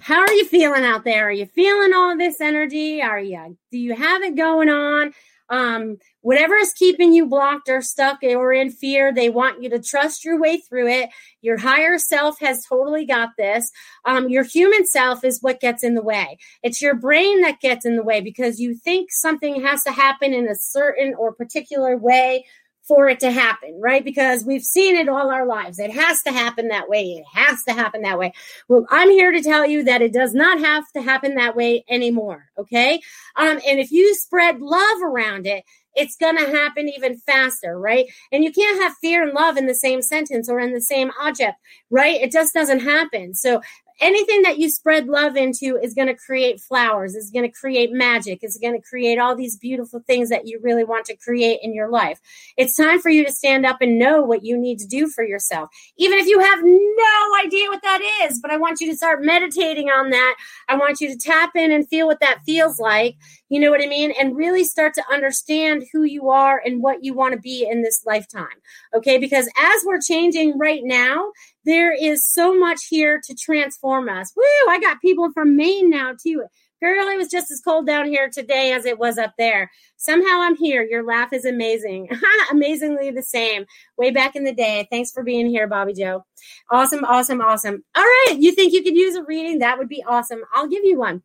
how 0.01 0.21
are 0.21 0.33
you 0.33 0.45
feeling 0.45 0.85
out 0.85 1.05
there? 1.05 1.29
Are 1.29 1.33
you 1.33 1.47
feeling 1.47 1.93
all 1.93 2.17
this 2.17 2.41
energy? 2.41 3.03
Are 3.03 3.21
you? 3.21 3.57
Do 3.71 3.79
you 3.79 3.95
have 3.95 4.23
it 4.23 4.37
going 4.37 4.69
on? 4.69 5.13
Um, 5.49 5.99
whatever 6.23 6.55
is 6.57 6.73
keeping 6.73 7.13
you 7.13 7.27
blocked 7.27 7.69
or 7.69 7.83
stuck 7.83 8.23
or 8.23 8.55
in 8.55 8.71
fear, 8.71 9.13
they 9.13 9.29
want 9.29 9.63
you 9.63 9.69
to 9.69 9.83
trust 9.83 10.25
your 10.25 10.41
way 10.41 10.57
through 10.57 10.89
it. 10.89 11.11
Your 11.43 11.59
higher 11.59 11.99
self 11.99 12.41
has 12.41 12.65
totally 12.65 13.05
got 13.05 13.31
this. 13.37 13.71
Um, 14.07 14.31
your 14.31 14.45
human 14.45 14.87
self 14.87 15.25
is 15.25 15.43
what 15.43 15.61
gets 15.61 15.85
in 15.85 15.95
the 15.95 16.03
way. 16.03 16.39
It's 16.63 16.81
your 16.81 16.95
brain 16.95 17.43
that 17.43 17.61
gets 17.61 17.85
in 17.85 17.97
the 17.97 18.03
way 18.03 18.23
because 18.23 18.61
you 18.61 18.75
think 18.75 19.13
something 19.13 19.63
has 19.63 19.83
to 19.85 19.93
happen 19.93 20.33
in 20.33 20.49
a 20.49 20.55
certain 20.55 21.15
or 21.19 21.35
particular 21.35 21.99
way 21.99 22.47
for 22.87 23.09
it 23.09 23.21
to 23.21 23.31
happen, 23.31 23.79
right? 23.81 24.05
Because 24.05 24.45
we've 24.45 24.65
seen 24.65 24.97
it 24.97 25.09
all 25.09 25.31
our 25.31 25.47
lives. 25.47 25.79
It 25.79 25.93
has 25.93 26.23
to 26.25 26.33
happen 26.33 26.69
that 26.69 26.89
way. 26.89 27.13
It 27.13 27.25
has 27.33 27.63
to 27.65 27.73
happen 27.73 28.03
that 28.03 28.19
way. 28.19 28.33
Well, 28.69 28.87
I'm 28.91 29.11
here 29.11 29.31
to 29.33 29.43
tell 29.43 29.67
you 29.67 29.85
that 29.85 30.03
it 30.03 30.13
does 30.13 30.35
not 30.35 30.59
have 30.59 30.91
to 30.93 31.03
happen 31.03 31.37
that 31.37 31.57
way 31.57 31.85
anymore. 31.89 32.47
Okay. 32.59 33.01
Um, 33.37 33.61
and 33.67 33.79
if 33.79 33.93
you 33.93 34.15
spread 34.15 34.61
love 34.61 35.03
around 35.03 35.47
it, 35.47 35.65
it's 35.95 36.17
going 36.17 36.39
to 36.39 36.47
happen 36.47 36.89
even 36.89 37.19
faster, 37.19 37.79
right? 37.79 38.07
And 38.33 38.43
you 38.43 38.51
can't 38.51 38.83
have 38.83 38.97
fear 38.97 39.23
and 39.23 39.35
love 39.35 39.57
in 39.57 39.67
the 39.67 39.75
same 39.75 40.01
sentence 40.03 40.49
or 40.49 40.59
in 40.59 40.73
the 40.73 40.81
same 40.81 41.11
object, 41.21 41.59
right? 41.91 42.21
It 42.21 42.33
just 42.33 42.55
doesn't 42.55 42.81
happen. 42.81 43.35
So 43.35 43.61
anything 44.03 44.43
that 44.43 44.59
you 44.59 44.69
spread 44.69 45.07
love 45.07 45.37
into 45.37 45.79
is 45.83 45.95
going 45.95 46.09
to 46.09 46.15
create 46.15 46.61
flowers, 46.61 47.15
is 47.15 47.31
going 47.31 47.49
to 47.49 47.59
create 47.59 47.93
magic, 47.93 48.41
is 48.43 48.59
going 48.61 48.75
to 48.75 48.87
create 48.87 49.19
all 49.19 49.37
these 49.37 49.57
beautiful 49.57 50.01
things 50.07 50.29
that 50.29 50.47
you 50.47 50.59
really 50.63 50.85
want 50.85 51.07
to 51.07 51.17
create 51.17 51.61
in 51.63 51.73
your 51.73 51.89
life. 51.89 52.21
It's 52.57 52.77
time 52.77 53.01
for 53.01 53.09
you 53.09 53.25
to 53.25 53.33
stand 53.33 53.65
up 53.65 53.81
and 53.81 53.99
know 53.99 54.21
what 54.21 54.45
you 54.45 54.59
need 54.59 54.79
to 54.81 54.87
do 54.87 55.09
for 55.09 55.25
yourself, 55.25 55.71
even 55.97 56.19
if 56.19 56.27
you 56.27 56.41
have 56.41 56.59
no 56.63 57.45
idea 57.45 57.69
what 57.69 57.83
that 57.83 58.03
is. 58.25 58.41
But 58.41 58.51
I 58.51 58.57
want 58.57 58.81
you 58.81 58.91
to 58.91 58.97
start 58.97 59.25
meditating 59.25 59.89
on 59.89 60.11
that. 60.11 60.37
I 60.69 60.77
want 60.77 61.01
you 61.01 61.09
to 61.09 61.17
tap 61.17 61.55
in 61.55 61.71
and 61.71 61.89
feel 61.89 62.07
what 62.09 62.21
that 62.21 62.41
feels 62.45 62.81
like. 62.81 63.17
You 63.53 63.61
know 63.61 63.71
what 63.71 63.83
I 63.83 63.87
mean? 63.87 64.15
And 64.19 64.35
really 64.35 64.65
start 64.65 64.95
to 64.95 65.05
understand 65.13 65.85
who 65.93 66.05
you 66.05 66.31
are 66.31 66.63
and 66.65 66.83
what 66.83 67.05
you 67.05 67.13
want 67.13 67.35
to 67.35 67.39
be 67.39 67.69
in 67.71 67.83
this 67.83 68.03
lifetime. 68.07 68.47
Okay. 68.95 69.19
Because 69.19 69.47
as 69.59 69.83
we're 69.85 70.01
changing 70.01 70.57
right 70.57 70.81
now, 70.83 71.33
there 71.67 71.93
is 71.93 72.27
so 72.27 72.59
much 72.59 72.87
here 72.89 73.21
to 73.23 73.35
transform 73.35 74.09
us. 74.09 74.33
Woo! 74.35 74.71
I 74.71 74.81
got 74.81 75.03
people 75.03 75.31
from 75.35 75.55
Maine 75.55 75.91
now 75.91 76.15
too. 76.19 76.45
Girl, 76.81 77.07
it 77.09 77.19
was 77.19 77.29
just 77.29 77.51
as 77.51 77.61
cold 77.61 77.87
down 77.87 78.07
here 78.07 78.31
today 78.31 78.73
as 78.73 78.87
it 78.87 78.99
was 78.99 79.19
up 79.19 79.35
there. 79.37 79.71
Somehow 79.99 80.41
I'm 80.41 80.57
here. 80.57 80.83
Your 80.83 81.05
laugh 81.05 81.35
is 81.35 81.45
amazing. 81.45 82.09
Amazingly 82.51 83.11
the 83.11 83.23
same. 83.23 83.67
Way 83.99 84.13
back 84.13 84.35
in 84.35 84.45
the 84.45 84.55
day. 84.55 84.89
Thanks 84.91 85.13
for 85.13 85.23
being 85.23 85.47
here, 85.47 85.67
Bobby 85.67 85.93
Joe. 85.93 86.25
Awesome, 86.71 87.05
awesome, 87.05 87.43
awesome. 87.43 87.85
All 87.95 88.03
right. 88.03 88.37
You 88.39 88.53
think 88.53 88.73
you 88.73 88.83
could 88.83 88.97
use 88.97 89.15
a 89.15 89.23
reading? 89.23 89.59
That 89.59 89.77
would 89.77 89.91
be 89.91 90.03
awesome. 90.03 90.41
I'll 90.55 90.69
give 90.69 90.85
you 90.85 90.99
one. 90.99 91.23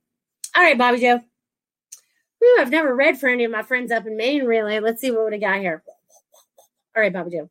All 0.58 0.62
right, 0.62 0.78
Bobby 0.78 1.00
Joe. 1.00 1.22
Whew, 2.40 2.58
I've 2.60 2.70
never 2.70 2.96
read 2.96 3.20
for 3.20 3.30
any 3.30 3.44
of 3.44 3.52
my 3.52 3.64
friends 3.64 3.92
up 3.92 4.06
in 4.06 4.18
Maine, 4.18 4.46
really. 4.46 4.80
Let's 4.80 5.02
see 5.02 5.12
what 5.12 5.32
we 5.32 5.38
got 5.38 5.60
here. 5.60 5.84
All 6.96 7.02
right, 7.02 7.14
Bobby 7.14 7.32
Joe. 7.32 7.50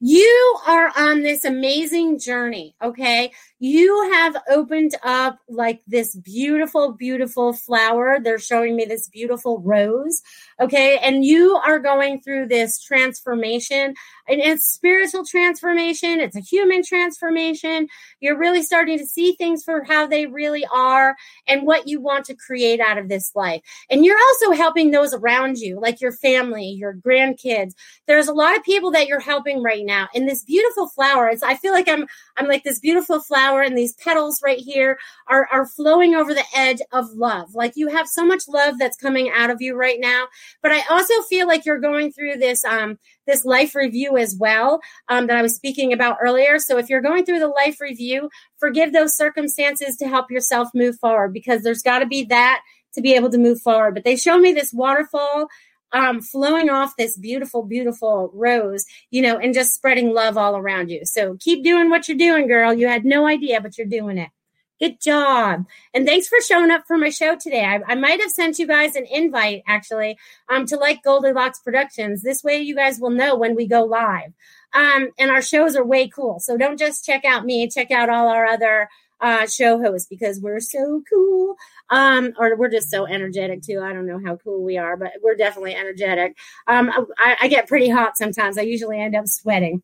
You 0.00 0.58
are 0.66 0.92
on 0.96 1.22
this 1.22 1.44
amazing 1.44 2.18
journey, 2.18 2.74
okay? 2.82 3.32
You 3.58 4.10
have 4.12 4.36
opened 4.50 4.96
up 5.02 5.38
like 5.48 5.80
this 5.86 6.14
beautiful, 6.14 6.92
beautiful 6.92 7.54
flower. 7.54 8.18
They're 8.22 8.38
showing 8.38 8.76
me 8.76 8.84
this 8.84 9.08
beautiful 9.08 9.60
rose, 9.60 10.20
okay? 10.60 10.98
And 10.98 11.24
you 11.24 11.56
are 11.56 11.78
going 11.78 12.20
through 12.20 12.48
this 12.48 12.78
transformation, 12.82 13.94
and 14.28 14.40
it's 14.40 14.70
spiritual 14.70 15.24
transformation, 15.24 16.20
it's 16.20 16.36
a 16.36 16.40
human 16.40 16.82
transformation. 16.82 17.88
You're 18.20 18.36
really 18.36 18.62
starting 18.62 18.98
to 18.98 19.06
see 19.06 19.32
things 19.36 19.64
for 19.64 19.84
how 19.84 20.06
they 20.06 20.26
really 20.26 20.66
are 20.70 21.16
and 21.46 21.66
what 21.66 21.88
you 21.88 21.98
want 21.98 22.26
to 22.26 22.34
create 22.34 22.80
out 22.80 22.98
of 22.98 23.08
this 23.08 23.32
life. 23.34 23.62
And 23.88 24.04
you're 24.04 24.18
also 24.18 24.50
helping 24.52 24.90
those 24.90 25.14
around 25.14 25.58
you, 25.58 25.80
like 25.80 26.02
your 26.02 26.12
family, 26.12 26.68
your 26.68 26.92
grandkids. 26.92 27.72
There's 28.06 28.28
a 28.28 28.34
lot 28.34 28.54
of 28.54 28.64
people 28.64 28.90
that 28.90 29.06
you're 29.06 29.20
helping 29.20 29.62
right 29.62 29.84
now. 29.84 30.08
And 30.14 30.28
this 30.28 30.44
beautiful 30.44 30.88
flower, 30.88 31.28
it's 31.28 31.42
I 31.42 31.54
feel 31.54 31.72
like 31.72 31.88
I'm 31.88 32.06
I'm 32.36 32.48
like 32.48 32.64
this 32.64 32.80
beautiful 32.80 33.20
flower 33.20 33.45
and 33.54 33.76
these 33.76 33.94
petals 33.94 34.40
right 34.44 34.58
here 34.58 34.98
are 35.28 35.48
are 35.52 35.66
flowing 35.66 36.14
over 36.14 36.34
the 36.34 36.44
edge 36.54 36.80
of 36.92 37.10
love. 37.12 37.54
Like 37.54 37.72
you 37.76 37.88
have 37.88 38.08
so 38.08 38.24
much 38.24 38.48
love 38.48 38.78
that's 38.78 38.96
coming 38.96 39.30
out 39.34 39.50
of 39.50 39.60
you 39.60 39.76
right 39.76 39.98
now. 40.00 40.26
But 40.62 40.72
I 40.72 40.82
also 40.90 41.14
feel 41.22 41.46
like 41.46 41.64
you're 41.64 41.78
going 41.78 42.12
through 42.12 42.36
this 42.36 42.64
um 42.64 42.98
this 43.26 43.44
life 43.44 43.74
review 43.74 44.16
as 44.16 44.36
well 44.38 44.80
um, 45.08 45.26
that 45.26 45.36
I 45.36 45.42
was 45.42 45.56
speaking 45.56 45.92
about 45.92 46.18
earlier. 46.22 46.58
So 46.58 46.78
if 46.78 46.88
you're 46.88 47.00
going 47.00 47.24
through 47.24 47.40
the 47.40 47.48
life 47.48 47.80
review, 47.80 48.30
forgive 48.58 48.92
those 48.92 49.16
circumstances 49.16 49.96
to 49.96 50.08
help 50.08 50.30
yourself 50.30 50.68
move 50.74 50.96
forward 50.98 51.32
because 51.32 51.62
there's 51.62 51.82
got 51.82 51.98
to 52.00 52.06
be 52.06 52.24
that 52.26 52.62
to 52.94 53.02
be 53.02 53.14
able 53.14 53.30
to 53.30 53.38
move 53.38 53.60
forward. 53.60 53.94
But 53.94 54.04
they 54.04 54.16
show 54.16 54.38
me 54.38 54.52
this 54.52 54.72
waterfall 54.72 55.48
um, 55.92 56.20
flowing 56.20 56.68
off 56.68 56.96
this 56.96 57.16
beautiful, 57.16 57.62
beautiful 57.62 58.30
rose, 58.34 58.84
you 59.10 59.22
know, 59.22 59.38
and 59.38 59.54
just 59.54 59.74
spreading 59.74 60.12
love 60.12 60.36
all 60.36 60.56
around 60.56 60.90
you. 60.90 61.04
So 61.04 61.36
keep 61.40 61.64
doing 61.64 61.90
what 61.90 62.08
you're 62.08 62.18
doing, 62.18 62.48
girl. 62.48 62.74
You 62.74 62.88
had 62.88 63.04
no 63.04 63.26
idea, 63.26 63.60
but 63.60 63.78
you're 63.78 63.86
doing 63.86 64.18
it. 64.18 64.30
Good 64.78 65.00
job. 65.00 65.64
And 65.94 66.06
thanks 66.06 66.28
for 66.28 66.38
showing 66.42 66.70
up 66.70 66.84
for 66.86 66.98
my 66.98 67.08
show 67.08 67.34
today. 67.34 67.64
I, 67.64 67.80
I 67.86 67.94
might 67.94 68.20
have 68.20 68.30
sent 68.30 68.58
you 68.58 68.66
guys 68.66 68.94
an 68.94 69.06
invite 69.10 69.62
actually 69.66 70.18
um, 70.50 70.66
to 70.66 70.76
like 70.76 71.02
Goldilocks 71.02 71.60
Productions. 71.60 72.22
This 72.22 72.44
way 72.44 72.58
you 72.58 72.76
guys 72.76 73.00
will 73.00 73.10
know 73.10 73.36
when 73.36 73.56
we 73.56 73.66
go 73.66 73.84
live. 73.84 74.32
Um, 74.74 75.08
and 75.18 75.30
our 75.30 75.40
shows 75.40 75.76
are 75.76 75.84
way 75.84 76.08
cool. 76.08 76.40
So 76.40 76.58
don't 76.58 76.78
just 76.78 77.06
check 77.06 77.24
out 77.24 77.46
me, 77.46 77.68
check 77.70 77.90
out 77.90 78.10
all 78.10 78.28
our 78.28 78.44
other 78.44 78.90
uh, 79.20 79.46
show 79.46 79.78
hosts 79.78 80.08
because 80.08 80.40
we're 80.40 80.60
so 80.60 81.02
cool. 81.10 81.56
Um, 81.90 82.32
or 82.38 82.56
we're 82.56 82.70
just 82.70 82.90
so 82.90 83.06
energetic 83.06 83.62
too. 83.62 83.80
I 83.82 83.92
don't 83.92 84.06
know 84.06 84.20
how 84.24 84.36
cool 84.36 84.62
we 84.62 84.78
are, 84.78 84.96
but 84.96 85.12
we're 85.22 85.36
definitely 85.36 85.74
energetic. 85.74 86.36
Um, 86.66 86.90
I, 87.18 87.36
I 87.42 87.48
get 87.48 87.68
pretty 87.68 87.88
hot 87.88 88.16
sometimes. 88.16 88.58
I 88.58 88.62
usually 88.62 89.00
end 89.00 89.16
up 89.16 89.26
sweating. 89.26 89.82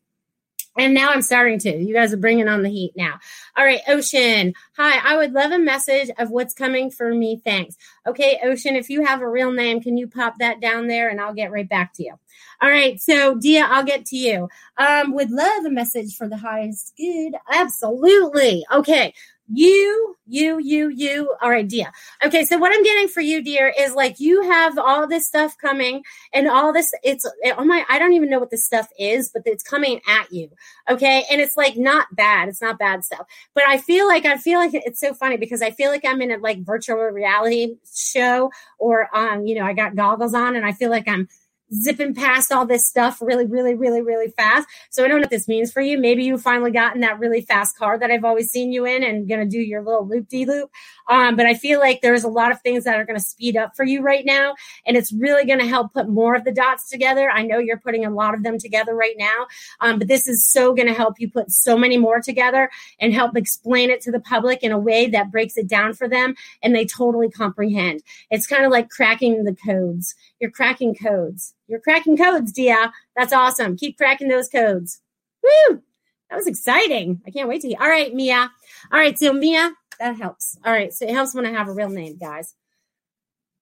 And 0.77 0.93
now 0.93 1.11
I'm 1.11 1.21
starting 1.21 1.59
to. 1.59 1.77
You 1.77 1.93
guys 1.93 2.13
are 2.13 2.17
bringing 2.17 2.47
on 2.47 2.63
the 2.63 2.69
heat 2.69 2.93
now. 2.95 3.19
All 3.55 3.63
right, 3.63 3.81
Ocean. 3.87 4.53
Hi, 4.75 5.13
I 5.13 5.17
would 5.17 5.33
love 5.33 5.51
a 5.51 5.59
message 5.59 6.09
of 6.17 6.31
what's 6.31 6.53
coming 6.53 6.89
for 6.89 7.13
me. 7.13 7.41
Thanks. 7.43 7.75
Okay, 8.07 8.39
Ocean, 8.43 8.75
if 8.75 8.89
you 8.89 9.05
have 9.05 9.21
a 9.21 9.29
real 9.29 9.51
name, 9.51 9.81
can 9.81 9.97
you 9.97 10.07
pop 10.07 10.39
that 10.39 10.59
down 10.61 10.87
there 10.87 11.09
and 11.09 11.21
I'll 11.21 11.33
get 11.33 11.51
right 11.51 11.69
back 11.69 11.93
to 11.95 12.03
you. 12.03 12.15
All 12.61 12.69
right, 12.69 12.99
so 12.99 13.35
Dia, 13.35 13.67
I'll 13.69 13.83
get 13.83 14.05
to 14.07 14.17
you. 14.17 14.49
Um, 14.77 15.13
would 15.13 15.31
love 15.31 15.65
a 15.65 15.69
message 15.69 16.15
for 16.15 16.27
the 16.27 16.37
highest 16.37 16.93
good. 16.97 17.35
Absolutely. 17.51 18.65
Okay, 18.71 19.13
you, 19.55 20.15
you, 20.25 20.59
you, 20.59 20.89
you 20.89 21.35
are 21.41 21.55
idea. 21.55 21.91
Okay, 22.25 22.43
so 22.45 22.57
what 22.57 22.73
I'm 22.73 22.83
getting 22.83 23.07
for 23.07 23.21
you, 23.21 23.43
dear, 23.43 23.71
is 23.77 23.93
like 23.93 24.19
you 24.19 24.41
have 24.43 24.77
all 24.77 25.07
this 25.07 25.27
stuff 25.27 25.55
coming 25.57 26.03
and 26.33 26.47
all 26.47 26.73
this. 26.73 26.91
It's 27.03 27.29
oh 27.57 27.63
my, 27.63 27.85
I 27.89 27.99
don't 27.99 28.13
even 28.13 28.29
know 28.29 28.39
what 28.39 28.49
this 28.49 28.65
stuff 28.65 28.87
is, 28.97 29.29
but 29.33 29.43
it's 29.45 29.63
coming 29.63 30.01
at 30.07 30.31
you. 30.31 30.49
Okay, 30.89 31.25
and 31.29 31.39
it's 31.39 31.55
like 31.55 31.77
not 31.77 32.07
bad. 32.15 32.49
It's 32.49 32.61
not 32.61 32.79
bad 32.79 33.03
stuff, 33.03 33.27
but 33.53 33.63
I 33.67 33.77
feel 33.77 34.07
like 34.07 34.25
I 34.25 34.37
feel 34.37 34.59
like 34.59 34.71
it's 34.73 34.99
so 34.99 35.13
funny 35.13 35.37
because 35.37 35.61
I 35.61 35.71
feel 35.71 35.91
like 35.91 36.05
I'm 36.05 36.21
in 36.21 36.31
a 36.31 36.37
like 36.37 36.65
virtual 36.65 36.97
reality 36.97 37.75
show 37.95 38.51
or 38.79 39.15
um, 39.15 39.45
you 39.45 39.55
know, 39.55 39.65
I 39.65 39.73
got 39.73 39.95
goggles 39.95 40.33
on 40.33 40.55
and 40.55 40.65
I 40.65 40.71
feel 40.71 40.89
like 40.89 41.07
I'm 41.07 41.27
zipping 41.73 42.13
past 42.13 42.51
all 42.51 42.65
this 42.65 42.87
stuff 42.87 43.19
really, 43.21 43.45
really, 43.45 43.73
really, 43.73 44.01
really 44.01 44.31
fast. 44.37 44.67
So 44.89 45.03
I 45.03 45.07
don't 45.07 45.17
know 45.17 45.23
what 45.23 45.29
this 45.29 45.47
means 45.47 45.71
for 45.71 45.81
you. 45.81 45.97
Maybe 45.97 46.23
you 46.23 46.37
finally 46.37 46.71
gotten 46.71 47.01
that 47.01 47.19
really 47.19 47.41
fast 47.41 47.77
car 47.77 47.97
that 47.99 48.11
I've 48.11 48.23
always 48.23 48.49
seen 48.49 48.71
you 48.71 48.85
in 48.85 49.03
and 49.03 49.27
gonna 49.27 49.45
do 49.45 49.59
your 49.59 49.81
little 49.83 50.07
loop 50.07 50.27
de 50.27 50.45
loop. 50.45 50.69
Um, 51.09 51.35
but 51.35 51.45
I 51.45 51.53
feel 51.53 51.79
like 51.79 52.01
there's 52.01 52.23
a 52.23 52.29
lot 52.29 52.51
of 52.51 52.61
things 52.61 52.83
that 52.83 52.97
are 52.97 53.05
gonna 53.05 53.19
speed 53.19 53.57
up 53.57 53.75
for 53.75 53.85
you 53.85 54.01
right 54.01 54.25
now, 54.25 54.55
and 54.85 54.95
it's 54.95 55.11
really 55.13 55.45
gonna 55.45 55.65
help 55.65 55.93
put 55.93 56.07
more 56.09 56.35
of 56.35 56.43
the 56.43 56.51
dots 56.51 56.89
together. 56.89 57.29
I 57.29 57.43
know 57.43 57.57
you're 57.57 57.79
putting 57.79 58.05
a 58.05 58.09
lot 58.09 58.33
of 58.33 58.43
them 58.43 58.57
together 58.57 58.95
right 58.95 59.15
now, 59.17 59.47
um, 59.81 59.99
but 59.99 60.07
this 60.07 60.27
is 60.27 60.47
so 60.47 60.73
gonna 60.73 60.93
help 60.93 61.19
you 61.19 61.29
put 61.29 61.51
so 61.51 61.77
many 61.77 61.97
more 61.97 62.21
together 62.21 62.69
and 62.99 63.13
help 63.13 63.35
explain 63.35 63.89
it 63.89 64.01
to 64.01 64.11
the 64.11 64.19
public 64.19 64.63
in 64.63 64.71
a 64.71 64.79
way 64.79 65.07
that 65.07 65.31
breaks 65.31 65.57
it 65.57 65.67
down 65.67 65.93
for 65.93 66.07
them 66.07 66.35
and 66.61 66.75
they 66.75 66.85
totally 66.85 67.29
comprehend. 67.29 68.01
It's 68.29 68.47
kind 68.47 68.65
of 68.65 68.71
like 68.71 68.89
cracking 68.89 69.43
the 69.43 69.55
codes. 69.55 70.15
You're 70.39 70.51
cracking 70.51 70.95
codes. 70.95 71.53
You're 71.67 71.79
cracking 71.79 72.17
codes, 72.17 72.51
Dia. 72.51 72.91
That's 73.15 73.33
awesome. 73.33 73.77
Keep 73.77 73.97
cracking 73.97 74.27
those 74.27 74.49
codes. 74.49 75.01
Woo! 75.43 75.81
That 76.29 76.35
was 76.35 76.47
exciting. 76.47 77.21
I 77.25 77.31
can't 77.31 77.47
wait 77.47 77.61
to 77.61 77.67
hear. 77.67 77.77
All 77.79 77.87
right, 77.87 78.13
Mia. 78.13 78.51
All 78.91 78.99
right, 78.99 79.17
so 79.17 79.33
Mia, 79.33 79.71
that 79.99 80.17
helps. 80.17 80.57
All 80.65 80.73
right, 80.73 80.93
so 80.93 81.05
it 81.05 81.13
helps 81.13 81.35
when 81.35 81.45
I 81.45 81.51
have 81.51 81.67
a 81.67 81.73
real 81.73 81.89
name, 81.89 82.17
guys. 82.17 82.55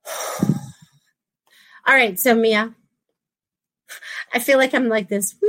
All 1.85 1.95
right, 1.95 2.19
so 2.19 2.35
Mia, 2.35 2.73
I 4.33 4.39
feel 4.39 4.57
like 4.57 4.73
I'm 4.73 4.87
like 4.87 5.09
this. 5.09 5.35
Woo, 5.41 5.47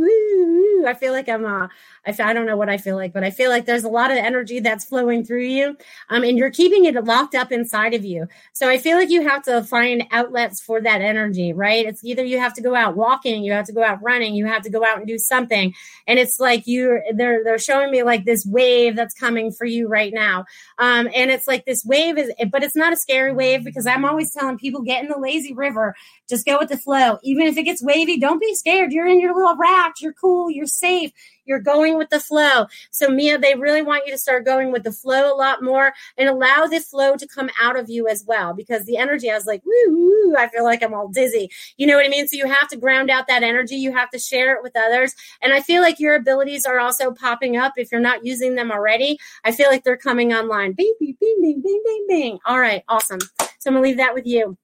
woo, 0.00 0.80
woo. 0.80 0.86
I 0.86 0.94
feel 0.94 1.12
like 1.12 1.28
I'm 1.28 1.44
uh 1.44 1.68
I, 2.06 2.16
I 2.18 2.32
don't 2.32 2.46
know 2.46 2.56
what 2.56 2.68
I 2.68 2.78
feel 2.78 2.96
like, 2.96 3.12
but 3.12 3.24
I 3.24 3.30
feel 3.30 3.50
like 3.50 3.66
there's 3.66 3.84
a 3.84 3.88
lot 3.88 4.10
of 4.10 4.16
energy 4.16 4.60
that's 4.60 4.84
flowing 4.84 5.24
through 5.24 5.44
you. 5.44 5.76
Um, 6.08 6.24
and 6.24 6.38
you're 6.38 6.50
keeping 6.50 6.84
it 6.86 7.02
locked 7.04 7.34
up 7.34 7.52
inside 7.52 7.94
of 7.94 8.04
you. 8.04 8.26
So 8.52 8.68
I 8.68 8.78
feel 8.78 8.96
like 8.96 9.10
you 9.10 9.26
have 9.28 9.42
to 9.44 9.62
find 9.64 10.04
outlets 10.10 10.60
for 10.60 10.80
that 10.80 11.02
energy, 11.02 11.52
right? 11.52 11.86
It's 11.86 12.04
either 12.04 12.24
you 12.24 12.38
have 12.38 12.54
to 12.54 12.62
go 12.62 12.74
out 12.74 12.96
walking, 12.96 13.44
you 13.44 13.52
have 13.52 13.66
to 13.66 13.72
go 13.72 13.82
out 13.82 14.02
running, 14.02 14.34
you 14.34 14.46
have 14.46 14.62
to 14.62 14.70
go 14.70 14.84
out 14.84 14.98
and 14.98 15.06
do 15.06 15.18
something. 15.18 15.74
And 16.06 16.18
it's 16.18 16.40
like 16.40 16.62
you're 16.66 17.02
they're 17.14 17.44
they're 17.44 17.58
showing 17.58 17.90
me 17.90 18.02
like 18.02 18.24
this 18.24 18.46
wave 18.46 18.96
that's 18.96 19.14
coming 19.14 19.52
for 19.52 19.66
you 19.66 19.88
right 19.88 20.12
now. 20.12 20.44
Um, 20.78 21.08
and 21.14 21.30
it's 21.30 21.46
like 21.46 21.64
this 21.64 21.84
wave 21.84 22.18
is 22.18 22.32
but 22.50 22.62
it's 22.62 22.76
not 22.76 22.92
a 22.92 22.96
scary 22.96 23.32
wave 23.32 23.64
because 23.64 23.86
I'm 23.86 24.04
always 24.04 24.32
telling 24.32 24.58
people 24.58 24.82
get 24.82 25.02
in 25.02 25.10
the 25.10 25.18
lazy 25.18 25.52
river, 25.52 25.94
just 26.28 26.46
go 26.46 26.58
with 26.58 26.70
the 26.70 26.78
flow. 26.78 27.18
Even 27.22 27.46
if 27.46 27.56
it 27.56 27.64
gets 27.64 27.82
wavy, 27.82 28.18
don't 28.18 28.40
be 28.40 28.54
scared. 28.54 28.92
You're 28.92 29.06
in 29.06 29.20
your 29.20 29.34
little 29.34 29.56
raft, 29.56 30.00
you're 30.00 30.14
cool, 30.14 30.50
you're 30.50 30.66
safe 30.66 31.12
you're 31.50 31.58
going 31.58 31.98
with 31.98 32.10
the 32.10 32.20
flow. 32.20 32.66
So, 32.90 33.08
Mia, 33.08 33.36
they 33.36 33.56
really 33.56 33.82
want 33.82 34.06
you 34.06 34.12
to 34.12 34.18
start 34.18 34.44
going 34.44 34.70
with 34.70 34.84
the 34.84 34.92
flow 34.92 35.34
a 35.34 35.36
lot 35.36 35.62
more 35.62 35.92
and 36.16 36.28
allow 36.28 36.66
the 36.66 36.78
flow 36.78 37.16
to 37.16 37.26
come 37.26 37.50
out 37.60 37.76
of 37.76 37.90
you 37.90 38.06
as 38.06 38.24
well 38.24 38.54
because 38.54 38.86
the 38.86 38.96
energy, 38.96 39.28
I 39.28 39.34
was 39.34 39.46
like, 39.46 39.62
woo, 39.66 39.72
woo, 39.88 40.36
I 40.38 40.48
feel 40.48 40.62
like 40.62 40.82
I'm 40.82 40.94
all 40.94 41.08
dizzy. 41.08 41.50
You 41.76 41.88
know 41.88 41.96
what 41.96 42.06
I 42.06 42.08
mean? 42.08 42.28
So, 42.28 42.36
you 42.36 42.46
have 42.46 42.68
to 42.68 42.76
ground 42.76 43.10
out 43.10 43.26
that 43.26 43.42
energy. 43.42 43.74
You 43.74 43.92
have 43.92 44.10
to 44.10 44.18
share 44.18 44.54
it 44.54 44.62
with 44.62 44.76
others. 44.76 45.14
And 45.42 45.52
I 45.52 45.60
feel 45.60 45.82
like 45.82 45.98
your 45.98 46.14
abilities 46.14 46.64
are 46.64 46.78
also 46.78 47.10
popping 47.10 47.56
up 47.56 47.72
if 47.76 47.90
you're 47.90 48.00
not 48.00 48.24
using 48.24 48.54
them 48.54 48.70
already. 48.70 49.18
I 49.44 49.50
feel 49.50 49.68
like 49.68 49.82
they're 49.82 49.96
coming 49.96 50.32
online. 50.32 50.72
Bing, 50.72 50.94
bing, 51.00 51.16
bing, 51.20 51.36
bing, 51.42 51.60
bing, 51.60 51.82
bing, 51.84 52.06
bing. 52.08 52.38
All 52.46 52.60
right, 52.60 52.84
awesome. 52.88 53.20
So, 53.20 53.46
I'm 53.66 53.74
going 53.74 53.82
to 53.82 53.88
leave 53.88 53.96
that 53.96 54.14
with 54.14 54.26
you. 54.26 54.56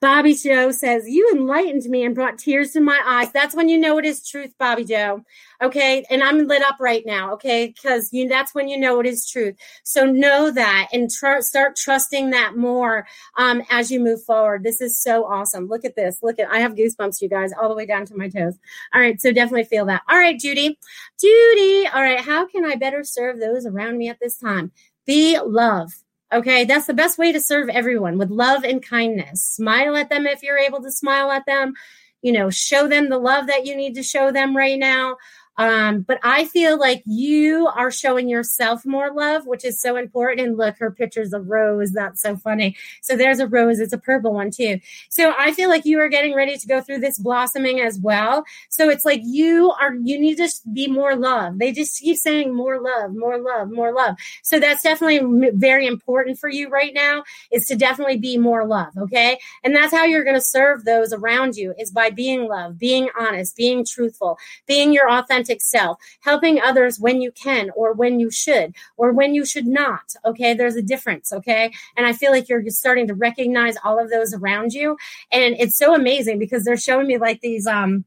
Bobby 0.00 0.34
Joe 0.34 0.70
says, 0.70 1.08
You 1.08 1.30
enlightened 1.32 1.84
me 1.84 2.04
and 2.04 2.14
brought 2.14 2.38
tears 2.38 2.72
to 2.72 2.80
my 2.80 3.00
eyes. 3.04 3.32
That's 3.32 3.54
when 3.54 3.68
you 3.68 3.78
know 3.78 3.98
it 3.98 4.04
is 4.04 4.26
truth, 4.26 4.54
Bobby 4.58 4.84
Joe. 4.84 5.22
Okay. 5.62 6.04
And 6.10 6.22
I'm 6.22 6.46
lit 6.46 6.62
up 6.62 6.76
right 6.80 7.02
now. 7.04 7.32
Okay. 7.34 7.68
Because 7.68 8.12
you, 8.12 8.28
that's 8.28 8.54
when 8.54 8.68
you 8.68 8.78
know 8.78 9.00
it 9.00 9.06
is 9.06 9.28
truth. 9.28 9.56
So 9.84 10.04
know 10.04 10.50
that 10.50 10.88
and 10.92 11.10
tr- 11.10 11.40
start 11.40 11.76
trusting 11.76 12.30
that 12.30 12.56
more 12.56 13.06
um, 13.36 13.62
as 13.70 13.90
you 13.90 14.00
move 14.00 14.22
forward. 14.24 14.62
This 14.62 14.80
is 14.80 15.00
so 15.00 15.24
awesome. 15.24 15.66
Look 15.66 15.84
at 15.84 15.96
this. 15.96 16.18
Look 16.22 16.38
at, 16.38 16.50
I 16.50 16.60
have 16.60 16.74
goosebumps, 16.74 17.20
you 17.20 17.28
guys, 17.28 17.52
all 17.52 17.68
the 17.68 17.74
way 17.74 17.86
down 17.86 18.06
to 18.06 18.16
my 18.16 18.28
toes. 18.28 18.58
All 18.94 19.00
right. 19.00 19.20
So 19.20 19.32
definitely 19.32 19.64
feel 19.64 19.86
that. 19.86 20.02
All 20.08 20.18
right, 20.18 20.38
Judy. 20.38 20.78
Judy. 21.20 21.88
All 21.88 22.02
right. 22.02 22.20
How 22.20 22.46
can 22.46 22.64
I 22.64 22.76
better 22.76 23.02
serve 23.04 23.40
those 23.40 23.66
around 23.66 23.98
me 23.98 24.08
at 24.08 24.20
this 24.20 24.38
time? 24.38 24.72
Be 25.06 25.38
love. 25.40 25.92
Okay, 26.32 26.64
that's 26.64 26.86
the 26.86 26.94
best 26.94 27.16
way 27.16 27.32
to 27.32 27.40
serve 27.40 27.70
everyone 27.70 28.18
with 28.18 28.30
love 28.30 28.62
and 28.62 28.82
kindness. 28.82 29.42
Smile 29.42 29.96
at 29.96 30.10
them 30.10 30.26
if 30.26 30.42
you're 30.42 30.58
able 30.58 30.82
to 30.82 30.92
smile 30.92 31.30
at 31.30 31.46
them. 31.46 31.72
You 32.20 32.32
know, 32.32 32.50
show 32.50 32.86
them 32.86 33.08
the 33.08 33.18
love 33.18 33.46
that 33.46 33.64
you 33.64 33.74
need 33.74 33.94
to 33.94 34.02
show 34.02 34.30
them 34.30 34.56
right 34.56 34.78
now. 34.78 35.16
Um, 35.58 36.00
but 36.02 36.18
I 36.22 36.44
feel 36.46 36.78
like 36.78 37.02
you 37.04 37.66
are 37.66 37.90
showing 37.90 38.28
yourself 38.28 38.86
more 38.86 39.12
love, 39.12 39.46
which 39.46 39.64
is 39.64 39.80
so 39.80 39.96
important. 39.96 40.46
And 40.46 40.56
look, 40.56 40.78
her 40.78 40.90
picture's 40.90 41.32
a 41.32 41.40
rose. 41.40 41.92
That's 41.92 42.22
so 42.22 42.36
funny. 42.36 42.76
So 43.02 43.16
there's 43.16 43.40
a 43.40 43.48
rose. 43.48 43.80
It's 43.80 43.92
a 43.92 43.98
purple 43.98 44.32
one 44.32 44.50
too. 44.50 44.78
So 45.10 45.34
I 45.36 45.52
feel 45.52 45.68
like 45.68 45.84
you 45.84 45.98
are 46.00 46.08
getting 46.08 46.34
ready 46.34 46.56
to 46.56 46.66
go 46.66 46.80
through 46.80 47.00
this 47.00 47.18
blossoming 47.18 47.80
as 47.80 47.98
well. 47.98 48.44
So 48.68 48.88
it's 48.88 49.04
like 49.04 49.20
you 49.24 49.72
are, 49.80 49.94
you 49.94 50.18
need 50.18 50.36
to 50.36 50.48
be 50.72 50.86
more 50.86 51.16
love. 51.16 51.58
They 51.58 51.72
just 51.72 52.00
keep 52.00 52.16
saying 52.16 52.54
more 52.54 52.80
love, 52.80 53.14
more 53.14 53.38
love, 53.40 53.70
more 53.70 53.92
love. 53.92 54.14
So 54.42 54.60
that's 54.60 54.82
definitely 54.82 55.50
very 55.54 55.86
important 55.86 56.38
for 56.38 56.48
you 56.48 56.68
right 56.68 56.94
now 56.94 57.24
is 57.50 57.66
to 57.66 57.76
definitely 57.76 58.18
be 58.18 58.38
more 58.38 58.64
love. 58.64 58.96
Okay. 58.96 59.38
And 59.64 59.74
that's 59.74 59.92
how 59.92 60.04
you're 60.04 60.24
going 60.24 60.36
to 60.36 60.40
serve 60.40 60.84
those 60.84 61.12
around 61.12 61.56
you 61.56 61.74
is 61.78 61.90
by 61.90 62.10
being 62.10 62.46
love, 62.46 62.78
being 62.78 63.08
honest, 63.18 63.56
being 63.56 63.84
truthful, 63.84 64.38
being 64.66 64.92
your 64.92 65.10
authentic 65.10 65.47
authentic 65.48 65.62
self, 65.62 65.98
helping 66.20 66.60
others 66.60 66.98
when 66.98 67.20
you 67.20 67.32
can 67.32 67.70
or 67.74 67.92
when 67.92 68.20
you 68.20 68.30
should 68.30 68.74
or 68.96 69.12
when 69.12 69.34
you 69.34 69.44
should 69.44 69.66
not. 69.66 70.14
Okay. 70.24 70.54
There's 70.54 70.76
a 70.76 70.82
difference. 70.82 71.32
Okay. 71.32 71.72
And 71.96 72.06
I 72.06 72.12
feel 72.12 72.30
like 72.30 72.48
you're 72.48 72.62
starting 72.68 73.06
to 73.08 73.14
recognize 73.14 73.76
all 73.84 73.98
of 73.98 74.10
those 74.10 74.34
around 74.34 74.72
you. 74.72 74.96
And 75.32 75.56
it's 75.58 75.76
so 75.76 75.94
amazing 75.94 76.38
because 76.38 76.64
they're 76.64 76.76
showing 76.76 77.06
me 77.06 77.18
like 77.18 77.40
these, 77.40 77.66
um, 77.66 78.04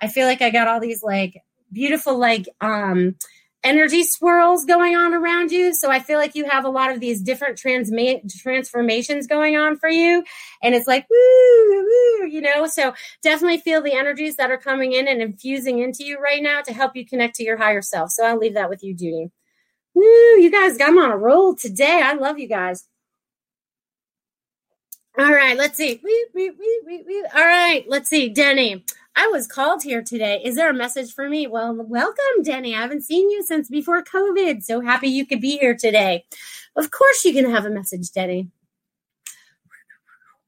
I 0.00 0.08
feel 0.08 0.26
like 0.26 0.42
I 0.42 0.50
got 0.50 0.68
all 0.68 0.80
these 0.80 1.02
like 1.02 1.42
beautiful, 1.72 2.16
like, 2.16 2.48
um, 2.60 3.16
energy 3.64 4.04
swirls 4.04 4.64
going 4.64 4.96
on 4.96 5.14
around 5.14 5.50
you. 5.50 5.74
So 5.74 5.90
I 5.90 5.98
feel 5.98 6.18
like 6.18 6.34
you 6.34 6.48
have 6.48 6.64
a 6.64 6.70
lot 6.70 6.92
of 6.92 7.00
these 7.00 7.20
different 7.20 7.58
transma- 7.58 8.22
transformations 8.40 9.26
going 9.26 9.56
on 9.56 9.76
for 9.76 9.88
you. 9.88 10.24
And 10.62 10.74
it's 10.74 10.86
like, 10.86 11.06
woo, 11.10 11.84
woo, 11.84 12.26
you 12.26 12.40
know, 12.40 12.66
so 12.66 12.94
definitely 13.22 13.58
feel 13.58 13.82
the 13.82 13.94
energies 13.94 14.36
that 14.36 14.50
are 14.50 14.58
coming 14.58 14.92
in 14.92 15.08
and 15.08 15.20
infusing 15.20 15.80
into 15.80 16.04
you 16.04 16.18
right 16.18 16.42
now 16.42 16.60
to 16.62 16.72
help 16.72 16.94
you 16.94 17.04
connect 17.04 17.36
to 17.36 17.44
your 17.44 17.56
higher 17.56 17.82
self. 17.82 18.10
So 18.10 18.24
I'll 18.24 18.38
leave 18.38 18.54
that 18.54 18.70
with 18.70 18.82
you, 18.82 18.94
Judy. 18.94 19.30
Woo, 19.94 20.04
you 20.04 20.50
guys, 20.50 20.78
I'm 20.80 20.98
on 20.98 21.10
a 21.10 21.16
roll 21.16 21.54
today. 21.56 22.00
I 22.04 22.14
love 22.14 22.38
you 22.38 22.48
guys. 22.48 22.86
All 25.18 25.32
right, 25.32 25.56
let's 25.56 25.76
see. 25.76 26.00
All 27.34 27.44
right, 27.44 27.84
let's 27.88 28.08
see. 28.08 28.28
Denny, 28.28 28.84
I 29.18 29.26
was 29.26 29.48
called 29.48 29.82
here 29.82 30.00
today. 30.00 30.40
Is 30.44 30.54
there 30.54 30.70
a 30.70 30.74
message 30.74 31.12
for 31.12 31.28
me? 31.28 31.48
Well, 31.48 31.74
welcome, 31.74 32.44
Denny. 32.44 32.72
I 32.76 32.82
haven't 32.82 33.02
seen 33.02 33.28
you 33.28 33.42
since 33.42 33.68
before 33.68 34.00
COVID. 34.04 34.62
So 34.62 34.80
happy 34.80 35.08
you 35.08 35.26
could 35.26 35.40
be 35.40 35.58
here 35.58 35.74
today. 35.74 36.24
Of 36.76 36.92
course, 36.92 37.24
you 37.24 37.32
can 37.32 37.50
have 37.50 37.64
a 37.64 37.70
message, 37.70 38.12
Denny. 38.12 38.48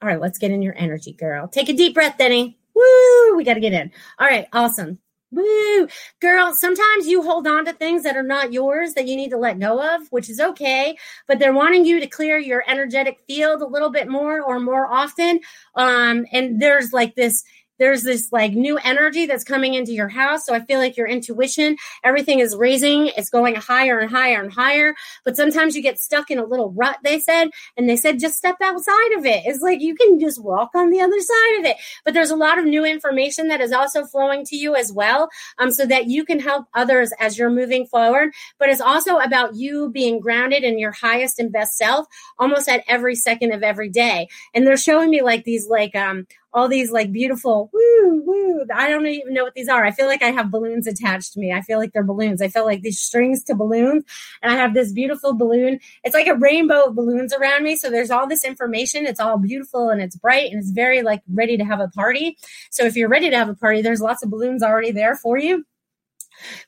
All 0.01 0.09
right, 0.09 0.21
let's 0.21 0.39
get 0.39 0.53
in 0.53 0.63
your 0.63 0.77
energy, 0.79 1.13
girl. 1.13 1.49
Take 1.49 1.69
a 1.69 1.73
deep 1.73 1.95
breath, 1.95 2.17
Denny. 2.17 2.61
Woo! 2.73 3.37
We 3.37 3.43
got 3.43 3.55
to 3.55 3.61
get 3.61 3.73
in. 3.73 3.91
All 4.21 4.29
right, 4.29 4.47
awesome. 4.53 5.01
Woo! 5.33 5.89
Girl, 6.21 6.55
sometimes 6.55 7.09
you 7.09 7.25
hold 7.25 7.49
on 7.49 7.65
to 7.65 7.73
things 7.73 8.05
that 8.05 8.17
are 8.17 8.23
not 8.23 8.53
yours 8.53 8.95
that 8.95 9.09
you 9.09 9.17
need 9.17 9.31
to 9.31 9.37
let 9.37 9.59
go 9.59 9.83
of, 9.97 10.03
which 10.13 10.31
is 10.31 10.39
okay, 10.39 10.97
but 11.27 11.41
they're 11.41 11.53
wanting 11.53 11.85
you 11.85 11.99
to 11.99 12.07
clear 12.07 12.39
your 12.39 12.63
energetic 12.69 13.19
field 13.27 13.63
a 13.63 13.67
little 13.67 13.91
bit 13.91 14.09
more 14.09 14.41
or 14.41 14.61
more 14.61 14.87
often. 14.87 15.41
Um, 15.75 16.25
and 16.33 16.63
there's 16.63 16.93
like 16.93 17.17
this 17.17 17.43
there's 17.81 18.03
this 18.05 18.31
like 18.31 18.53
new 18.53 18.79
energy 18.79 19.27
that's 19.27 19.43
coming 19.43 19.75
into 19.75 19.93
your 19.93 20.09
house. 20.09 20.47
So 20.47 20.55
I 20.55 20.61
feel 20.61 20.79
like 20.79 20.97
your 20.97 21.09
intuition, 21.09 21.77
everything 22.05 22.39
is 22.39 22.55
raising, 22.55 23.09
it's 23.09 23.31
going 23.31 23.57
higher 23.57 23.99
and 23.99 24.11
higher 24.11 24.41
and 24.41 24.53
higher. 24.53 24.95
But 25.25 25.37
sometimes 25.37 25.75
you 25.75 25.83
get 25.83 25.99
stuck 25.99 26.31
in 26.31 26.39
a 26.39 26.45
little 26.45 26.71
rut, 26.73 26.99
they 27.03 27.19
said, 27.19 27.49
and 27.77 27.89
they 27.89 27.97
said 27.97 28.21
just 28.21 28.37
step 28.37 28.57
outside 28.63 29.13
of 29.17 29.25
it. 29.25 29.43
It's 29.47 29.63
like 29.63 29.81
you 29.81 29.97
can 29.97 30.21
just 30.21 30.41
walk 30.41 30.71
on 30.75 30.91
the 30.91 31.01
other 31.01 31.19
side 31.19 31.59
of 31.59 31.65
it. 31.65 31.77
But 32.05 32.15
there's 32.15 32.31
a 32.31 32.37
lot 32.37 32.59
of 32.59 32.67
new 32.67 32.85
information 32.85 33.49
that 33.49 33.63
is 33.63 33.73
also 33.73 34.05
flowing 34.05 34.45
to 34.47 34.57
you 34.57 34.77
as 34.77 34.93
well, 34.93 35.31
um, 35.59 35.71
so 35.71 35.87
that 35.87 36.07
you 36.07 36.25
can 36.25 36.39
help 36.39 36.67
others 36.75 37.13
as 37.19 37.39
you're 37.39 37.51
moving 37.51 37.87
forward. 37.87 38.31
But 38.59 38.69
it's 38.69 38.83
also 38.83 39.17
about 39.17 39.55
you 39.55 39.91
being 39.91 40.21
grounded 40.21 40.65
in 40.65 40.79
your 40.79 40.93
highest 40.93 41.39
and 41.39 41.51
best 41.51 41.79
self 41.79 42.07
almost 42.39 42.69
at 42.69 42.85
every 42.87 43.15
second 43.15 43.53
of 43.53 43.63
every 43.63 43.89
day. 43.89 44.29
And 44.53 44.67
they're 44.67 44.77
showing 44.77 45.09
me 45.09 45.23
like 45.23 45.45
these 45.45 45.67
like 45.67 45.97
um 45.97 46.27
all 46.53 46.69
these 46.69 46.91
like 46.91 47.13
beautiful 47.13 47.71
woo 47.73 48.23
woo. 48.25 48.67
I 48.75 48.89
don't 48.89 49.07
even 49.07 49.35
know 49.35 49.45
what 49.45 49.55
these 49.55 49.69
are. 49.69 49.85
I 49.85 49.91
feel 49.91 50.07
like 50.07 50.23
I 50.23 50.31
have 50.31 50.51
balloons 50.51 50.87
attached 50.87 51.33
to 51.35 51.41
me. 51.41 51.53
I 51.53 51.63
feel 51.63 51.79
like 51.79 51.93
they're 51.93 52.03
balloons. 52.03 52.43
I 52.43 52.49
feel 52.49 52.65
like 52.65 52.83
these 52.83 52.99
strings 52.99 53.45
to 53.45 53.55
balloons, 53.55 54.05
and 54.43 54.53
I 54.53 54.57
have 54.57 54.75
this 54.75 54.93
beautiful 54.93 55.33
balloon. 55.35 55.81
It's 56.05 56.15
like 56.15 56.27
a 56.27 56.35
rainbow 56.35 56.87
of 56.87 56.95
balloons 56.95 57.33
around 57.33 57.65
me. 57.65 57.77
So 57.77 57.91
there's 57.91 58.11
all 58.11 58.27
this 58.27 58.45
information. 58.45 59.07
It's 59.07 59.21
all 59.21 59.39
beautiful 59.39 59.91
and 59.91 60.01
it's 60.01 60.17
bright 60.17 60.51
and 60.51 60.61
it's 60.61 60.71
very 60.71 61.03
like 61.03 61.23
ready 61.33 61.57
to 61.57 61.65
have 61.65 61.81
a 61.81 61.89
party. 61.89 62.37
So 62.71 62.85
if 62.85 62.97
you're 62.97 63.09
ready 63.09 63.31
to 63.31 63.37
have 63.37 63.49
a 63.49 63.55
party, 63.55 63.83
there's 63.83 64.01
lots 64.01 64.23
of 64.23 64.31
balloons 64.31 64.63
already 64.63 64.91
there 64.91 65.17
for 65.17 65.39
you. 65.39 65.65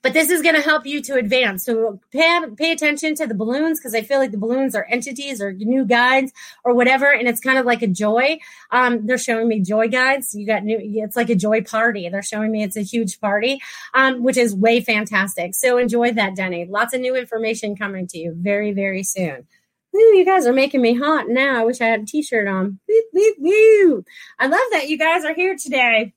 But 0.03 0.13
this 0.13 0.31
is 0.31 0.43
going 0.43 0.55
to 0.55 0.61
help 0.61 0.87
you 0.87 1.03
to 1.03 1.15
advance. 1.15 1.65
So 1.65 2.01
pay, 2.11 2.41
pay 2.57 2.73
attention 2.73 3.15
to 3.17 3.27
the 3.27 3.35
balloons 3.35 3.79
because 3.79 3.95
I 3.95 4.03
feel 4.03 4.19
like 4.19 4.31
the 4.31 4.39
balloons 4.39 4.75
are 4.75 4.87
entities 4.91 5.41
or 5.41 5.53
new 5.53 5.85
guides 5.85 6.33
or 6.65 6.75
whatever. 6.75 7.13
And 7.13 7.29
it's 7.29 7.41
kind 7.41 7.59
of 7.59 7.67
like 7.67 7.83
a 7.83 7.87
joy. 7.87 8.39
Um, 8.71 9.07
they're 9.07 9.19
showing 9.19 9.49
me 9.49 9.61
joy 9.61 9.89
guides. 9.89 10.35
You 10.35 10.47
got 10.47 10.65
new, 10.65 10.79
it's 10.81 11.17
like 11.17 11.31
a 11.31 11.35
joy 11.35 11.63
party. 11.63 12.09
They're 12.09 12.23
showing 12.23 12.53
me 12.53 12.63
it's 12.63 12.77
a 12.77 12.83
huge 12.83 13.21
party, 13.21 13.61
um, 13.95 14.23
which 14.23 14.37
is 14.37 14.55
way 14.55 14.81
fantastic. 14.81 15.55
So 15.55 15.79
enjoy 15.79 16.13
that, 16.13 16.37
Denny. 16.37 16.67
Lots 16.67 16.95
of 16.95 17.01
new 17.01 17.17
information 17.17 17.77
coming 17.77 18.07
to 18.09 18.19
you 18.19 18.35
very, 18.37 18.73
very 18.73 19.03
soon. 19.03 19.47
Woo, 19.93 20.01
you 20.01 20.25
guys 20.25 20.47
are 20.47 20.55
making 20.55 20.81
me 20.81 20.95
hot 20.95 21.29
now. 21.29 21.61
I 21.61 21.65
wish 21.65 21.83
I 21.83 21.87
had 21.87 22.01
a 22.01 22.07
t-shirt 22.07 22.49
on. 22.49 22.79
Woo, 22.89 23.03
woo, 23.13 23.35
woo. 23.39 24.05
I 24.39 24.47
love 24.47 24.61
that 24.71 24.89
you 24.89 24.97
guys 24.97 25.25
are 25.25 25.35
here 25.35 25.55
today. 25.55 26.15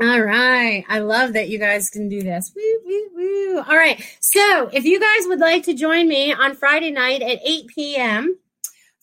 All 0.00 0.20
right. 0.20 0.84
I 0.88 0.98
love 0.98 1.34
that 1.34 1.48
you 1.48 1.58
guys 1.58 1.88
can 1.88 2.08
do 2.08 2.20
this. 2.22 2.52
Woo, 2.54 2.80
woo, 2.84 3.10
woo. 3.14 3.58
All 3.58 3.76
right. 3.76 4.02
So 4.20 4.68
if 4.72 4.84
you 4.84 4.98
guys 4.98 5.28
would 5.28 5.38
like 5.38 5.62
to 5.64 5.74
join 5.74 6.08
me 6.08 6.32
on 6.32 6.56
Friday 6.56 6.90
night 6.90 7.22
at 7.22 7.38
8 7.44 7.66
p.m., 7.68 8.38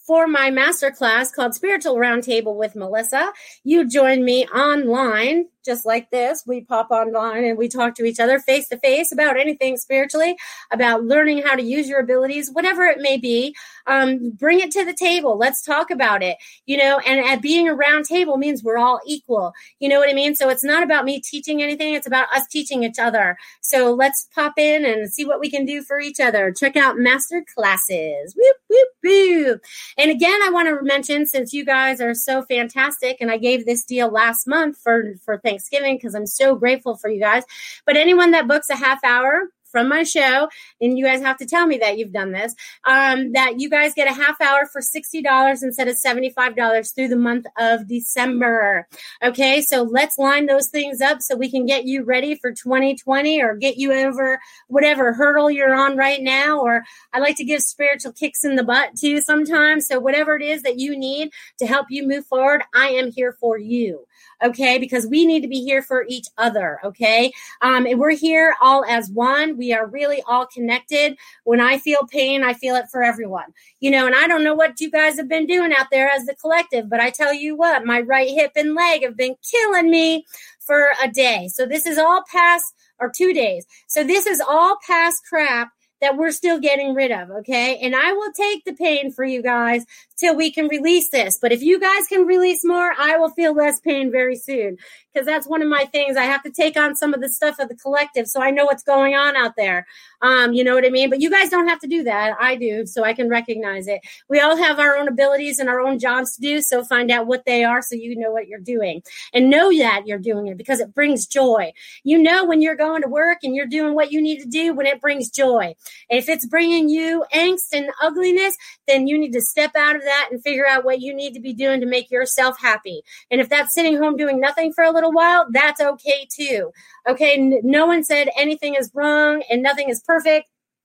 for 0.05 0.27
my 0.27 0.49
masterclass 0.49 1.33
called 1.33 1.53
Spiritual 1.53 1.95
Roundtable 1.95 2.57
with 2.57 2.75
Melissa. 2.75 3.31
You 3.63 3.87
join 3.87 4.25
me 4.25 4.45
online 4.47 5.47
just 5.63 5.85
like 5.85 6.09
this. 6.09 6.43
We 6.45 6.61
pop 6.61 6.91
online 6.91 7.43
and 7.45 7.57
we 7.57 7.67
talk 7.67 7.95
to 7.95 8.05
each 8.05 8.19
other 8.19 8.39
face 8.39 8.67
to 8.69 8.77
face 8.77 9.11
about 9.11 9.39
anything 9.39 9.77
spiritually, 9.77 10.35
about 10.71 11.03
learning 11.03 11.43
how 11.43 11.55
to 11.55 11.63
use 11.63 11.87
your 11.87 11.99
abilities, 11.99 12.49
whatever 12.51 12.85
it 12.85 12.99
may 12.99 13.17
be. 13.17 13.55
Um, 13.87 14.31
bring 14.31 14.59
it 14.59 14.71
to 14.71 14.85
the 14.85 14.93
table. 14.93 15.37
Let's 15.37 15.63
talk 15.63 15.91
about 15.91 16.23
it. 16.23 16.37
You 16.65 16.77
know, 16.77 16.99
and 17.05 17.25
at 17.25 17.41
being 17.41 17.67
a 17.67 17.73
round 17.73 18.05
table 18.05 18.37
means 18.37 18.63
we're 18.63 18.77
all 18.77 18.99
equal. 19.05 19.53
You 19.79 19.89
know 19.89 19.99
what 19.99 20.09
I 20.09 20.13
mean? 20.13 20.35
So 20.35 20.49
it's 20.49 20.63
not 20.63 20.83
about 20.83 21.05
me 21.05 21.19
teaching 21.19 21.61
anything, 21.61 21.93
it's 21.93 22.07
about 22.07 22.27
us 22.33 22.47
teaching 22.47 22.83
each 22.83 22.99
other. 22.99 23.37
So 23.61 23.93
let's 23.93 24.27
pop 24.33 24.53
in 24.57 24.85
and 24.85 25.11
see 25.11 25.25
what 25.25 25.39
we 25.39 25.49
can 25.49 25.65
do 25.65 25.81
for 25.81 25.99
each 25.99 26.19
other. 26.19 26.51
Check 26.51 26.75
out 26.75 26.97
master 26.97 27.43
classes. 27.55 28.35
Whoop, 28.37 28.57
whoop, 28.69 28.87
whoop. 29.03 29.61
And 29.97 30.11
again, 30.11 30.41
I 30.43 30.49
want 30.49 30.67
to 30.67 30.83
mention 30.83 31.25
since 31.25 31.53
you 31.53 31.65
guys 31.65 32.01
are 32.01 32.13
so 32.13 32.43
fantastic, 32.43 33.17
and 33.19 33.31
I 33.31 33.37
gave 33.37 33.65
this 33.65 33.83
deal 33.83 34.09
last 34.09 34.47
month 34.47 34.77
for, 34.77 35.15
for 35.23 35.39
Thanksgiving 35.51 35.97
because 35.97 36.15
I'm 36.15 36.27
so 36.27 36.55
grateful 36.55 36.95
for 36.95 37.09
you 37.09 37.19
guys. 37.19 37.43
But 37.85 37.97
anyone 37.97 38.31
that 38.31 38.47
books 38.47 38.69
a 38.69 38.75
half 38.75 39.03
hour, 39.03 39.49
from 39.71 39.87
my 39.87 40.03
show, 40.03 40.49
and 40.81 40.97
you 40.97 41.05
guys 41.05 41.21
have 41.21 41.37
to 41.37 41.45
tell 41.45 41.65
me 41.65 41.77
that 41.77 41.97
you've 41.97 42.11
done 42.11 42.31
this, 42.31 42.53
um, 42.83 43.31
that 43.31 43.59
you 43.59 43.69
guys 43.69 43.93
get 43.93 44.07
a 44.07 44.13
half 44.13 44.39
hour 44.41 44.67
for 44.71 44.81
$60 44.81 45.63
instead 45.63 45.87
of 45.87 45.95
$75 45.95 46.93
through 46.93 47.07
the 47.07 47.15
month 47.15 47.45
of 47.57 47.87
December. 47.87 48.87
Okay, 49.23 49.61
so 49.61 49.83
let's 49.83 50.17
line 50.17 50.45
those 50.45 50.67
things 50.67 51.01
up 51.01 51.21
so 51.21 51.35
we 51.35 51.49
can 51.49 51.65
get 51.65 51.85
you 51.85 52.03
ready 52.03 52.35
for 52.35 52.51
2020 52.51 53.41
or 53.41 53.55
get 53.55 53.77
you 53.77 53.93
over 53.93 54.39
whatever 54.67 55.13
hurdle 55.13 55.49
you're 55.49 55.73
on 55.73 55.95
right 55.95 56.21
now. 56.21 56.59
Or 56.59 56.83
I 57.13 57.19
like 57.19 57.37
to 57.37 57.45
give 57.45 57.61
spiritual 57.61 58.11
kicks 58.11 58.43
in 58.43 58.55
the 58.55 58.63
butt 58.63 58.95
too 58.99 59.21
sometimes. 59.21 59.87
So, 59.87 59.99
whatever 59.99 60.35
it 60.35 60.43
is 60.43 60.63
that 60.63 60.79
you 60.79 60.97
need 60.97 61.31
to 61.59 61.65
help 61.65 61.87
you 61.89 62.05
move 62.05 62.25
forward, 62.25 62.63
I 62.73 62.89
am 62.89 63.11
here 63.11 63.35
for 63.39 63.57
you 63.57 64.05
okay? 64.41 64.77
Because 64.77 65.07
we 65.07 65.25
need 65.25 65.41
to 65.41 65.47
be 65.47 65.61
here 65.61 65.81
for 65.81 66.05
each 66.07 66.27
other, 66.37 66.79
okay? 66.83 67.31
Um, 67.61 67.85
and 67.85 67.99
we're 67.99 68.15
here 68.15 68.55
all 68.61 68.83
as 68.85 69.09
one. 69.09 69.57
We 69.57 69.73
are 69.73 69.85
really 69.85 70.21
all 70.27 70.45
connected. 70.45 71.17
When 71.43 71.61
I 71.61 71.77
feel 71.77 72.07
pain, 72.09 72.43
I 72.43 72.53
feel 72.53 72.75
it 72.75 72.85
for 72.91 73.03
everyone, 73.03 73.53
you 73.79 73.91
know. 73.91 74.05
And 74.05 74.15
I 74.15 74.27
don't 74.27 74.43
know 74.43 74.55
what 74.55 74.79
you 74.79 74.89
guys 74.91 75.17
have 75.17 75.29
been 75.29 75.45
doing 75.45 75.73
out 75.73 75.87
there 75.91 76.09
as 76.09 76.25
the 76.25 76.35
collective, 76.35 76.89
but 76.89 76.99
I 76.99 77.09
tell 77.09 77.33
you 77.33 77.55
what, 77.55 77.85
my 77.85 78.01
right 78.01 78.29
hip 78.29 78.51
and 78.55 78.75
leg 78.75 79.03
have 79.03 79.17
been 79.17 79.35
killing 79.49 79.89
me 79.89 80.25
for 80.59 80.89
a 81.03 81.09
day. 81.09 81.47
So 81.47 81.65
this 81.65 81.85
is 81.85 81.97
all 81.97 82.23
past 82.31 82.73
or 82.99 83.11
two 83.13 83.33
days. 83.33 83.65
So 83.87 84.03
this 84.03 84.27
is 84.27 84.41
all 84.41 84.77
past 84.85 85.23
crap 85.27 85.71
that 86.01 86.17
we're 86.17 86.31
still 86.31 86.59
getting 86.59 86.93
rid 86.93 87.11
of. 87.11 87.29
Okay. 87.29 87.77
And 87.77 87.95
I 87.95 88.11
will 88.13 88.31
take 88.33 88.65
the 88.65 88.73
pain 88.73 89.11
for 89.11 89.23
you 89.23 89.41
guys 89.41 89.85
till 90.17 90.35
we 90.35 90.51
can 90.51 90.67
release 90.67 91.09
this. 91.09 91.37
But 91.41 91.51
if 91.51 91.61
you 91.61 91.79
guys 91.79 92.07
can 92.07 92.25
release 92.25 92.65
more, 92.65 92.93
I 92.97 93.17
will 93.17 93.29
feel 93.29 93.53
less 93.53 93.79
pain 93.79 94.11
very 94.11 94.35
soon 94.35 94.77
because 95.13 95.25
that's 95.25 95.47
one 95.47 95.61
of 95.61 95.67
my 95.67 95.85
things. 95.85 96.17
I 96.17 96.23
have 96.23 96.43
to 96.43 96.51
take 96.51 96.77
on 96.77 96.95
some 96.95 97.13
of 97.13 97.21
the 97.21 97.29
stuff 97.29 97.59
of 97.59 97.69
the 97.69 97.75
collective 97.75 98.27
so 98.27 98.41
I 98.41 98.51
know 98.51 98.65
what's 98.65 98.83
going 98.83 99.15
on 99.15 99.35
out 99.35 99.55
there. 99.55 99.87
Um, 100.21 100.53
you 100.53 100.63
know 100.63 100.75
what 100.75 100.85
I 100.85 100.89
mean? 100.89 101.09
But 101.09 101.21
you 101.21 101.29
guys 101.29 101.49
don't 101.49 101.67
have 101.67 101.79
to 101.79 101.87
do 101.87 102.03
that. 102.03 102.35
I 102.39 102.55
do, 102.55 102.85
so 102.85 103.03
I 103.03 103.13
can 103.13 103.29
recognize 103.29 103.87
it. 103.87 104.01
We 104.29 104.39
all 104.39 104.55
have 104.55 104.79
our 104.79 104.95
own 104.95 105.07
abilities 105.07 105.57
and 105.57 105.67
our 105.67 105.79
own 105.79 105.97
jobs 105.97 106.35
to 106.35 106.41
do, 106.41 106.61
so 106.61 106.83
find 106.83 107.09
out 107.09 107.27
what 107.27 107.45
they 107.45 107.63
are 107.63 107.81
so 107.81 107.95
you 107.95 108.15
know 108.15 108.31
what 108.31 108.47
you're 108.47 108.59
doing 108.59 109.01
and 109.33 109.49
know 109.49 109.71
that 109.77 110.03
you're 110.05 110.19
doing 110.19 110.47
it 110.47 110.57
because 110.57 110.79
it 110.79 110.93
brings 110.93 111.25
joy. 111.25 111.71
You 112.03 112.21
know 112.21 112.45
when 112.45 112.61
you're 112.61 112.75
going 112.75 113.01
to 113.01 113.07
work 113.07 113.39
and 113.43 113.55
you're 113.55 113.65
doing 113.65 113.95
what 113.95 114.11
you 114.11 114.21
need 114.21 114.39
to 114.41 114.47
do 114.47 114.73
when 114.73 114.85
it 114.85 115.01
brings 115.01 115.29
joy. 115.29 115.75
If 116.09 116.29
it's 116.29 116.45
bringing 116.45 116.89
you 116.89 117.25
angst 117.33 117.73
and 117.73 117.89
ugliness, 118.01 118.55
then 118.87 119.07
you 119.07 119.17
need 119.17 119.33
to 119.33 119.41
step 119.41 119.75
out 119.75 119.95
of 119.95 120.03
that 120.03 120.29
and 120.31 120.43
figure 120.43 120.67
out 120.67 120.85
what 120.85 121.01
you 121.01 121.13
need 121.13 121.33
to 121.33 121.39
be 121.39 121.53
doing 121.53 121.79
to 121.79 121.87
make 121.87 122.11
yourself 122.11 122.59
happy. 122.59 123.01
And 123.31 123.41
if 123.41 123.49
that's 123.49 123.73
sitting 123.73 123.97
home 123.97 124.17
doing 124.17 124.39
nothing 124.39 124.73
for 124.73 124.83
a 124.83 124.91
little 124.91 125.11
while, 125.11 125.47
that's 125.49 125.81
okay 125.81 126.27
too. 126.31 126.71
Okay, 127.07 127.37
no 127.63 127.87
one 127.87 128.03
said 128.03 128.29
anything 128.37 128.75
is 128.75 128.91
wrong 128.93 129.41
and 129.49 129.63
nothing 129.63 129.89
is. 129.89 130.03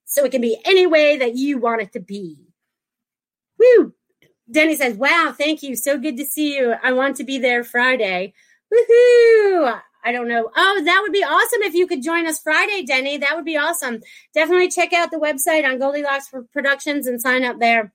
So 0.05 0.23
it 0.23 0.31
can 0.31 0.41
be 0.41 0.57
any 0.65 0.87
way 0.87 1.17
that 1.17 1.35
you 1.35 1.57
want 1.57 1.81
it 1.81 1.91
to 1.93 1.99
be. 1.99 2.37
Woo! 3.59 3.93
Denny 4.49 4.75
says, 4.75 4.95
Wow, 4.95 5.33
thank 5.37 5.61
you. 5.61 5.75
So 5.75 5.97
good 5.97 6.17
to 6.17 6.25
see 6.25 6.57
you. 6.57 6.75
I 6.81 6.93
want 6.93 7.17
to 7.17 7.23
be 7.23 7.37
there 7.37 7.63
Friday. 7.63 8.33
Woohoo! 8.73 9.81
I 10.03 10.11
don't 10.13 10.29
know. 10.29 10.49
Oh, 10.55 10.81
that 10.85 10.99
would 11.01 11.11
be 11.11 11.23
awesome 11.23 11.63
if 11.63 11.73
you 11.73 11.85
could 11.85 12.01
join 12.01 12.27
us 12.27 12.39
Friday, 12.39 12.83
Denny. 12.83 13.17
That 13.17 13.35
would 13.35 13.43
be 13.43 13.57
awesome. 13.57 13.99
Definitely 14.33 14.69
check 14.69 14.93
out 14.93 15.11
the 15.11 15.17
website 15.17 15.65
on 15.65 15.79
Goldilocks 15.79 16.29
for 16.29 16.43
Productions 16.53 17.07
and 17.07 17.21
sign 17.21 17.43
up 17.43 17.59
there. 17.59 17.91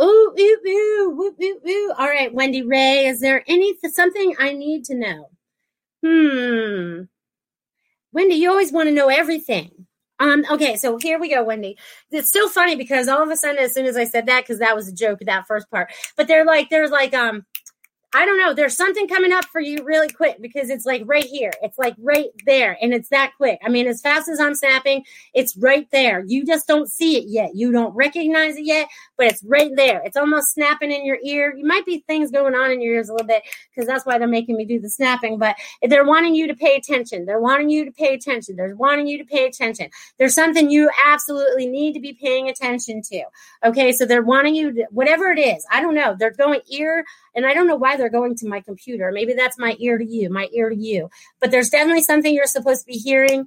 Ooh, 0.00 0.34
ooh, 0.38 0.58
ooh, 0.66 1.20
ooh, 1.20 1.36
ooh, 1.40 1.68
ooh. 1.68 1.92
All 1.96 2.08
right, 2.08 2.32
Wendy 2.32 2.62
Ray, 2.62 3.06
is 3.06 3.20
there 3.20 3.44
any 3.46 3.74
something 3.90 4.34
I 4.38 4.52
need 4.52 4.84
to 4.86 4.94
know? 4.96 5.30
Hmm. 6.04 7.02
Wendy, 8.12 8.36
you 8.36 8.50
always 8.50 8.72
want 8.72 8.88
to 8.88 8.94
know 8.94 9.08
everything. 9.08 9.87
Um, 10.20 10.44
okay, 10.50 10.76
so 10.76 10.98
here 10.98 11.18
we 11.18 11.28
go, 11.30 11.44
Wendy. 11.44 11.76
It's 12.10 12.32
so 12.32 12.48
funny 12.48 12.74
because 12.76 13.08
all 13.08 13.22
of 13.22 13.30
a 13.30 13.36
sudden, 13.36 13.58
as 13.58 13.72
soon 13.72 13.86
as 13.86 13.96
I 13.96 14.04
said 14.04 14.26
that, 14.26 14.42
because 14.42 14.58
that 14.58 14.74
was 14.74 14.88
a 14.88 14.92
joke, 14.92 15.20
that 15.20 15.46
first 15.46 15.70
part, 15.70 15.92
but 16.16 16.26
they're 16.26 16.44
like, 16.44 16.70
there's 16.70 16.90
like, 16.90 17.14
um, 17.14 17.46
I 18.14 18.24
don't 18.24 18.38
know. 18.38 18.54
There's 18.54 18.74
something 18.74 19.06
coming 19.06 19.32
up 19.32 19.44
for 19.44 19.60
you 19.60 19.84
really 19.84 20.08
quick 20.08 20.40
because 20.40 20.70
it's 20.70 20.86
like 20.86 21.02
right 21.04 21.26
here. 21.26 21.52
It's 21.60 21.76
like 21.76 21.94
right 21.98 22.30
there. 22.46 22.78
And 22.80 22.94
it's 22.94 23.10
that 23.10 23.32
quick. 23.36 23.58
I 23.62 23.68
mean, 23.68 23.86
as 23.86 24.00
fast 24.00 24.30
as 24.30 24.40
I'm 24.40 24.54
snapping, 24.54 25.04
it's 25.34 25.54
right 25.58 25.86
there. 25.90 26.24
You 26.26 26.46
just 26.46 26.66
don't 26.66 26.90
see 26.90 27.18
it 27.18 27.24
yet. 27.26 27.54
You 27.54 27.70
don't 27.70 27.94
recognize 27.94 28.56
it 28.56 28.64
yet, 28.64 28.88
but 29.18 29.26
it's 29.26 29.44
right 29.44 29.70
there. 29.76 30.00
It's 30.06 30.16
almost 30.16 30.54
snapping 30.54 30.90
in 30.90 31.04
your 31.04 31.18
ear. 31.22 31.54
You 31.54 31.66
might 31.66 31.84
be 31.84 31.98
things 32.06 32.30
going 32.30 32.54
on 32.54 32.70
in 32.70 32.80
your 32.80 32.94
ears 32.94 33.10
a 33.10 33.12
little 33.12 33.26
bit 33.26 33.42
because 33.68 33.86
that's 33.86 34.06
why 34.06 34.16
they're 34.18 34.26
making 34.26 34.56
me 34.56 34.64
do 34.64 34.80
the 34.80 34.88
snapping. 34.88 35.38
But 35.38 35.56
they're 35.82 36.06
wanting 36.06 36.34
you 36.34 36.46
to 36.46 36.54
pay 36.54 36.76
attention. 36.76 37.26
They're 37.26 37.40
wanting 37.40 37.68
you 37.68 37.84
to 37.84 37.92
pay 37.92 38.14
attention. 38.14 38.56
They're 38.56 38.74
wanting 38.74 39.06
you 39.06 39.18
to 39.18 39.24
pay 39.24 39.44
attention. 39.44 39.90
There's 40.16 40.34
something 40.34 40.70
you 40.70 40.88
absolutely 41.06 41.66
need 41.66 41.92
to 41.92 42.00
be 42.00 42.14
paying 42.14 42.48
attention 42.48 43.02
to. 43.02 43.24
Okay. 43.66 43.92
So 43.92 44.06
they're 44.06 44.22
wanting 44.22 44.54
you 44.54 44.72
to, 44.72 44.86
whatever 44.92 45.30
it 45.30 45.38
is. 45.38 45.66
I 45.70 45.82
don't 45.82 45.94
know. 45.94 46.16
They're 46.18 46.30
going 46.30 46.60
ear 46.70 47.04
and 47.38 47.46
I 47.46 47.54
don't 47.54 47.68
know 47.68 47.76
why 47.76 47.96
they're 47.96 48.10
going 48.10 48.34
to 48.34 48.48
my 48.48 48.60
computer. 48.60 49.12
Maybe 49.12 49.32
that's 49.32 49.60
my 49.60 49.76
ear 49.78 49.96
to 49.96 50.04
you, 50.04 50.28
my 50.28 50.48
ear 50.52 50.70
to 50.70 50.76
you. 50.76 51.08
But 51.38 51.52
there's 51.52 51.70
definitely 51.70 52.02
something 52.02 52.34
you're 52.34 52.46
supposed 52.46 52.80
to 52.80 52.86
be 52.86 52.98
hearing 52.98 53.46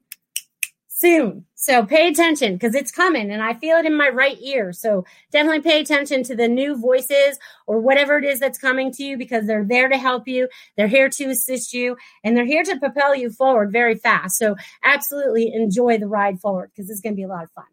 soon. 0.87 1.45
So 1.55 1.85
pay 1.85 2.07
attention 2.07 2.53
because 2.53 2.73
it's 2.73 2.89
coming 2.89 3.31
and 3.31 3.43
I 3.43 3.53
feel 3.55 3.75
it 3.75 3.85
in 3.85 3.97
my 3.97 4.07
right 4.07 4.37
ear. 4.39 4.71
So 4.71 5.03
definitely 5.29 5.59
pay 5.59 5.81
attention 5.81 6.23
to 6.23 6.37
the 6.37 6.47
new 6.47 6.79
voices 6.79 7.37
or 7.67 7.81
whatever 7.81 8.17
it 8.17 8.23
is 8.23 8.39
that's 8.39 8.57
coming 8.57 8.93
to 8.93 9.03
you 9.03 9.17
because 9.17 9.45
they're 9.45 9.65
there 9.65 9.89
to 9.89 9.97
help 9.97 10.25
you. 10.25 10.47
They're 10.77 10.87
here 10.87 11.09
to 11.09 11.25
assist 11.25 11.73
you 11.73 11.97
and 12.23 12.37
they're 12.37 12.45
here 12.45 12.63
to 12.63 12.79
propel 12.79 13.13
you 13.13 13.29
forward 13.29 13.73
very 13.73 13.95
fast. 13.95 14.37
So 14.37 14.55
absolutely 14.85 15.51
enjoy 15.53 15.97
the 15.97 16.07
ride 16.07 16.39
forward 16.39 16.71
because 16.73 16.89
it's 16.89 17.01
going 17.01 17.13
to 17.13 17.17
be 17.17 17.23
a 17.23 17.27
lot 17.27 17.43
of 17.43 17.51
fun. 17.51 17.65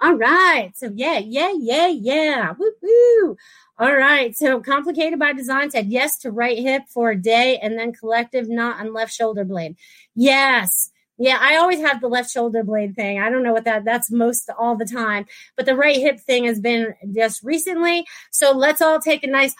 All 0.00 0.14
right. 0.14 0.72
So 0.74 0.90
yeah, 0.94 1.18
yeah, 1.18 1.52
yeah, 1.56 1.88
yeah. 1.88 2.52
Woo. 2.58 3.36
All 3.78 3.94
right. 3.94 4.36
So 4.36 4.60
complicated 4.60 5.18
by 5.18 5.32
design 5.32 5.70
said 5.70 5.86
yes 5.88 6.18
to 6.18 6.30
right 6.30 6.58
hip 6.58 6.82
for 6.88 7.10
a 7.10 7.16
day 7.20 7.58
and 7.58 7.78
then 7.78 7.92
collective 7.92 8.48
not 8.48 8.80
on 8.80 8.92
left 8.92 9.12
shoulder 9.12 9.44
blade. 9.44 9.76
Yes. 10.14 10.90
Yeah, 11.18 11.38
I 11.40 11.56
always 11.56 11.80
have 11.80 12.02
the 12.02 12.08
left 12.08 12.30
shoulder 12.30 12.62
blade 12.62 12.94
thing. 12.94 13.18
I 13.18 13.30
don't 13.30 13.42
know 13.42 13.54
what 13.54 13.64
that 13.64 13.86
that's 13.86 14.10
most 14.10 14.50
all 14.58 14.76
the 14.76 14.84
time, 14.84 15.24
but 15.56 15.64
the 15.64 15.74
right 15.74 15.96
hip 15.96 16.20
thing 16.20 16.44
has 16.44 16.60
been 16.60 16.94
just 17.14 17.42
recently. 17.42 18.04
So 18.30 18.52
let's 18.52 18.82
all 18.82 19.00
take 19.00 19.24
a 19.24 19.26
nice 19.26 19.54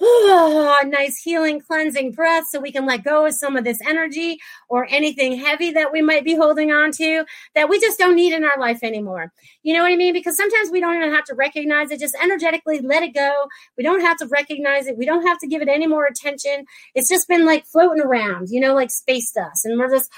oh, 0.00 0.80
nice 0.86 1.18
healing, 1.22 1.60
cleansing 1.60 2.12
breath 2.12 2.46
so 2.48 2.60
we 2.60 2.72
can 2.72 2.86
let 2.86 3.04
go 3.04 3.26
of 3.26 3.34
some 3.34 3.56
of 3.56 3.64
this 3.64 3.78
energy 3.86 4.38
or 4.68 4.86
anything 4.90 5.36
heavy 5.36 5.70
that 5.72 5.92
we 5.92 6.02
might 6.02 6.24
be 6.24 6.34
holding 6.34 6.70
on 6.70 6.90
to 6.92 7.24
that 7.54 7.68
we 7.68 7.80
just 7.80 7.98
don't 7.98 8.16
need 8.16 8.32
in 8.32 8.44
our 8.44 8.58
life 8.58 8.80
anymore. 8.82 9.32
You 9.62 9.74
know 9.74 9.82
what 9.82 9.92
I 9.92 9.96
mean? 9.96 10.12
Because 10.12 10.36
sometimes 10.36 10.70
we 10.70 10.80
don't 10.80 10.96
even 10.96 11.12
have 11.12 11.24
to 11.24 11.34
recognize 11.34 11.90
it, 11.90 12.00
just 12.00 12.16
energetically 12.22 12.80
let 12.80 13.02
it 13.02 13.14
go. 13.14 13.32
We 13.76 13.84
don't 13.84 14.00
have 14.00 14.18
to 14.18 14.26
recognize 14.26 14.86
it. 14.86 14.98
We 14.98 15.06
don't 15.06 15.26
have 15.26 15.38
to 15.38 15.46
give 15.46 15.62
it 15.62 15.68
any 15.68 15.86
more 15.86 16.06
attention. 16.06 16.66
It's 16.94 17.08
just 17.08 17.28
been 17.28 17.46
like 17.46 17.66
floating 17.66 18.02
around, 18.02 18.48
you 18.50 18.60
know, 18.60 18.74
like 18.74 18.90
space 18.90 19.32
dust. 19.32 19.64
And 19.64 19.78
we're 19.78 19.90
just 19.90 20.10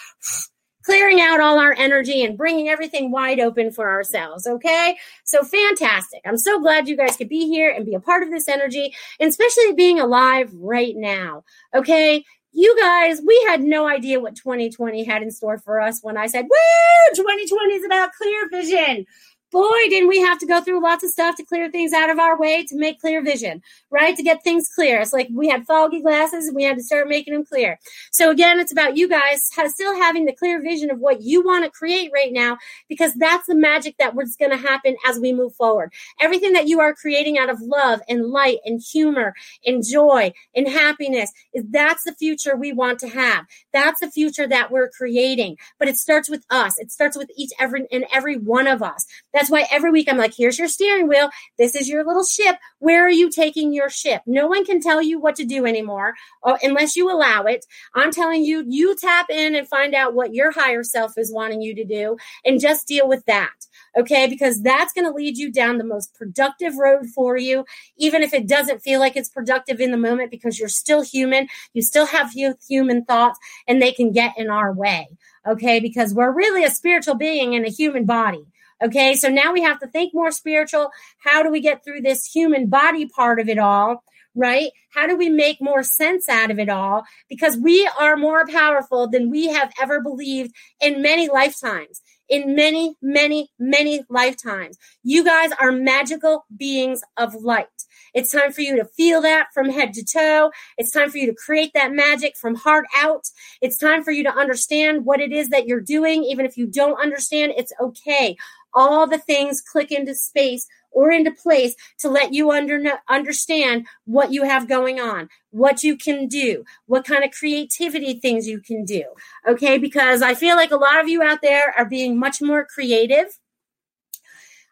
clearing 0.88 1.20
out 1.20 1.38
all 1.38 1.58
our 1.58 1.74
energy 1.74 2.24
and 2.24 2.38
bringing 2.38 2.70
everything 2.70 3.10
wide 3.10 3.38
open 3.38 3.70
for 3.70 3.90
ourselves. 3.90 4.46
Okay. 4.46 4.96
So 5.22 5.44
fantastic. 5.44 6.22
I'm 6.24 6.38
so 6.38 6.58
glad 6.58 6.88
you 6.88 6.96
guys 6.96 7.14
could 7.14 7.28
be 7.28 7.46
here 7.46 7.70
and 7.70 7.84
be 7.84 7.92
a 7.92 8.00
part 8.00 8.22
of 8.22 8.30
this 8.30 8.48
energy, 8.48 8.94
and 9.20 9.28
especially 9.28 9.74
being 9.74 10.00
alive 10.00 10.50
right 10.54 10.94
now. 10.96 11.44
Okay. 11.74 12.24
You 12.52 12.74
guys, 12.80 13.20
we 13.20 13.38
had 13.46 13.60
no 13.60 13.86
idea 13.86 14.18
what 14.18 14.34
2020 14.34 15.04
had 15.04 15.22
in 15.22 15.30
store 15.30 15.58
for 15.58 15.78
us 15.78 16.00
when 16.00 16.16
I 16.16 16.26
said, 16.26 16.46
Woo, 16.46 17.14
2020 17.14 17.74
is 17.74 17.84
about 17.84 18.14
clear 18.14 18.48
vision. 18.48 19.04
Boy, 19.50 19.88
didn't 19.88 20.08
we 20.08 20.20
have 20.20 20.38
to 20.38 20.46
go 20.46 20.60
through 20.60 20.82
lots 20.82 21.04
of 21.04 21.10
stuff 21.10 21.36
to 21.36 21.44
clear 21.44 21.70
things 21.70 21.92
out 21.92 22.10
of 22.10 22.18
our 22.18 22.38
way 22.38 22.64
to 22.64 22.76
make 22.76 23.00
clear 23.00 23.22
vision, 23.22 23.62
right? 23.90 24.16
To 24.16 24.22
get 24.22 24.44
things 24.44 24.68
clear. 24.74 25.00
It's 25.00 25.12
like 25.12 25.28
we 25.32 25.48
had 25.48 25.66
foggy 25.66 26.00
glasses 26.00 26.46
and 26.46 26.56
we 26.56 26.64
had 26.64 26.76
to 26.76 26.82
start 26.82 27.08
making 27.08 27.34
them 27.34 27.44
clear. 27.44 27.78
So 28.12 28.30
again, 28.30 28.60
it's 28.60 28.72
about 28.72 28.96
you 28.96 29.08
guys 29.08 29.48
still 29.68 29.96
having 29.96 30.24
the 30.24 30.32
clear 30.32 30.62
vision 30.62 30.90
of 30.90 30.98
what 30.98 31.22
you 31.22 31.42
want 31.44 31.64
to 31.64 31.70
create 31.70 32.10
right 32.12 32.32
now, 32.32 32.58
because 32.88 33.14
that's 33.14 33.46
the 33.46 33.54
magic 33.54 33.96
that 33.98 34.14
was 34.14 34.36
going 34.36 34.50
to 34.50 34.56
happen 34.56 34.96
as 35.06 35.18
we 35.18 35.32
move 35.32 35.54
forward. 35.54 35.92
Everything 36.20 36.52
that 36.52 36.68
you 36.68 36.80
are 36.80 36.94
creating 36.94 37.38
out 37.38 37.50
of 37.50 37.60
love 37.60 38.00
and 38.08 38.26
light 38.26 38.58
and 38.64 38.80
humor 38.80 39.34
and 39.64 39.84
joy 39.84 40.32
and 40.54 40.68
happiness 40.68 41.32
is 41.54 41.64
that's 41.70 42.04
the 42.04 42.14
future 42.14 42.56
we 42.56 42.72
want 42.72 42.98
to 42.98 43.08
have. 43.08 43.46
That's 43.72 44.00
the 44.00 44.10
future 44.10 44.46
that 44.46 44.70
we're 44.70 44.90
creating. 44.90 45.56
But 45.78 45.88
it 45.88 45.96
starts 45.96 46.28
with 46.28 46.44
us. 46.50 46.78
It 46.78 46.90
starts 46.90 47.16
with 47.16 47.30
each 47.36 47.50
every 47.58 47.86
and 47.90 48.04
every 48.12 48.36
one 48.36 48.66
of 48.66 48.82
us. 48.82 49.06
Why 49.48 49.66
every 49.70 49.92
week 49.92 50.08
I'm 50.10 50.18
like, 50.18 50.34
here's 50.36 50.58
your 50.58 50.68
steering 50.68 51.06
wheel. 51.06 51.30
This 51.56 51.74
is 51.74 51.88
your 51.88 52.04
little 52.04 52.24
ship. 52.24 52.56
Where 52.80 53.04
are 53.06 53.10
you 53.10 53.30
taking 53.30 53.72
your 53.72 53.88
ship? 53.88 54.22
No 54.26 54.48
one 54.48 54.64
can 54.64 54.80
tell 54.80 55.00
you 55.00 55.20
what 55.20 55.36
to 55.36 55.44
do 55.44 55.64
anymore 55.64 56.14
uh, 56.42 56.58
unless 56.62 56.96
you 56.96 57.10
allow 57.10 57.44
it. 57.44 57.64
I'm 57.94 58.10
telling 58.10 58.44
you, 58.44 58.64
you 58.66 58.96
tap 58.96 59.30
in 59.30 59.54
and 59.54 59.68
find 59.68 59.94
out 59.94 60.14
what 60.14 60.34
your 60.34 60.50
higher 60.50 60.82
self 60.82 61.16
is 61.16 61.32
wanting 61.32 61.62
you 61.62 61.74
to 61.76 61.84
do 61.84 62.16
and 62.44 62.60
just 62.60 62.88
deal 62.88 63.08
with 63.08 63.24
that. 63.26 63.50
Okay. 63.96 64.26
Because 64.28 64.62
that's 64.62 64.92
going 64.92 65.06
to 65.06 65.12
lead 65.12 65.38
you 65.38 65.50
down 65.50 65.78
the 65.78 65.84
most 65.84 66.14
productive 66.14 66.76
road 66.76 67.06
for 67.14 67.36
you, 67.36 67.64
even 67.96 68.22
if 68.22 68.34
it 68.34 68.48
doesn't 68.48 68.80
feel 68.82 69.00
like 69.00 69.16
it's 69.16 69.28
productive 69.28 69.80
in 69.80 69.90
the 69.90 69.96
moment 69.96 70.30
because 70.30 70.58
you're 70.58 70.68
still 70.68 71.02
human. 71.02 71.48
You 71.72 71.82
still 71.82 72.06
have 72.06 72.32
human 72.32 73.04
thoughts 73.04 73.38
and 73.66 73.80
they 73.80 73.92
can 73.92 74.12
get 74.12 74.36
in 74.36 74.50
our 74.50 74.72
way. 74.72 75.08
Okay. 75.46 75.80
Because 75.80 76.14
we're 76.14 76.32
really 76.32 76.64
a 76.64 76.70
spiritual 76.70 77.14
being 77.14 77.52
in 77.52 77.64
a 77.64 77.70
human 77.70 78.04
body. 78.04 78.46
Okay, 78.82 79.14
so 79.14 79.28
now 79.28 79.52
we 79.52 79.62
have 79.62 79.80
to 79.80 79.88
think 79.88 80.14
more 80.14 80.30
spiritual. 80.30 80.90
How 81.18 81.42
do 81.42 81.50
we 81.50 81.60
get 81.60 81.84
through 81.84 82.02
this 82.02 82.24
human 82.24 82.68
body 82.68 83.06
part 83.06 83.40
of 83.40 83.48
it 83.48 83.58
all? 83.58 84.04
Right? 84.36 84.70
How 84.90 85.08
do 85.08 85.16
we 85.16 85.28
make 85.28 85.60
more 85.60 85.82
sense 85.82 86.28
out 86.28 86.52
of 86.52 86.60
it 86.60 86.68
all? 86.68 87.02
Because 87.28 87.56
we 87.56 87.90
are 87.98 88.16
more 88.16 88.46
powerful 88.46 89.08
than 89.08 89.30
we 89.30 89.48
have 89.48 89.72
ever 89.82 90.00
believed 90.00 90.54
in 90.80 91.02
many 91.02 91.28
lifetimes. 91.28 92.02
In 92.28 92.54
many, 92.54 92.94
many, 93.02 93.50
many 93.58 94.04
lifetimes. 94.08 94.76
You 95.02 95.24
guys 95.24 95.50
are 95.58 95.72
magical 95.72 96.44
beings 96.56 97.00
of 97.16 97.34
light. 97.34 97.66
It's 98.14 98.32
time 98.32 98.52
for 98.52 98.60
you 98.60 98.76
to 98.76 98.84
feel 98.84 99.22
that 99.22 99.48
from 99.52 99.70
head 99.70 99.94
to 99.94 100.04
toe. 100.04 100.50
It's 100.76 100.92
time 100.92 101.10
for 101.10 101.18
you 101.18 101.26
to 101.26 101.34
create 101.34 101.72
that 101.74 101.92
magic 101.92 102.36
from 102.36 102.54
heart 102.54 102.86
out. 102.94 103.24
It's 103.60 103.78
time 103.78 104.04
for 104.04 104.10
you 104.12 104.22
to 104.24 104.34
understand 104.34 105.04
what 105.04 105.20
it 105.20 105.32
is 105.32 105.48
that 105.48 105.66
you're 105.66 105.80
doing. 105.80 106.22
Even 106.24 106.46
if 106.46 106.56
you 106.56 106.66
don't 106.66 107.00
understand, 107.00 107.54
it's 107.56 107.72
okay 107.80 108.36
all 108.78 109.08
the 109.08 109.18
things 109.18 109.60
click 109.60 109.90
into 109.90 110.14
space 110.14 110.64
or 110.92 111.10
into 111.10 111.32
place 111.32 111.74
to 111.98 112.08
let 112.08 112.32
you 112.32 112.52
under, 112.52 112.80
understand 113.08 113.86
what 114.04 114.32
you 114.32 114.44
have 114.44 114.68
going 114.68 115.00
on, 115.00 115.28
what 115.50 115.82
you 115.82 115.96
can 115.96 116.28
do, 116.28 116.64
what 116.86 117.04
kind 117.04 117.24
of 117.24 117.32
creativity 117.32 118.14
things 118.14 118.46
you 118.46 118.60
can 118.60 118.84
do. 118.84 119.02
Okay, 119.46 119.78
because 119.78 120.22
I 120.22 120.34
feel 120.34 120.54
like 120.54 120.70
a 120.70 120.76
lot 120.76 121.00
of 121.00 121.08
you 121.08 121.22
out 121.22 121.42
there 121.42 121.74
are 121.76 121.84
being 121.84 122.18
much 122.18 122.40
more 122.40 122.64
creative 122.64 123.26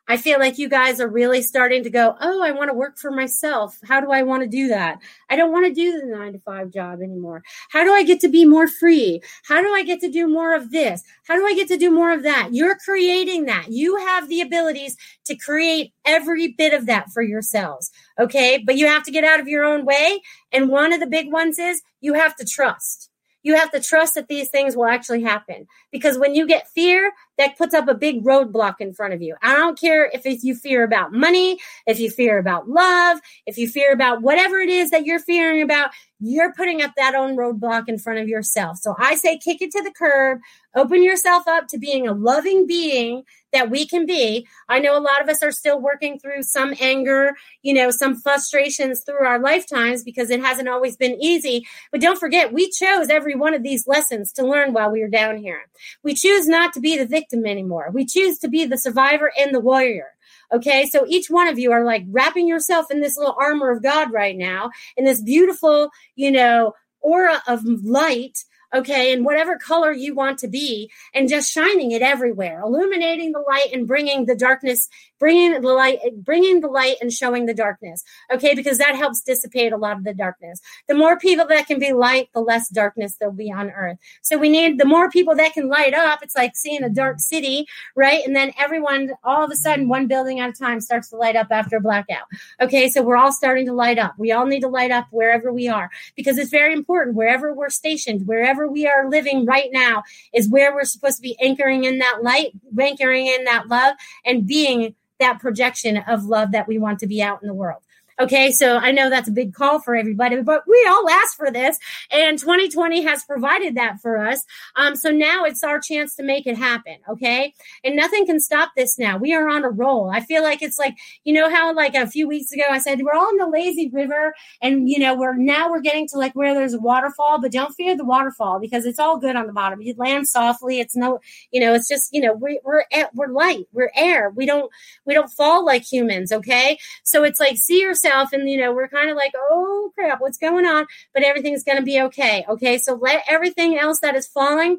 I 0.09 0.17
feel 0.17 0.39
like 0.39 0.59
you 0.59 0.69
guys 0.69 1.01
are 1.01 1.09
really 1.09 1.43
starting 1.43 1.83
to 1.83 1.91
go, 1.91 2.17
oh, 2.21 2.43
I 2.43 2.53
want 2.53 2.71
to 2.71 2.77
work 2.77 2.97
for 2.97 3.11
myself. 3.11 3.77
How 3.85 4.01
do 4.01 4.13
I 4.13 4.23
want 4.23 4.43
to 4.43 4.49
do 4.49 4.69
that? 4.69 4.99
I 5.29 5.37
don't 5.37 5.51
want 5.51 5.67
to 5.67 5.73
do 5.73 6.01
the 6.01 6.07
nine 6.07 6.33
to 6.35 6.39
five 6.39 6.71
job 6.71 7.01
anymore. 7.03 7.43
How 7.71 7.83
do 7.83 7.93
I 7.93 8.05
get 8.05 8.21
to 8.21 8.29
be 8.29 8.45
more 8.45 8.69
free? 8.69 9.21
How 9.45 9.61
do 9.61 9.73
I 9.73 9.83
get 9.83 10.01
to 10.01 10.11
do 10.11 10.29
more 10.29 10.55
of 10.55 10.71
this? 10.71 11.03
How 11.27 11.35
do 11.35 11.45
I 11.45 11.55
get 11.55 11.69
to 11.69 11.77
do 11.77 11.91
more 11.91 12.13
of 12.13 12.23
that? 12.23 12.51
You're 12.53 12.77
creating 12.77 13.47
that. 13.47 13.67
You 13.71 13.97
have 13.97 14.29
the 14.29 14.41
abilities 14.41 14.97
to 15.25 15.37
create 15.37 15.93
every 16.05 16.49
bit 16.49 16.73
of 16.73 16.87
that 16.87 17.11
for 17.11 17.23
yourselves. 17.23 17.91
Okay. 18.19 18.63
But 18.65 18.77
you 18.77 18.87
have 18.87 19.03
to 19.05 19.11
get 19.11 19.25
out 19.25 19.41
of 19.41 19.49
your 19.49 19.65
own 19.65 19.85
way. 19.85 20.21
And 20.53 20.69
one 20.69 20.93
of 20.93 21.01
the 21.01 21.07
big 21.07 21.33
ones 21.33 21.59
is 21.59 21.83
you 22.01 22.15
have 22.15 22.37
to 22.37 22.45
trust 22.45 23.11
you 23.47 23.55
have 23.55 23.71
to 23.71 23.79
trust 23.81 24.17
that 24.17 24.27
these 24.27 24.49
things 24.49 24.75
will 24.75 24.87
actually 24.87 25.23
happen. 25.23 25.69
Because 25.93 26.19
when 26.19 26.35
you 26.35 26.49
get 26.49 26.69
fear, 26.71 27.13
that 27.39 27.57
puts 27.57 27.75
up 27.75 27.89
a 27.89 27.95
big 27.95 28.25
roadblock 28.25 28.77
in 28.81 28.93
front 28.93 29.15
of 29.15 29.23
you. 29.23 29.37
I 29.43 29.55
don't 29.55 29.79
care 29.79 30.11
if 30.13 30.25
you 30.45 30.55
fear 30.55 30.85
about 30.85 31.13
money, 31.13 31.59
if 31.87 31.99
you 32.01 32.11
fear 32.11 32.39
about 32.39 32.69
love, 32.69 33.21
if 33.47 33.59
you 33.59 33.69
fear 33.69 33.93
about 33.93 34.23
whatever 34.23 34.59
it 34.59 34.69
is 34.69 34.91
that 34.91 35.05
you're 35.05 35.21
fearing 35.21 35.63
about, 35.63 35.91
you're 36.21 36.53
putting 36.55 36.83
up 36.83 36.93
that 36.97 37.15
own 37.15 37.37
roadblock 37.37 37.89
in 37.89 37.99
front 37.99 38.19
of 38.19 38.29
yourself. 38.29 38.79
So 38.79 38.95
I 38.99 39.15
say 39.17 39.39
kick 39.39 39.61
it 39.61 39.71
to 39.73 39.83
the 39.83 39.93
curb, 39.93 40.41
open 40.75 41.03
yourself 41.03 41.47
up 41.47 41.69
to 41.69 41.79
being 41.79 42.09
a 42.09 42.13
loving 42.13 42.67
being 42.67 43.23
that 43.53 43.71
we 43.71 43.87
can 43.87 44.07
be. 44.07 44.47
I 44.69 44.79
know 44.79 44.99
a 44.99 45.01
lot 45.01 45.23
of 45.23 45.29
us 45.29 45.43
are 45.43 45.51
still 45.53 45.81
working 45.81 46.19
through 46.19 46.43
some 46.43 46.75
anger, 46.81 47.35
you 47.63 47.75
know, 47.75 47.91
some 47.91 48.21
frustrations 48.21 49.03
through 49.03 49.27
our 49.27 49.39
lifetimes 49.39 50.03
because 50.03 50.31
it 50.31 50.41
hasn't 50.41 50.69
always 50.69 50.97
been 50.97 51.19
easy. 51.23 51.67
But 51.93 52.01
don't 52.01 52.19
forget, 52.19 52.53
we 52.53 52.71
chose 52.71 53.09
every 53.09 53.35
one 53.35 53.55
of 53.55 53.63
these 53.63 53.87
lessons 53.87 54.33
to 54.33 54.47
learn 54.47 54.73
while 54.73 54.91
we 54.91 55.01
were 55.01 55.09
down 55.09 55.37
here. 55.37 55.63
We 56.03 56.15
choose 56.15 56.49
not 56.49 56.73
to 56.75 56.81
be 56.81 56.97
the 56.97 57.07
victim 57.07 57.47
anymore. 57.47 57.91
We 57.93 58.05
choose 58.05 58.39
to 58.39 58.49
be 58.49 58.65
the 58.65 58.79
survivor 58.79 59.33
and 59.39 59.55
the 59.55 59.61
warrior. 59.61 60.16
Okay, 60.53 60.87
so 60.87 61.05
each 61.09 61.29
one 61.29 61.49
of 61.49 61.59
you 61.59 61.73
are 61.73 61.85
like 61.85 62.05
wrapping 62.09 62.47
yourself 62.47 62.91
in 62.91 63.01
this 63.01 63.17
little 63.17 63.37
armor 63.41 63.71
of 63.71 63.83
God 63.83 64.13
right 64.13 64.37
now, 64.37 64.71
in 64.97 65.05
this 65.05 65.21
beautiful, 65.21 65.91
you 66.15 66.31
know, 66.31 66.73
aura 67.01 67.43
of 67.47 67.65
light 67.65 68.39
okay, 68.75 69.13
in 69.13 69.25
whatever 69.25 69.57
color 69.57 69.93
you 69.93 70.15
want 70.15 70.39
to 70.39 70.49
be, 70.49 70.91
and 71.15 71.29
just 71.29 71.53
shining 71.53 71.93
it 71.93 72.03
everywhere, 72.03 72.61
illuminating 72.61 73.33
the 73.33 73.45
light 73.47 73.69
and 73.73 73.87
bringing 73.87 74.27
the 74.27 74.37
darkness 74.37 74.89
bringing 75.19 75.61
the 75.61 75.69
light 75.69 75.99
bringing 76.19 76.61
the 76.61 76.69
light 76.69 76.97
and 77.01 77.13
showing 77.13 77.47
the 77.47 77.55
darkness 77.55 78.03
okay? 78.33 78.55
Because 78.55 78.79
that 78.79 78.97
helps 78.97 79.23
dissipate 79.23 79.73
a 79.73 79.77
lot 79.77 79.97
of 79.97 80.05
the 80.05 80.15
darkness. 80.15 80.61
The 80.89 80.95
more 80.95 81.19
people 81.19 81.47
that 81.47 81.67
can 81.67 81.79
be 81.79 81.93
light 81.93 82.29
the 82.35 82.41
less 82.41 82.69
darkness 82.69 83.17
there'll 83.19 83.35
be 83.35 83.53
on 83.53 83.71
earth. 83.71 83.99
So 84.23 84.39
we 84.39 84.49
need 84.49 84.79
the 84.79 84.85
more 84.85 85.11
people 85.11 85.35
that 85.37 85.53
can 85.53 85.69
light 85.69 85.95
up 85.95 86.21
it's 86.23 86.37
like 86.37 86.57
seeing 86.57 86.83
a 86.83 86.91
dark 86.91 87.21
city 87.21 87.67
right? 87.95 88.23
And 88.27 88.35
then 88.35 88.53
everyone 88.59 89.11
all 89.25 89.45
of 89.45 89.51
a 89.51 89.57
sudden 89.57 89.89
one 89.89 90.07
building 90.07 90.41
at 90.41 90.51
a 90.51 90.53
time 90.53 90.81
starts 90.81 91.11
to 91.11 91.17
light 91.17 91.37
up 91.37 91.49
after 91.51 91.77
a 91.77 91.81
blackout 91.81 92.27
okay? 92.61 92.89
So 92.89 93.03
we're 93.03 93.17
all 93.17 93.33
starting 93.33 93.67
to 93.67 93.73
light 93.73 93.99
up. 93.99 94.15
We 94.19 94.33
all 94.33 94.47
need 94.47 94.61
to 94.61 94.69
light 94.69 94.91
up 94.91 95.07
wherever 95.11 95.53
we 95.53 95.69
are 95.69 95.91
because 96.17 96.39
it's 96.39 96.51
very 96.51 96.73
important. 96.73 97.17
Wherever 97.17 97.55
we're 97.55 97.71
stationed 97.71 98.27
wherever 98.27 98.67
we 98.67 98.87
are 98.87 99.09
living 99.09 99.47
right 99.47 99.71
now 99.73 100.03
is 100.33 100.49
where 100.49 100.75
we're 100.75 100.85
supposed 100.85 101.17
to 101.17 101.23
be 101.23 101.37
anchoring 101.41 101.85
in 101.85 101.99
that 101.99 102.23
light 102.23 102.53
anchoring 102.81 103.27
in 103.27 103.45
that 103.45 103.69
love 103.69 103.95
and 104.25 104.47
being 104.47 104.95
that 105.21 105.41
projection 105.41 105.99
of 105.99 106.25
love 106.25 106.53
that 106.53 106.69
we 106.69 106.79
want 106.79 106.99
to 107.01 107.07
be 107.07 107.23
out 107.23 107.43
in 107.43 107.49
the 107.49 107.55
world. 107.55 107.83
Okay, 108.19 108.51
so 108.51 108.79
I 108.79 108.93
know 108.93 109.11
that's 109.11 109.29
a 109.29 109.33
big 109.33 109.53
call 109.53 109.79
for 109.79 109.95
everybody, 109.95 110.41
but 110.41 110.63
we 110.67 110.87
all 110.89 111.07
asked 111.07 111.37
for 111.37 111.51
this, 111.51 111.79
and 112.11 112.39
2020 112.39 113.03
has 113.03 113.23
provided 113.25 113.75
that 113.75 114.01
for 114.01 114.17
us. 114.17 114.43
Um, 114.75 114.97
so 114.97 115.11
now 115.11 115.45
it's 115.45 115.63
our 115.63 115.79
chance 115.79 116.15
to 116.17 116.23
make 116.23 116.47
it 116.47 116.57
happen. 116.57 116.97
Okay, 117.11 117.53
and 117.85 117.95
nothing 117.95 118.25
can 118.25 118.41
stop 118.41 118.71
this 118.75 118.99
now. 118.99 119.19
We 119.19 119.35
are 119.35 119.51
on 119.51 119.65
a 119.65 119.69
roll. 119.69 120.09
I 120.09 120.21
feel 120.21 120.43
like 120.43 120.63
it's 120.63 120.79
like 120.79 120.97
you 121.25 121.35
know 121.35 121.51
how 121.51 121.75
like 121.75 121.95
a 121.95 122.07
few 122.07 122.27
weeks 122.27 122.53
ago 122.53 122.63
I 122.71 122.79
said 122.79 123.03
we're 123.03 123.13
all 123.13 123.29
in 123.29 123.37
the 123.37 123.49
lazy 123.49 123.91
river, 123.93 124.35
and 124.63 124.89
you 124.89 124.99
know 124.99 125.15
we're 125.15 125.37
now 125.37 125.71
we're 125.71 125.81
getting 125.83 126.09
to 126.09 126.17
like 126.17 126.33
where 126.35 126.55
there's 126.55 126.75
a 126.75 126.81
waterfall, 126.81 127.39
but 127.43 127.53
don't 127.53 127.75
fear 127.75 127.95
the 127.99 128.05
waterfall 128.05 128.59
because 128.61 128.87
it's 128.87 128.99
all 128.99 129.19
good 129.19 129.37
on 129.37 129.47
the 129.47 129.53
bottom. 129.53 129.83
You 129.83 129.95
land 129.99 130.27
softly. 130.27 130.81
It's 130.81 130.97
no, 130.97 131.21
you 131.51 131.61
know, 131.61 131.75
it's 131.75 131.89
just 131.89 132.15
you 132.15 132.23
know 132.23 132.33
we, 132.33 132.61
we're 132.65 132.85
we're 133.13 133.29
light. 133.29 133.67
We're 133.73 133.93
air. 133.95 134.31
We 134.31 134.47
don't 134.47 134.71
we 135.05 135.13
don't 135.13 135.31
fall 135.31 135.67
like 135.67 135.83
humans. 135.83 136.33
Okay, 136.33 136.79
so 137.03 137.23
it's 137.23 137.41
like 137.41 137.59
see 137.59 137.83
yourself 137.83 138.06
yourself 138.07 138.33
and 138.33 138.49
you 138.49 138.57
know 138.57 138.73
we're 138.73 138.89
kind 138.89 139.11
of 139.11 139.17
like 139.17 139.33
oh 139.37 139.93
crap 139.95 140.21
what's 140.21 140.39
going 140.39 140.67
on? 140.67 140.87
But 141.13 141.23
everything's 141.23 141.65
going 141.65 141.79
to 141.79 141.85
be 141.85 142.01
okay 142.03 142.45
okay? 142.49 142.79
So 142.79 142.95
let 142.95 143.25
everything 143.29 143.79
else 143.79 144.01
that 144.01 144.15
is 144.15 144.27
falling 144.27 144.79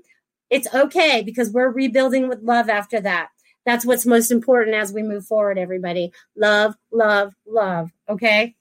it's 0.49 0.73
okay 0.73 1.23
because 1.23 1.51
we're 1.51 1.69
rebuilding 1.69 2.29
with 2.29 2.41
love 2.41 2.69
after 2.69 3.01
that. 3.01 3.29
That's 3.65 3.85
what's 3.85 4.05
most 4.05 4.31
important 4.31 4.77
as 4.77 4.93
we 4.93 5.03
move 5.03 5.25
forward 5.25 5.57
everybody. 5.57 6.11
Love 6.35 6.75
love 6.91 7.33
love 7.45 7.91
okay 8.09 8.55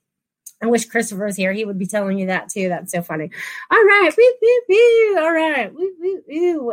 I 0.63 0.67
wish 0.67 0.87
Christopher 0.87 1.27
was 1.27 1.37
here. 1.37 1.53
He 1.53 1.67
would 1.67 1.79
be 1.79 1.87
telling 1.87 2.19
you 2.19 2.27
that 2.29 2.49
too. 2.49 2.71
That's 2.71 2.91
so 2.91 3.03
funny. 3.03 3.31
All 3.71 3.85
right. 3.85 4.11
Woo, 4.17 4.33
woo, 4.41 4.63
woo. 4.67 5.19
All 5.19 5.33
right. 5.33 5.71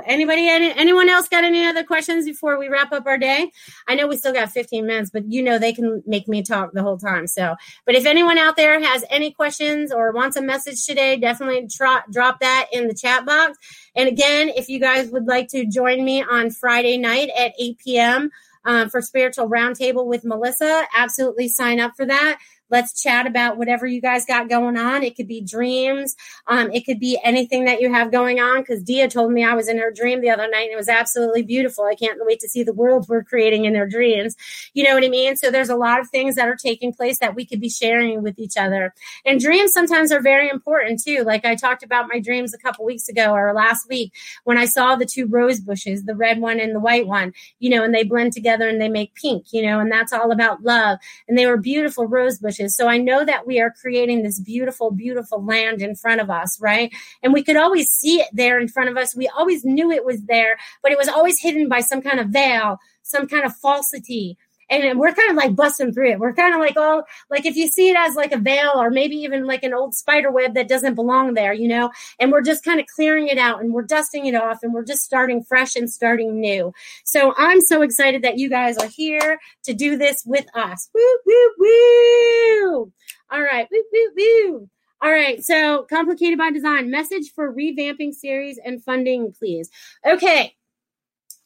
Anybody, 0.06 0.48
any, 0.48 0.74
anyone 0.74 1.10
else 1.10 1.28
got 1.28 1.44
any 1.44 1.66
other 1.66 1.84
questions 1.84 2.26
before 2.26 2.58
we 2.58 2.70
wrap 2.70 2.94
up 2.94 3.06
our 3.06 3.18
day? 3.18 3.52
I 3.88 3.96
know 3.96 4.08
we 4.08 4.16
still 4.16 4.32
got 4.32 4.52
15 4.52 4.86
minutes, 4.86 5.10
but 5.10 5.30
you 5.30 5.44
know 5.44 5.60
they 5.60 5.74
can 5.74 6.02
make 6.08 6.30
me 6.30 6.42
talk 6.44 6.72
the 6.72 6.82
whole 6.82 6.98
time. 6.98 7.28
So, 7.28 7.56
but 7.86 7.96
if 7.96 8.06
anyone 8.06 8.38
out 8.38 8.56
there 8.56 8.80
has 8.82 9.04
any 9.10 9.32
questions 9.32 9.92
or 9.92 10.14
wants 10.14 10.38
a 10.38 10.42
message 10.42 10.86
today, 10.86 11.18
definitely 11.18 11.68
drop, 11.68 12.06
that 12.40 12.68
in 12.72 12.88
the 12.88 12.96
chat 12.96 13.26
box. 13.26 13.58
And 13.96 14.08
again, 14.08 14.50
if 14.50 14.70
you 14.70 14.80
guys 14.80 15.10
would 15.12 15.28
like 15.28 15.50
to 15.50 15.66
join 15.66 16.04
me 16.04 16.24
on 16.24 16.50
Friday 16.52 16.98
night 16.98 17.30
at 17.38 17.54
8 17.60 17.78
p.m., 17.80 18.32
um, 18.66 18.90
for 18.90 19.02
spiritual 19.02 19.50
roundtable 19.50 20.06
with 20.06 20.24
Melissa, 20.24 20.86
absolutely 20.96 21.50
sign 21.50 21.82
up 21.82 21.98
for 21.98 22.06
that 22.06 22.40
Let's 22.74 23.00
chat 23.00 23.28
about 23.28 23.58
whatever 23.58 23.86
you 23.86 24.02
guys 24.02 24.26
got 24.26 24.50
going 24.50 24.78
on. 24.78 25.04
It 25.04 25.16
could 25.16 25.28
be 25.28 25.42
dreams. 25.42 26.16
Um, 26.48 26.72
it 26.72 26.88
could 26.88 27.00
be 27.00 27.20
anything 27.24 27.66
that 27.66 27.82
you 27.82 27.94
have 27.94 28.12
going 28.12 28.40
on. 28.40 28.62
Because 28.62 28.82
Dia 28.82 29.08
told 29.08 29.32
me 29.32 29.44
I 29.44 29.54
was 29.54 29.68
in 29.68 29.78
her 29.78 29.92
dream 29.92 30.22
the 30.22 30.32
other 30.32 30.50
night 30.50 30.64
and 30.64 30.74
it 30.74 30.76
was 30.76 30.90
absolutely 30.90 31.44
beautiful. 31.44 31.84
I 31.84 31.94
can't 31.94 32.18
wait 32.24 32.40
to 32.40 32.50
see 32.50 32.64
the 32.64 32.74
world 32.74 33.06
we're 33.08 33.24
creating 33.24 33.66
in 33.66 33.74
their 33.74 33.88
dreams. 33.88 34.36
You 34.74 34.86
know 34.86 34.96
what 34.96 35.04
I 35.04 35.10
mean? 35.10 35.36
So 35.36 35.52
there's 35.52 35.70
a 35.70 35.76
lot 35.76 36.00
of 36.00 36.10
things 36.10 36.34
that 36.34 36.48
are 36.48 36.56
taking 36.56 36.92
place 36.92 37.20
that 37.20 37.36
we 37.36 37.46
could 37.46 37.62
be 37.62 37.70
sharing 37.70 38.24
with 38.24 38.40
each 38.40 38.58
other. 38.58 38.96
And 39.24 39.40
dreams 39.40 39.72
sometimes 39.72 40.12
are 40.12 40.20
very 40.20 40.50
important 40.50 41.00
too. 41.00 41.24
Like 41.24 41.46
I 41.46 41.54
talked 41.54 41.84
about 41.84 42.10
my 42.12 42.20
dreams 42.20 42.56
a 42.56 42.58
couple 42.58 42.86
weeks 42.86 43.08
ago 43.08 43.34
or 43.34 43.54
last 43.54 43.88
week 43.88 44.14
when 44.46 44.58
I 44.58 44.66
saw 44.66 44.96
the 44.96 45.06
two 45.06 45.28
rose 45.28 45.60
bushes, 45.60 46.06
the 46.06 46.16
red 46.16 46.40
one 46.40 46.60
and 46.60 46.74
the 46.74 46.80
white 46.80 47.06
one, 47.06 47.34
you 47.60 47.70
know, 47.70 47.84
and 47.84 47.94
they 47.94 48.04
blend 48.04 48.34
together 48.34 48.68
and 48.68 48.82
they 48.82 48.90
make 48.90 49.14
pink, 49.14 49.54
you 49.54 49.62
know, 49.62 49.80
and 49.80 49.92
that's 49.92 50.12
all 50.12 50.32
about 50.32 50.64
love. 50.64 50.98
And 51.28 51.38
they 51.38 51.46
were 51.46 51.58
beautiful 51.58 52.08
rose 52.08 52.40
bushes. 52.40 52.63
So 52.70 52.88
I 52.88 52.98
know 52.98 53.26
that 53.26 53.48
we 53.48 53.60
are 53.60 53.72
creating 53.72 54.24
this 54.24 54.40
beautiful, 54.40 54.92
beautiful 54.92 55.44
land 55.44 55.82
in 55.82 55.96
front 55.96 56.22
of 56.22 56.30
us, 56.30 56.60
right? 56.62 56.94
And 57.22 57.34
we 57.34 57.44
could 57.44 57.58
always 57.58 57.88
see 57.90 58.22
it 58.22 58.30
there 58.34 58.60
in 58.60 58.68
front 58.68 58.90
of 58.90 58.98
us. 58.98 59.16
We 59.16 59.28
always 59.28 59.64
knew 59.64 59.92
it 59.92 60.06
was 60.06 60.24
there, 60.24 60.58
but 60.82 60.92
it 60.92 60.98
was 60.98 61.08
always 61.08 61.40
hidden 61.40 61.68
by 61.70 61.82
some 61.82 62.02
kind 62.02 62.20
of 62.20 62.28
veil, 62.28 62.78
some 63.04 63.28
kind 63.28 63.46
of 63.46 63.56
falsity 63.56 64.38
and 64.82 65.00
we're 65.00 65.14
kind 65.14 65.32
of 65.32 65.38
like 65.38 65.56
busting 65.56 65.94
through 65.94 66.12
it. 66.12 66.20
We're 66.20 66.34
kind 66.34 66.54
of 66.54 66.60
like 66.60 66.78
all 66.78 67.04
like 67.30 67.46
if 67.46 67.56
you 67.56 67.68
see 67.68 67.90
it 67.90 67.98
as 67.98 68.16
like 68.16 68.32
a 68.32 68.38
veil 68.38 68.72
or 68.76 68.90
maybe 68.90 69.16
even 69.16 69.46
like 69.46 69.64
an 69.64 69.74
old 69.74 69.94
spider 69.94 70.32
web 70.32 70.54
that 70.56 70.68
doesn't 70.68 70.96
belong 70.96 71.34
there, 71.34 71.54
you 71.54 71.68
know, 71.68 71.92
and 72.20 72.32
we're 72.32 72.42
just 72.42 72.64
kind 72.64 72.80
of 72.80 72.86
clearing 72.88 73.28
it 73.28 73.38
out 73.38 73.62
and 73.62 73.74
we're 73.74 73.84
dusting 73.84 74.26
it 74.26 74.36
off 74.36 74.64
and 74.64 74.74
we're 74.74 74.86
just 74.86 75.04
starting 75.04 75.44
fresh 75.44 75.76
and 75.76 75.90
starting 75.90 76.40
new. 76.40 76.74
So 77.04 77.34
I'm 77.38 77.62
so 77.62 77.82
excited 77.82 78.22
that 78.24 78.38
you 78.38 78.50
guys 78.50 78.78
are 78.78 78.88
here 78.88 79.40
to 79.64 79.74
do 79.74 79.98
this 79.98 80.24
with 80.26 80.46
us. 80.56 80.90
Woo, 80.94 81.18
woo, 81.26 81.52
woo. 81.60 82.92
All 83.32 83.42
right. 83.42 83.68
Woo, 83.72 83.84
woo, 83.92 84.12
woo. 84.16 84.70
All 85.02 85.12
right. 85.12 85.44
So 85.44 85.86
complicated 85.90 86.38
by 86.38 86.52
design 86.52 86.90
message 86.90 87.34
for 87.34 87.54
revamping 87.54 88.14
series 88.14 88.60
and 88.64 88.84
funding, 88.84 89.34
please. 89.34 89.70
Okay. 90.06 90.56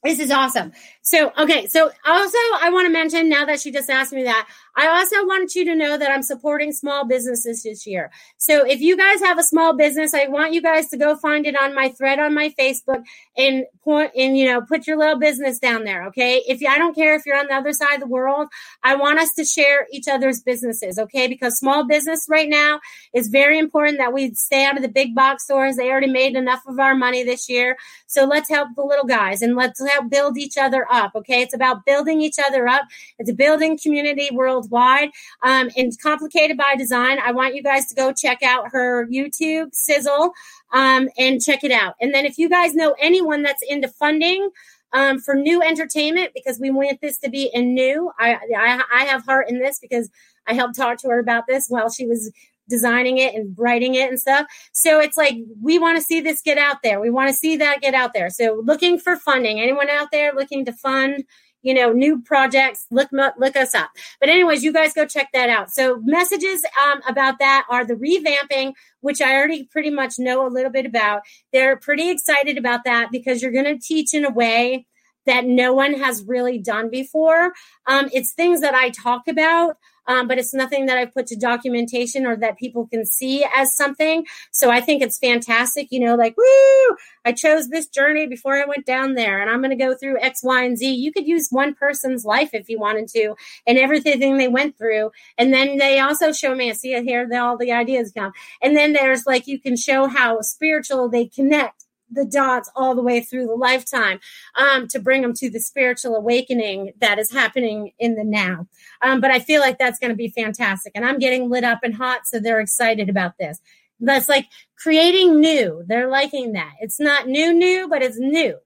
This 0.03 0.19
is 0.19 0.31
awesome. 0.31 0.71
So, 1.01 1.31
okay. 1.37 1.67
So, 1.67 1.91
also, 2.05 2.37
I 2.61 2.69
want 2.71 2.85
to 2.85 2.93
mention 2.93 3.29
now 3.29 3.45
that 3.45 3.59
she 3.59 3.71
just 3.71 3.89
asked 3.89 4.13
me 4.13 4.23
that, 4.23 4.47
I 4.78 4.88
also 4.89 5.25
wanted 5.25 5.55
you 5.55 5.65
to 5.65 5.75
know 5.75 5.97
that 5.97 6.11
I'm 6.11 6.21
supporting 6.21 6.71
small 6.71 7.03
businesses 7.03 7.63
this 7.63 7.88
year. 7.88 8.11
So, 8.38 8.63
if 8.63 8.80
you 8.80 8.95
guys 8.95 9.19
have 9.21 9.39
a 9.39 9.43
small 9.43 9.75
business, 9.75 10.13
I 10.13 10.28
want 10.28 10.53
you 10.53 10.61
guys 10.61 10.88
to 10.89 10.97
go 10.97 11.15
find 11.15 11.47
it 11.47 11.59
on 11.59 11.73
my 11.73 11.89
thread 11.89 12.19
on 12.19 12.36
my 12.36 12.53
Facebook 12.59 13.03
and 13.36 13.65
point 13.84 14.11
and, 14.15 14.38
you 14.38 14.45
know, 14.45 14.61
put 14.61 14.86
your 14.86 14.97
little 14.97 15.17
business 15.17 15.57
down 15.57 15.84
there. 15.84 16.05
Okay. 16.09 16.43
If 16.47 16.61
you, 16.61 16.67
I 16.67 16.78
don't 16.78 16.93
care 16.93 17.15
if 17.15 17.25
you're 17.25 17.39
on 17.39 17.47
the 17.47 17.55
other 17.55 17.73
side 17.73 17.95
of 17.95 18.01
the 18.01 18.07
world, 18.07 18.49
I 18.84 18.95
want 18.95 19.17
us 19.17 19.34
to 19.34 19.45
share 19.45 19.88
each 19.91 20.07
other's 20.07 20.41
businesses. 20.43 20.99
Okay. 20.99 21.28
Because 21.28 21.57
small 21.57 21.88
business 21.88 22.28
right 22.30 22.47
now 22.47 22.80
is 23.15 23.30
very 23.30 23.57
important 23.57 23.97
that 23.97 24.13
we 24.13 24.36
stay 24.36 24.63
out 24.63 24.75
of 24.75 24.84
the 24.84 24.89
big 24.89 25.15
box 25.15 25.45
stores. 25.45 25.75
They 25.75 25.89
already 25.89 26.11
made 26.11 26.36
enough 26.36 26.61
of 26.67 26.80
our 26.80 26.93
money 26.93 27.23
this 27.23 27.49
year. 27.49 27.78
So, 28.05 28.25
let's 28.25 28.49
help 28.49 28.69
the 28.75 28.84
little 28.84 29.05
guys 29.05 29.41
and 29.41 29.55
let's 29.55 29.84
help 29.84 30.11
build 30.11 30.38
each 30.38 30.55
other 30.55 30.86
up. 30.91 31.15
Okay. 31.15 31.41
It's 31.41 31.55
about 31.55 31.84
building 31.84 32.21
each 32.21 32.38
other 32.38 32.67
up. 32.67 32.84
It's 33.17 33.32
building 33.32 33.80
community 33.82 34.30
worldwide. 34.70 35.09
Um, 35.43 35.70
and 35.76 35.91
complicated 36.01 36.57
by 36.57 36.76
design. 36.76 37.20
I 37.20 37.32
want 37.32 37.55
you 37.55 37.63
guys 37.63 37.88
to 37.88 37.95
go 37.95 38.13
check 38.13 38.43
out 38.43 38.70
her 38.72 39.07
YouTube 39.07 39.74
sizzle 39.74 40.32
um, 40.74 41.09
and 41.18 41.41
check 41.41 41.63
it 41.63 41.72
out. 41.72 41.95
And 42.01 42.13
then 42.13 42.26
if 42.26 42.38
you 42.38 42.49
guys 42.49 42.76
know 42.76 42.95
anyone 42.99 43.43
that's 43.43 43.63
into 43.68 43.88
funding, 43.88 44.49
um, 44.93 45.20
for 45.20 45.36
new 45.36 45.61
entertainment 45.61 46.32
because 46.34 46.61
we 46.61 46.72
want 46.72 47.01
this 47.01 47.18
to 47.20 47.30
be 47.30 47.51
a 47.53 47.61
new. 47.61 48.09
I, 48.18 48.36
I 48.57 48.82
I 48.93 49.03
have 49.03 49.26
heart 49.26 49.49
in 49.49 49.59
this 49.59 49.80
because 49.80 50.09
I 50.47 50.53
helped 50.53 50.78
talk 50.78 50.97
to 50.99 51.09
her 51.09 51.20
about 51.20 51.43
this 51.45 51.68
while 51.68 51.89
she 51.89 52.07
was 52.07 52.32
designing 52.70 53.18
it 53.18 53.34
and 53.34 53.55
writing 53.57 53.95
it 53.95 54.09
and 54.09 54.20
stuff. 54.20 54.47
So 54.72 54.99
it's 54.99 55.18
like 55.18 55.36
we 55.61 55.80
want 55.80 55.97
to 55.97 56.03
see 56.03 56.22
this 56.22 56.41
get 56.41 56.57
out 56.57 56.78
there. 56.84 56.99
We 56.99 57.09
want 57.09 57.30
to 57.30 57.34
see 57.34 57.57
that 57.57 57.82
get 57.82 57.93
out 57.93 58.13
there. 58.13 58.30
So 58.30 58.61
looking 58.63 58.99
for 58.99 59.15
funding. 59.18 59.59
Anyone 59.59 59.89
out 59.89 60.11
there 60.11 60.34
looking 60.34 60.65
to 60.65 60.74
fund, 60.74 61.24
you 61.61 61.73
know, 61.73 61.91
new 61.91 62.21
projects, 62.21 62.87
look 62.89 63.09
look 63.11 63.55
us 63.55 63.75
up. 63.75 63.91
But 64.19 64.29
anyways, 64.29 64.63
you 64.63 64.73
guys 64.73 64.93
go 64.93 65.05
check 65.05 65.29
that 65.33 65.49
out. 65.49 65.71
So 65.71 66.01
messages 66.03 66.63
um, 66.83 67.01
about 67.07 67.39
that 67.39 67.65
are 67.69 67.85
the 67.85 67.95
revamping, 67.95 68.73
which 69.01 69.21
I 69.21 69.35
already 69.35 69.65
pretty 69.65 69.89
much 69.89 70.15
know 70.17 70.47
a 70.47 70.49
little 70.49 70.71
bit 70.71 70.85
about. 70.85 71.21
They're 71.53 71.77
pretty 71.77 72.09
excited 72.09 72.57
about 72.57 72.83
that 72.85 73.09
because 73.11 73.41
you're 73.41 73.51
going 73.51 73.65
to 73.65 73.77
teach 73.77 74.13
in 74.13 74.25
a 74.25 74.31
way 74.31 74.86
that 75.28 75.45
no 75.45 75.73
one 75.73 75.93
has 75.93 76.23
really 76.23 76.57
done 76.57 76.89
before. 76.89 77.53
Um, 77.86 78.09
it's 78.11 78.34
things 78.34 78.61
that 78.61 78.73
I 78.73 78.89
talk 78.89 79.28
about 79.28 79.78
um, 80.07 80.28
but 80.28 80.38
it's 80.38 80.53
nothing 80.53 80.86
that 80.86 80.97
I've 80.97 81.13
put 81.13 81.28
to 81.28 81.36
documentation 81.36 82.25
or 82.25 82.38
that 82.38 82.57
people 82.57 82.88
can 82.88 83.05
see 83.05 83.45
as 83.55 83.75
something. 83.75 84.25
So 84.51 84.71
I 84.71 84.80
think 84.80 85.01
it's 85.01 85.19
fantastic. 85.19 85.89
You 85.91 85.99
know, 85.99 86.15
like, 86.15 86.36
woo, 86.38 86.95
I 87.25 87.34
chose 87.34 87.69
this 87.69 87.88
journey 87.88 88.25
before 88.25 88.55
I 88.55 88.65
went 88.65 88.86
down 88.86 89.15
there 89.15 89.41
and 89.41 89.49
I'm 89.49 89.59
going 89.59 89.78
to 89.78 89.84
go 89.84 89.95
through 89.95 90.21
X, 90.21 90.41
Y, 90.43 90.63
and 90.63 90.78
Z. 90.78 90.89
You 90.89 91.11
could 91.11 91.28
use 91.28 91.49
one 91.51 91.73
person's 91.73 92.25
life 92.25 92.51
if 92.53 92.69
you 92.69 92.80
wanted 92.80 93.07
to 93.09 93.36
and 93.65 93.78
everything 93.78 94.38
they 94.38 94.47
went 94.47 94.78
through. 94.78 95.11
And 95.38 95.53
then 95.53 95.78
they 95.78 95.99
also 95.99 96.32
show 96.32 96.55
me, 96.55 96.69
I 96.69 96.73
see 96.73 96.93
it 96.93 97.03
here, 97.03 97.28
all 97.34 97.57
the 97.57 97.71
ideas 97.71 98.13
come. 98.15 98.32
And 98.61 98.75
then 98.75 98.93
there's 98.93 99.25
like, 99.25 99.47
you 99.47 99.59
can 99.59 99.75
show 99.75 100.07
how 100.07 100.41
spiritual 100.41 101.09
they 101.09 101.25
connect 101.25 101.86
the 102.11 102.25
dots 102.25 102.69
all 102.75 102.95
the 102.95 103.01
way 103.01 103.21
through 103.21 103.47
the 103.47 103.55
lifetime 103.55 104.19
um, 104.55 104.87
to 104.87 104.99
bring 104.99 105.21
them 105.21 105.33
to 105.33 105.49
the 105.49 105.59
spiritual 105.59 106.15
awakening 106.15 106.93
that 106.99 107.19
is 107.19 107.31
happening 107.31 107.91
in 107.99 108.15
the 108.15 108.23
now. 108.23 108.67
Um, 109.01 109.21
but 109.21 109.31
I 109.31 109.39
feel 109.39 109.61
like 109.61 109.77
that's 109.77 109.99
going 109.99 110.11
to 110.11 110.15
be 110.15 110.29
fantastic. 110.29 110.93
And 110.95 111.05
I'm 111.05 111.19
getting 111.19 111.49
lit 111.49 111.63
up 111.63 111.79
and 111.83 111.93
hot, 111.93 112.25
so 112.25 112.39
they're 112.39 112.61
excited 112.61 113.09
about 113.09 113.37
this. 113.39 113.59
That's 113.99 114.29
like 114.29 114.47
creating 114.77 115.39
new. 115.39 115.83
They're 115.87 116.09
liking 116.09 116.53
that. 116.53 116.73
It's 116.79 116.99
not 116.99 117.27
new, 117.27 117.53
new, 117.53 117.87
but 117.87 118.01
it's 118.01 118.19
new. 118.19 118.57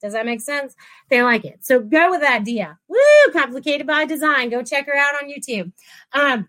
Does 0.00 0.12
that 0.12 0.26
make 0.26 0.40
sense? 0.40 0.74
They 1.10 1.22
like 1.22 1.44
it. 1.44 1.58
So 1.64 1.80
go 1.80 2.10
with 2.10 2.20
that, 2.20 2.44
Dia. 2.44 2.78
Woo! 2.86 3.32
Complicated 3.32 3.86
by 3.86 4.04
design. 4.04 4.50
Go 4.50 4.62
check 4.62 4.86
her 4.86 4.94
out 4.94 5.14
on 5.20 5.28
YouTube. 5.28 5.72
Um, 6.12 6.48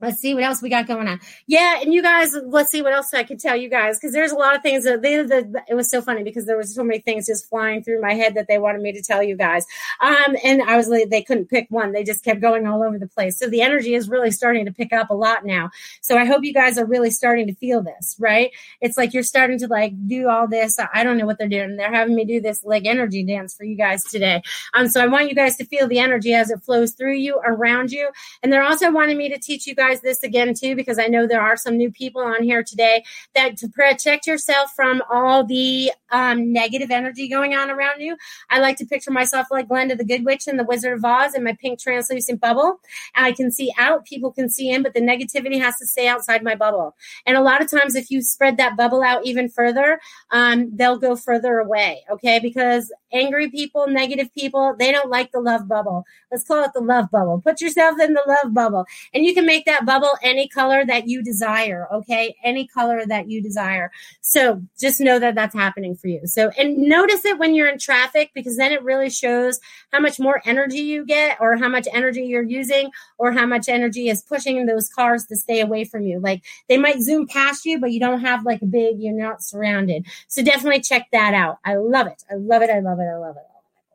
Let's 0.00 0.20
see 0.20 0.34
what 0.34 0.42
else 0.42 0.62
we 0.62 0.70
got 0.70 0.86
going 0.86 1.08
on. 1.08 1.20
Yeah, 1.46 1.80
and 1.80 1.92
you 1.92 2.02
guys, 2.02 2.34
let's 2.46 2.70
see 2.70 2.80
what 2.80 2.92
else 2.92 3.12
I 3.12 3.22
can 3.22 3.36
tell 3.36 3.56
you 3.56 3.68
guys 3.68 3.98
because 3.98 4.12
there's 4.12 4.32
a 4.32 4.36
lot 4.36 4.56
of 4.56 4.62
things 4.62 4.84
that 4.84 5.02
they, 5.02 5.16
the, 5.16 5.62
it 5.68 5.74
was 5.74 5.90
so 5.90 6.00
funny 6.00 6.22
because 6.22 6.46
there 6.46 6.56
was 6.56 6.74
so 6.74 6.82
many 6.82 7.00
things 7.00 7.26
just 7.26 7.48
flying 7.48 7.82
through 7.82 8.00
my 8.00 8.14
head 8.14 8.34
that 8.34 8.48
they 8.48 8.58
wanted 8.58 8.80
me 8.80 8.92
to 8.92 9.02
tell 9.02 9.22
you 9.22 9.36
guys. 9.36 9.66
Um, 10.00 10.36
and 10.42 10.62
I 10.62 10.76
was 10.76 10.88
like, 10.88 11.10
they 11.10 11.22
couldn't 11.22 11.50
pick 11.50 11.66
one; 11.70 11.92
they 11.92 12.04
just 12.04 12.24
kept 12.24 12.40
going 12.40 12.66
all 12.66 12.82
over 12.82 12.98
the 12.98 13.06
place. 13.06 13.38
So 13.38 13.48
the 13.48 13.60
energy 13.60 13.94
is 13.94 14.08
really 14.08 14.30
starting 14.30 14.64
to 14.66 14.72
pick 14.72 14.92
up 14.92 15.10
a 15.10 15.14
lot 15.14 15.44
now. 15.44 15.70
So 16.00 16.16
I 16.16 16.24
hope 16.24 16.44
you 16.44 16.54
guys 16.54 16.78
are 16.78 16.86
really 16.86 17.10
starting 17.10 17.46
to 17.48 17.54
feel 17.54 17.82
this, 17.82 18.16
right? 18.18 18.52
It's 18.80 18.96
like 18.96 19.12
you're 19.12 19.22
starting 19.22 19.58
to 19.58 19.66
like 19.66 19.92
do 20.06 20.28
all 20.28 20.48
this. 20.48 20.78
I 20.94 21.04
don't 21.04 21.18
know 21.18 21.26
what 21.26 21.38
they're 21.38 21.48
doing. 21.48 21.76
They're 21.76 21.92
having 21.92 22.14
me 22.14 22.24
do 22.24 22.40
this 22.40 22.64
like 22.64 22.86
energy 22.86 23.22
dance 23.24 23.54
for 23.54 23.64
you 23.64 23.76
guys 23.76 24.02
today. 24.04 24.42
Um, 24.72 24.88
so 24.88 25.02
I 25.02 25.06
want 25.06 25.28
you 25.28 25.34
guys 25.34 25.56
to 25.56 25.64
feel 25.64 25.88
the 25.88 25.98
energy 25.98 26.32
as 26.32 26.50
it 26.50 26.62
flows 26.62 26.92
through 26.92 27.16
you, 27.16 27.40
around 27.44 27.90
you, 27.90 28.10
and 28.42 28.52
they're 28.52 28.62
also 28.62 28.90
wanting 28.90 29.18
me 29.18 29.28
to 29.28 29.38
teach 29.38 29.66
you 29.66 29.74
guys 29.74 29.89
guys 29.90 30.00
this 30.02 30.22
again 30.22 30.54
too 30.54 30.76
because 30.76 30.98
I 30.98 31.06
know 31.06 31.26
there 31.26 31.40
are 31.40 31.56
some 31.56 31.76
new 31.76 31.90
people 31.90 32.22
on 32.22 32.42
here 32.42 32.62
today 32.62 33.02
that 33.34 33.56
to 33.58 33.68
protect 33.68 34.26
yourself 34.26 34.72
from 34.74 35.02
all 35.10 35.44
the 35.44 35.92
um, 36.10 36.52
negative 36.52 36.90
energy 36.90 37.28
going 37.28 37.54
on 37.54 37.70
around 37.70 38.00
you. 38.00 38.16
I 38.50 38.60
like 38.60 38.76
to 38.78 38.86
picture 38.86 39.10
myself 39.10 39.46
like 39.50 39.68
Glenda 39.68 39.96
the 39.96 40.04
Good 40.04 40.24
Witch 40.24 40.46
and 40.46 40.58
the 40.58 40.64
Wizard 40.64 40.98
of 40.98 41.04
Oz 41.04 41.34
in 41.34 41.44
my 41.44 41.56
pink 41.60 41.80
translucent 41.80 42.40
bubble. 42.40 42.80
I 43.14 43.32
can 43.32 43.50
see 43.50 43.72
out, 43.78 44.04
people 44.04 44.32
can 44.32 44.48
see 44.48 44.70
in, 44.70 44.82
but 44.82 44.94
the 44.94 45.00
negativity 45.00 45.60
has 45.60 45.76
to 45.78 45.86
stay 45.86 46.08
outside 46.08 46.42
my 46.42 46.54
bubble. 46.54 46.96
And 47.26 47.36
a 47.36 47.42
lot 47.42 47.62
of 47.62 47.70
times, 47.70 47.94
if 47.94 48.10
you 48.10 48.22
spread 48.22 48.56
that 48.56 48.76
bubble 48.76 49.02
out 49.02 49.24
even 49.24 49.48
further, 49.48 50.00
um, 50.30 50.70
they'll 50.74 50.98
go 50.98 51.16
further 51.16 51.58
away. 51.58 52.02
Okay, 52.10 52.38
because 52.40 52.92
angry 53.12 53.50
people, 53.50 53.86
negative 53.88 54.32
people, 54.34 54.74
they 54.78 54.92
don't 54.92 55.10
like 55.10 55.32
the 55.32 55.40
love 55.40 55.68
bubble. 55.68 56.04
Let's 56.30 56.44
call 56.44 56.64
it 56.64 56.72
the 56.74 56.80
love 56.80 57.10
bubble. 57.10 57.40
Put 57.40 57.60
yourself 57.60 57.98
in 58.00 58.14
the 58.14 58.22
love 58.26 58.54
bubble, 58.54 58.86
and 59.14 59.24
you 59.24 59.34
can 59.34 59.46
make 59.46 59.64
that 59.66 59.79
bubble 59.84 60.10
any 60.22 60.48
color 60.48 60.84
that 60.84 61.08
you 61.08 61.22
desire. 61.22 61.86
Okay, 61.92 62.36
any 62.44 62.66
color 62.66 63.04
that 63.06 63.28
you 63.28 63.42
desire. 63.42 63.90
So 64.20 64.62
just 64.78 65.00
know 65.00 65.18
that 65.18 65.34
that's 65.34 65.54
happening 65.54 65.96
for 65.96 66.08
you. 66.08 66.26
So, 66.26 66.50
and 66.58 66.76
notice 66.78 67.24
it 67.24 67.38
when 67.38 67.54
you're 67.54 67.68
in 67.68 67.78
traffic 67.78 68.30
because 68.34 68.56
then 68.56 68.72
it 68.72 68.82
really 68.82 69.10
shows 69.10 69.60
how 69.92 70.00
much 70.00 70.18
more 70.18 70.40
energy 70.44 70.78
you 70.78 71.04
get, 71.04 71.38
or 71.40 71.56
how 71.56 71.68
much 71.68 71.88
energy 71.92 72.22
you're 72.22 72.42
using, 72.42 72.90
or 73.18 73.32
how 73.32 73.46
much 73.46 73.68
energy 73.68 74.08
is 74.08 74.22
pushing 74.22 74.66
those 74.66 74.88
cars 74.88 75.26
to 75.26 75.36
stay 75.36 75.60
away 75.60 75.84
from 75.84 76.02
you. 76.02 76.20
Like 76.20 76.44
they 76.68 76.76
might 76.78 77.00
zoom 77.00 77.26
past 77.26 77.64
you, 77.64 77.78
but 77.80 77.92
you 77.92 78.00
don't 78.00 78.20
have 78.20 78.44
like 78.44 78.62
a 78.62 78.66
big, 78.66 78.96
you're 79.00 79.14
not 79.14 79.42
surrounded. 79.42 80.06
So 80.28 80.42
definitely 80.42 80.80
check 80.80 81.08
that 81.12 81.34
out. 81.34 81.58
I 81.64 81.76
love 81.76 82.06
it. 82.06 82.22
I 82.30 82.34
love 82.34 82.62
it. 82.62 82.70
I 82.70 82.80
love 82.80 82.98
it. 83.00 83.04
I 83.04 83.16
love 83.16 83.36
it. 83.36 83.49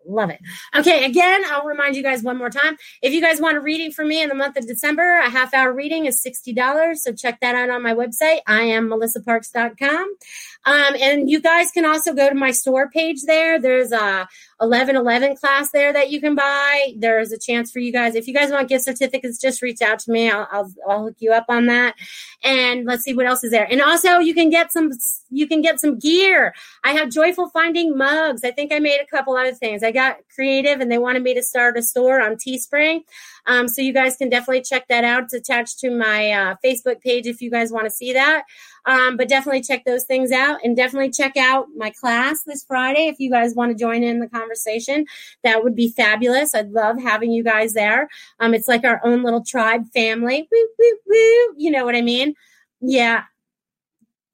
Love 0.07 0.29
it. 0.29 0.39
Okay, 0.75 1.05
again, 1.05 1.43
I'll 1.49 1.65
remind 1.65 1.95
you 1.95 2.03
guys 2.03 2.21
one 2.21 2.37
more 2.37 2.49
time. 2.49 2.77
If 3.01 3.13
you 3.13 3.21
guys 3.21 3.41
want 3.41 3.57
a 3.57 3.59
reading 3.59 3.91
from 3.91 4.07
me 4.07 4.21
in 4.21 4.29
the 4.29 4.35
month 4.35 4.57
of 4.57 4.67
December, 4.67 5.19
a 5.19 5.29
half 5.29 5.53
hour 5.53 5.73
reading 5.73 6.05
is 6.05 6.21
$60. 6.23 6.97
So 6.97 7.13
check 7.13 7.39
that 7.41 7.55
out 7.55 7.69
on 7.69 7.81
my 7.81 7.93
website. 7.93 8.39
I 8.47 8.63
am 8.63 8.89
melissaparks.com. 8.89 10.15
Um, 10.65 10.95
and 10.99 11.29
you 11.29 11.39
guys 11.41 11.71
can 11.71 11.85
also 11.85 12.13
go 12.13 12.27
to 12.27 12.35
my 12.35 12.51
store 12.51 12.89
page 12.89 13.21
there. 13.27 13.59
There's 13.59 13.91
a 13.91 14.27
1111 14.57 15.37
class 15.37 15.69
there 15.71 15.93
that 15.93 16.09
you 16.09 16.19
can 16.19 16.33
buy. 16.33 16.93
There's 16.97 17.31
a 17.31 17.37
chance 17.37 17.71
for 17.71 17.79
you 17.79 17.91
guys. 17.91 18.15
If 18.15 18.27
you 18.27 18.33
guys 18.33 18.51
want 18.51 18.69
gift 18.69 18.85
certificates, 18.85 19.39
just 19.39 19.61
reach 19.61 19.81
out 19.81 19.99
to 19.99 20.11
me. 20.11 20.29
I'll, 20.29 20.47
I'll, 20.51 20.71
I'll 20.89 21.03
hook 21.03 21.17
you 21.19 21.31
up 21.31 21.45
on 21.49 21.67
that. 21.67 21.95
And 22.43 22.85
let's 22.85 23.03
see 23.03 23.13
what 23.13 23.27
else 23.27 23.43
is 23.43 23.51
there. 23.51 23.67
And 23.69 23.81
also 23.81 24.17
you 24.19 24.33
can 24.33 24.49
get 24.49 24.71
some, 24.71 24.91
you 25.29 25.47
can 25.47 25.61
get 25.61 25.79
some 25.79 25.99
gear. 25.99 26.53
I 26.83 26.93
have 26.93 27.09
joyful 27.09 27.49
finding 27.49 27.97
mugs. 27.97 28.43
I 28.43 28.51
think 28.51 28.73
I 28.73 28.79
made 28.79 29.01
a 29.01 29.05
couple 29.05 29.35
other 29.35 29.53
things. 29.53 29.83
I 29.83 29.91
got 29.91 30.17
creative 30.33 30.79
and 30.79 30.91
they 30.91 30.97
wanted 30.97 31.23
me 31.23 31.33
to 31.35 31.43
start 31.43 31.77
a 31.77 31.83
store 31.83 32.21
on 32.21 32.37
Teespring. 32.37 33.01
Um, 33.47 33.67
so 33.67 33.81
you 33.81 33.93
guys 33.93 34.17
can 34.17 34.29
definitely 34.29 34.61
check 34.61 34.87
that 34.87 35.03
out. 35.03 35.23
It's 35.23 35.33
attached 35.33 35.79
to 35.79 35.89
my 35.89 36.31
uh, 36.31 36.55
Facebook 36.63 37.01
page 37.01 37.27
if 37.27 37.41
you 37.41 37.51
guys 37.51 37.71
want 37.71 37.85
to 37.85 37.91
see 37.91 38.13
that. 38.13 38.43
Um, 38.85 39.17
but 39.17 39.29
definitely 39.29 39.61
check 39.61 39.83
those 39.85 40.03
things 40.03 40.31
out 40.31 40.59
and 40.63 40.75
definitely 40.75 41.11
check 41.11 41.37
out 41.37 41.67
my 41.75 41.91
class 41.91 42.43
this 42.43 42.63
Friday 42.63 43.07
if 43.07 43.19
you 43.19 43.31
guys 43.31 43.55
want 43.55 43.71
to 43.71 43.77
join 43.77 44.03
in 44.03 44.19
the 44.19 44.29
conversation. 44.29 45.05
That 45.43 45.63
would 45.63 45.75
be 45.75 45.89
fabulous. 45.89 46.53
I'd 46.53 46.71
love 46.71 47.01
having 47.01 47.31
you 47.31 47.43
guys 47.43 47.73
there. 47.73 48.09
Um, 48.39 48.53
it's 48.53 48.67
like 48.67 48.83
our 48.83 49.01
own 49.03 49.23
little 49.23 49.43
tribe 49.43 49.85
family. 49.93 50.47
Woo, 50.51 50.67
woo, 50.79 50.97
woo. 51.07 51.55
You 51.57 51.71
know 51.71 51.85
what 51.85 51.95
I 51.95 52.01
mean? 52.01 52.35
Yeah 52.81 53.23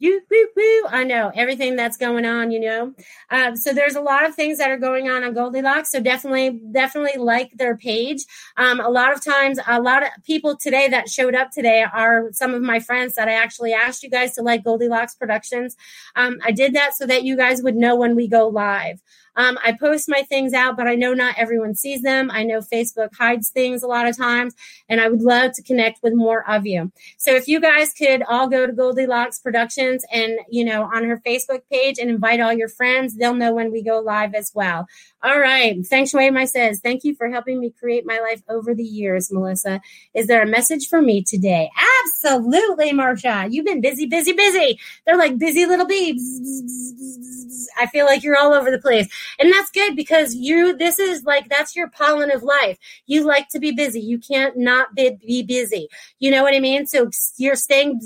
you 0.01 0.19
woo, 0.31 0.47
woo. 0.55 0.87
I 0.89 1.03
know 1.03 1.31
everything 1.35 1.75
that's 1.75 1.95
going 1.95 2.25
on, 2.25 2.49
you 2.49 2.59
know. 2.59 2.93
Um, 3.29 3.55
so 3.55 3.71
there's 3.71 3.95
a 3.95 4.01
lot 4.01 4.25
of 4.25 4.33
things 4.33 4.57
that 4.57 4.71
are 4.71 4.77
going 4.77 5.07
on 5.07 5.23
on 5.23 5.35
Goldilocks. 5.35 5.91
So 5.91 5.99
definitely, 5.99 6.59
definitely 6.71 7.21
like 7.21 7.51
their 7.55 7.77
page. 7.77 8.25
Um, 8.57 8.79
a 8.79 8.89
lot 8.89 9.13
of 9.13 9.23
times, 9.23 9.59
a 9.67 9.79
lot 9.79 10.01
of 10.01 10.09
people 10.23 10.57
today 10.57 10.87
that 10.87 11.07
showed 11.07 11.35
up 11.35 11.51
today 11.51 11.83
are 11.83 12.29
some 12.31 12.55
of 12.55 12.63
my 12.63 12.79
friends 12.79 13.13
that 13.13 13.27
I 13.27 13.33
actually 13.33 13.73
asked 13.73 14.01
you 14.01 14.09
guys 14.09 14.33
to 14.35 14.41
like 14.41 14.63
Goldilocks 14.63 15.13
Productions. 15.13 15.77
Um, 16.15 16.39
I 16.43 16.51
did 16.51 16.73
that 16.73 16.95
so 16.95 17.05
that 17.05 17.23
you 17.23 17.37
guys 17.37 17.61
would 17.61 17.75
know 17.75 17.95
when 17.95 18.15
we 18.15 18.27
go 18.27 18.47
live. 18.47 18.99
Um, 19.35 19.57
I 19.63 19.73
post 19.73 20.09
my 20.09 20.23
things 20.23 20.53
out, 20.53 20.77
but 20.77 20.87
I 20.87 20.95
know 20.95 21.13
not 21.13 21.35
everyone 21.37 21.75
sees 21.75 22.01
them. 22.01 22.29
I 22.31 22.43
know 22.43 22.59
Facebook 22.59 23.15
hides 23.15 23.49
things 23.49 23.83
a 23.83 23.87
lot 23.87 24.07
of 24.07 24.17
times, 24.17 24.53
and 24.89 24.99
I 24.99 25.09
would 25.09 25.21
love 25.21 25.53
to 25.53 25.63
connect 25.63 26.03
with 26.03 26.13
more 26.13 26.49
of 26.49 26.65
you. 26.65 26.91
So 27.17 27.35
if 27.35 27.47
you 27.47 27.59
guys 27.59 27.93
could 27.93 28.23
all 28.23 28.47
go 28.47 28.67
to 28.67 28.73
Goldilocks 28.73 29.39
Productions 29.39 30.03
and, 30.11 30.39
you 30.49 30.65
know, 30.65 30.83
on 30.83 31.05
her 31.05 31.21
Facebook 31.25 31.61
page 31.71 31.97
and 31.99 32.09
invite 32.09 32.39
all 32.39 32.53
your 32.53 32.69
friends, 32.69 33.15
they'll 33.15 33.33
know 33.33 33.53
when 33.53 33.71
we 33.71 33.81
go 33.81 33.99
live 33.99 34.33
as 34.33 34.51
well. 34.53 34.87
All 35.23 35.39
right. 35.39 35.77
Shui 35.85 36.31
My 36.31 36.45
says, 36.45 36.79
thank 36.79 37.03
you 37.03 37.13
for 37.13 37.29
helping 37.29 37.59
me 37.59 37.69
create 37.69 38.07
my 38.07 38.19
life 38.19 38.41
over 38.49 38.73
the 38.73 38.83
years, 38.83 39.31
Melissa. 39.31 39.79
Is 40.15 40.25
there 40.25 40.41
a 40.41 40.47
message 40.47 40.87
for 40.87 40.99
me 40.99 41.21
today? 41.21 41.69
Absolutely, 42.03 42.91
Marsha. 42.91 43.47
You've 43.51 43.65
been 43.65 43.81
busy, 43.81 44.07
busy, 44.07 44.33
busy. 44.33 44.79
They're 45.05 45.17
like 45.17 45.37
busy 45.37 45.67
little 45.67 45.85
bees. 45.85 47.69
I 47.77 47.85
feel 47.85 48.07
like 48.07 48.23
you're 48.23 48.37
all 48.37 48.51
over 48.51 48.71
the 48.71 48.79
place. 48.79 49.07
And 49.37 49.53
that's 49.53 49.69
good 49.69 49.95
because 49.95 50.33
you, 50.33 50.75
this 50.75 50.97
is 50.97 51.23
like, 51.23 51.49
that's 51.49 51.75
your 51.75 51.89
pollen 51.89 52.31
of 52.31 52.41
life. 52.41 52.79
You 53.05 53.23
like 53.23 53.47
to 53.49 53.59
be 53.59 53.71
busy. 53.71 54.01
You 54.01 54.17
can't 54.17 54.57
not 54.57 54.95
be, 54.95 55.17
be 55.25 55.43
busy. 55.43 55.87
You 56.17 56.31
know 56.31 56.41
what 56.41 56.55
I 56.55 56.59
mean? 56.59 56.87
So 56.87 57.11
you're 57.37 57.55
staying, 57.55 58.01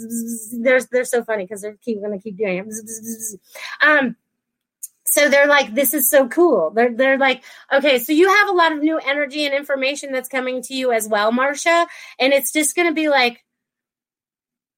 they're, 0.62 0.82
they're 0.92 1.06
so 1.06 1.24
funny 1.24 1.46
because 1.46 1.62
they're 1.62 1.78
keep, 1.82 2.02
going 2.02 2.12
to 2.12 2.22
keep 2.22 2.38
doing 2.38 2.58
it. 2.58 3.40
Um, 3.82 4.18
so 5.08 5.30
they're 5.30 5.48
like 5.48 5.74
this 5.74 5.94
is 5.94 6.10
so 6.10 6.28
cool. 6.28 6.72
They're, 6.72 6.94
they're 6.94 7.18
like 7.18 7.44
okay 7.72 8.00
so 8.00 8.12
you 8.12 8.28
have 8.28 8.50
a 8.50 8.54
lot 8.54 8.72
of 8.72 8.80
new 8.80 8.98
energy 8.98 9.46
and 9.46 9.54
information 9.54 10.12
that's 10.12 10.30
coming 10.30 10.62
to 10.64 10.74
you 10.74 10.92
as 10.92 11.08
well 11.08 11.32
marsha 11.32 11.88
and 12.20 12.34
it's 12.34 12.52
just 12.52 12.76
going 12.76 12.88
to 12.88 12.94
be 12.94 13.10
like 13.10 13.45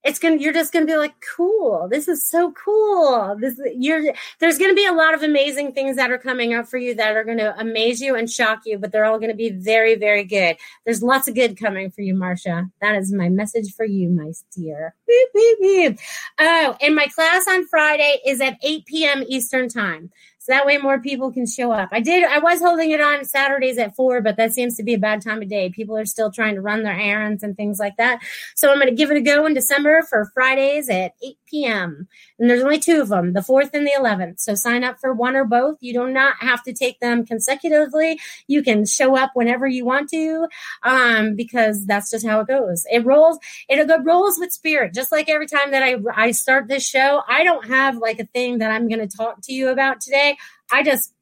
it's 0.07 0.19
gonna 0.19 0.37
you're 0.37 0.53
just 0.53 0.71
gonna 0.71 0.85
be 0.85 0.95
like 0.95 1.13
cool 1.35 1.87
this 1.91 2.07
is 2.07 2.25
so 2.25 2.53
cool. 2.53 3.35
This 3.39 3.59
you're 3.75 4.13
there's 4.39 4.57
gonna 4.57 4.73
be 4.73 4.85
a 4.85 4.93
lot 4.93 5.13
of 5.13 5.21
amazing 5.21 5.73
things 5.73 5.97
that 5.97 6.11
are 6.11 6.17
coming 6.17 6.53
up 6.53 6.67
for 6.67 6.77
you 6.77 6.95
that 6.95 7.15
are 7.15 7.25
gonna 7.25 7.53
amaze 7.57 7.99
you 8.01 8.15
and 8.15 8.29
shock 8.29 8.61
you 8.65 8.77
but 8.77 8.91
they're 8.91 9.05
all 9.05 9.19
gonna 9.19 9.35
be 9.35 9.49
very 9.49 9.95
very 9.95 10.23
good. 10.23 10.55
There's 10.85 11.03
lots 11.03 11.27
of 11.27 11.35
good 11.35 11.59
coming 11.59 11.91
for 11.91 12.01
you 12.01 12.15
marsha 12.15 12.71
that 12.81 12.95
is 12.95 13.11
my 13.11 13.27
message 13.29 13.75
for 13.75 13.85
you 13.85 14.09
my 14.09 14.31
dear. 14.55 14.95
Beep, 15.07 15.29
beep, 15.33 15.59
beep. 15.61 15.99
oh 16.39 16.77
and 16.81 16.95
my 16.95 17.07
class 17.07 17.45
on 17.47 17.67
friday 17.67 18.19
is 18.25 18.39
at 18.39 18.57
8 18.63 18.85
p.m 18.85 19.23
eastern 19.27 19.67
time 19.67 20.09
so 20.47 20.53
that 20.53 20.65
way 20.65 20.77
more 20.77 20.97
people 20.97 21.29
can 21.29 21.45
show 21.45 21.73
up. 21.73 21.89
I 21.91 21.99
did, 21.99 22.23
I 22.23 22.39
was 22.39 22.61
holding 22.61 22.91
it 22.91 23.01
on 23.01 23.25
Saturdays 23.25 23.77
at 23.77 23.97
four, 23.97 24.21
but 24.21 24.37
that 24.37 24.53
seems 24.53 24.77
to 24.77 24.83
be 24.83 24.93
a 24.93 24.97
bad 24.97 25.21
time 25.21 25.41
of 25.41 25.49
day. 25.49 25.69
People 25.69 25.97
are 25.97 26.05
still 26.05 26.31
trying 26.31 26.55
to 26.55 26.61
run 26.61 26.83
their 26.83 26.97
errands 26.97 27.43
and 27.43 27.57
things 27.57 27.79
like 27.79 27.97
that. 27.97 28.21
So 28.55 28.71
I'm 28.71 28.77
going 28.77 28.87
to 28.87 28.95
give 28.95 29.11
it 29.11 29.17
a 29.17 29.21
go 29.21 29.45
in 29.45 29.53
December 29.53 30.03
for 30.03 30.31
Fridays 30.33 30.87
at 30.87 31.15
8 31.21 31.37
p.m. 31.47 32.07
And 32.39 32.49
there's 32.49 32.63
only 32.63 32.79
two 32.79 33.01
of 33.01 33.09
them, 33.09 33.33
the 33.33 33.39
4th 33.39 33.71
and 33.73 33.85
the 33.85 33.91
11th. 33.97 34.39
So 34.39 34.55
sign 34.55 34.83
up 34.83 34.99
for 34.99 35.13
one 35.13 35.35
or 35.35 35.45
both. 35.45 35.77
You 35.81 35.93
do 35.93 36.07
not 36.07 36.35
have 36.39 36.63
to 36.63 36.73
take 36.73 36.99
them 36.99 37.25
consecutively. 37.25 38.19
You 38.47 38.61
can 38.63 38.85
show 38.85 39.17
up 39.17 39.31
whenever 39.33 39.67
you 39.67 39.85
want 39.85 40.09
to 40.09 40.47
um, 40.83 41.35
because 41.35 41.85
that's 41.85 42.11
just 42.11 42.25
how 42.25 42.39
it 42.41 42.47
goes. 42.47 42.85
It 42.91 43.05
rolls, 43.05 43.39
it 43.67 43.89
rolls 44.03 44.37
with 44.39 44.51
spirit. 44.51 44.93
Just 44.93 45.11
like 45.11 45.29
every 45.29 45.47
time 45.47 45.71
that 45.71 45.83
I, 45.83 45.97
I 46.15 46.31
start 46.31 46.67
this 46.67 46.87
show, 46.87 47.21
I 47.27 47.43
don't 47.43 47.67
have 47.67 47.97
like 47.97 48.19
a 48.19 48.25
thing 48.25 48.59
that 48.59 48.71
I'm 48.71 48.87
going 48.87 49.07
to 49.07 49.17
talk 49.17 49.41
to 49.43 49.53
you 49.53 49.69
about 49.69 50.01
today. 50.01 50.37
I 50.71 50.83
just 50.83 51.13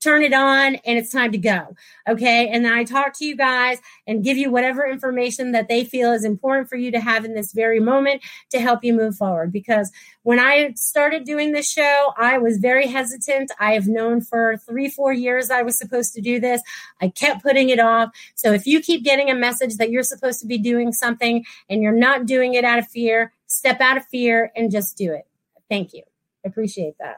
turn 0.00 0.22
it 0.22 0.32
on 0.32 0.76
and 0.76 0.98
it's 0.98 1.10
time 1.10 1.32
to 1.32 1.38
go. 1.38 1.74
Okay. 2.08 2.48
And 2.48 2.64
then 2.64 2.72
I 2.72 2.84
talk 2.84 3.16
to 3.18 3.24
you 3.24 3.36
guys 3.36 3.78
and 4.06 4.22
give 4.22 4.36
you 4.36 4.50
whatever 4.50 4.86
information 4.86 5.52
that 5.52 5.68
they 5.68 5.84
feel 5.84 6.12
is 6.12 6.24
important 6.24 6.68
for 6.68 6.76
you 6.76 6.90
to 6.90 7.00
have 7.00 7.24
in 7.24 7.34
this 7.34 7.52
very 7.52 7.80
moment 7.80 8.22
to 8.50 8.60
help 8.60 8.84
you 8.84 8.92
move 8.92 9.16
forward. 9.16 9.52
Because 9.52 9.90
when 10.22 10.38
I 10.38 10.72
started 10.76 11.24
doing 11.24 11.52
this 11.52 11.70
show, 11.70 12.12
I 12.18 12.38
was 12.38 12.58
very 12.58 12.86
hesitant. 12.86 13.50
I 13.58 13.72
have 13.72 13.86
known 13.86 14.20
for 14.20 14.58
three, 14.58 14.88
four 14.88 15.12
years 15.12 15.50
I 15.50 15.62
was 15.62 15.78
supposed 15.78 16.12
to 16.14 16.20
do 16.20 16.38
this. 16.38 16.60
I 17.00 17.08
kept 17.08 17.42
putting 17.42 17.70
it 17.70 17.80
off. 17.80 18.10
So 18.34 18.52
if 18.52 18.66
you 18.66 18.80
keep 18.80 19.04
getting 19.04 19.30
a 19.30 19.34
message 19.34 19.76
that 19.76 19.90
you're 19.90 20.02
supposed 20.02 20.40
to 20.40 20.46
be 20.46 20.58
doing 20.58 20.92
something 20.92 21.44
and 21.70 21.82
you're 21.82 21.92
not 21.92 22.26
doing 22.26 22.54
it 22.54 22.64
out 22.64 22.78
of 22.78 22.88
fear, 22.88 23.32
step 23.46 23.80
out 23.80 23.96
of 23.96 24.06
fear 24.06 24.52
and 24.54 24.70
just 24.70 24.96
do 24.96 25.12
it. 25.12 25.26
Thank 25.68 25.94
you 25.94 26.02
appreciate 26.44 26.94
that. 26.98 27.16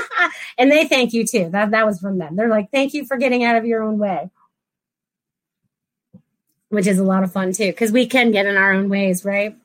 and 0.58 0.70
they 0.70 0.86
thank 0.86 1.12
you 1.12 1.26
too. 1.26 1.50
That 1.50 1.70
that 1.70 1.86
was 1.86 2.00
from 2.00 2.18
them. 2.18 2.36
They're 2.36 2.48
like, 2.48 2.70
thank 2.70 2.94
you 2.94 3.04
for 3.04 3.16
getting 3.16 3.44
out 3.44 3.56
of 3.56 3.64
your 3.64 3.82
own 3.82 3.98
way. 3.98 4.30
Which 6.68 6.86
is 6.86 6.98
a 6.98 7.04
lot 7.04 7.22
of 7.22 7.32
fun 7.32 7.52
too, 7.52 7.68
because 7.68 7.92
we 7.92 8.06
can 8.06 8.32
get 8.32 8.46
in 8.46 8.56
our 8.56 8.72
own 8.72 8.88
ways, 8.88 9.24
right? 9.24 9.56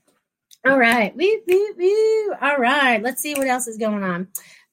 All 0.65 0.77
right. 0.77 1.15
Woo, 1.15 1.41
woo, 1.47 1.73
woo. 1.77 2.33
All 2.41 2.57
right. 2.57 3.01
Let's 3.01 3.21
see 3.21 3.33
what 3.33 3.47
else 3.47 3.67
is 3.67 3.77
going 3.77 4.03
on 4.03 4.27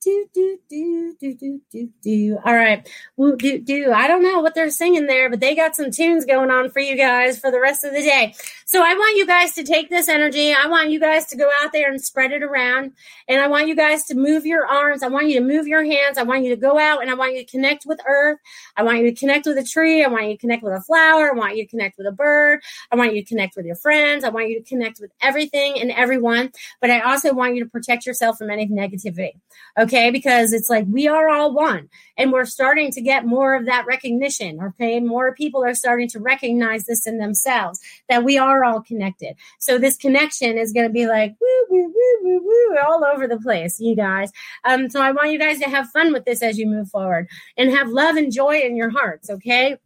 do 0.09 0.29
do 0.33 0.59
do 0.69 1.17
do 1.19 1.35
do 1.35 1.61
do 1.71 1.89
do. 2.03 2.39
All 2.45 2.55
right, 2.55 2.89
woo 3.17 3.37
do 3.37 3.59
do. 3.59 3.93
I 3.93 4.07
don't 4.07 4.23
know 4.23 4.41
what 4.41 4.55
they're 4.55 4.71
singing 4.71 5.07
there, 5.07 5.29
but 5.29 5.41
they 5.41 5.55
got 5.55 5.75
some 5.75 5.91
tunes 5.91 6.25
going 6.25 6.51
on 6.51 6.71
for 6.71 6.81
you 6.81 6.97
guys 6.97 7.39
for 7.39 7.51
the 7.51 7.61
rest 7.61 7.85
of 7.85 7.93
the 7.93 8.01
day. 8.01 8.35
So 8.71 8.83
I 8.83 8.93
want 8.93 9.17
you 9.17 9.27
guys 9.27 9.55
to 9.55 9.65
take 9.65 9.89
this 9.89 10.11
energy. 10.11 10.53
I 10.53 10.67
want 10.67 10.91
you 10.91 11.01
guys 11.01 11.25
to 11.29 11.39
go 11.39 11.49
out 11.63 11.73
there 11.73 11.91
and 11.91 11.99
spread 11.99 12.33
it 12.33 12.43
around, 12.43 12.93
and 13.27 13.41
I 13.41 13.47
want 13.47 13.67
you 13.67 13.75
guys 13.75 14.05
to 14.09 14.15
move 14.15 14.45
your 14.45 14.67
arms. 14.67 15.03
I 15.03 15.09
want 15.09 15.31
you 15.31 15.39
to 15.39 15.41
move 15.43 15.67
your 15.67 15.83
hands. 15.83 16.19
I 16.19 16.23
want 16.23 16.45
you 16.45 16.51
to 16.51 16.61
go 16.61 16.79
out 16.79 17.01
and 17.01 17.11
I 17.11 17.15
want 17.15 17.33
you 17.35 17.43
to 17.43 17.51
connect 17.51 17.87
with 17.87 17.99
Earth. 18.07 18.39
I 18.77 18.83
want 18.83 18.99
you 18.99 19.05
to 19.11 19.19
connect 19.19 19.47
with 19.47 19.57
a 19.57 19.65
tree. 19.65 20.05
I 20.05 20.09
want 20.09 20.27
you 20.27 20.33
to 20.33 20.37
connect 20.37 20.63
with 20.63 20.75
a 20.75 20.83
flower. 20.83 21.31
I 21.31 21.33
want 21.33 21.57
you 21.57 21.65
to 21.65 21.71
connect 21.71 21.97
with 21.97 22.09
a 22.09 22.13
bird. 22.13 22.61
I 22.93 22.97
want 22.97 23.15
you 23.15 23.23
to 23.23 23.27
connect 23.27 23.57
with 23.57 23.65
your 23.65 23.75
friends. 23.75 24.23
I 24.23 24.29
want 24.29 24.51
you 24.51 24.63
to 24.63 24.69
connect 24.69 25.01
with 25.01 25.13
everything 25.23 25.81
and 25.81 25.91
everyone. 25.91 26.53
But 26.83 26.91
I 26.91 27.01
also 27.01 27.33
want 27.33 27.55
you 27.55 27.65
to 27.65 27.71
protect 27.71 28.05
yourself 28.05 28.37
from 28.37 28.51
any 28.51 28.69
negativity. 28.69 29.41
Okay? 29.79 30.11
Because 30.11 30.53
it's 30.53 30.69
like 30.69 30.85
we 30.91 31.09
are 31.09 31.31
all 31.31 31.55
one 31.55 31.89
and 32.19 32.33
we're 32.33 32.45
starting 32.45 32.91
to 32.91 33.01
get 33.01 33.25
more 33.25 33.55
of 33.55 33.65
that 33.65 33.87
recognition, 33.87 34.61
okay? 34.63 35.01
More 35.01 35.35
people 35.35 35.65
are 35.65 35.75
starting 35.75 36.09
to 36.09 36.21
recognize 36.21 36.85
this 36.85 37.07
in 37.07 37.19
themselves 37.19 37.81
that 38.09 38.25
we 38.25 38.37
are 38.37 38.58
all 38.65 38.81
connected. 38.81 39.37
So 39.59 39.79
this 39.79 39.97
connection 39.97 40.59
is 40.59 40.73
going 40.73 40.87
to 40.87 40.93
be 40.93 41.07
like 41.07 41.35
woo, 41.41 41.67
woo, 41.71 41.93
woo, 41.95 42.19
woo, 42.23 42.41
woo, 42.45 42.77
all 42.87 43.05
over 43.05 43.27
the 43.27 43.39
place, 43.39 43.81
you 43.81 43.97
guys. 43.97 44.31
Um, 44.65 44.91
so 44.91 45.01
I 45.01 45.13
want 45.13 45.31
you 45.31 45.39
guys 45.39 45.59
to 45.61 45.69
have 45.69 45.91
fun 45.91 46.13
with 46.13 46.25
this 46.25 46.43
as 46.43 46.59
you 46.59 46.67
move 46.67 46.89
forward 46.89 47.29
and 47.57 47.71
have 47.71 47.89
love 47.89 48.17
and 48.17 48.33
joy 48.33 48.59
in 48.59 48.77
your 48.77 48.91
hearts, 48.91 49.31
okay? 49.31 49.77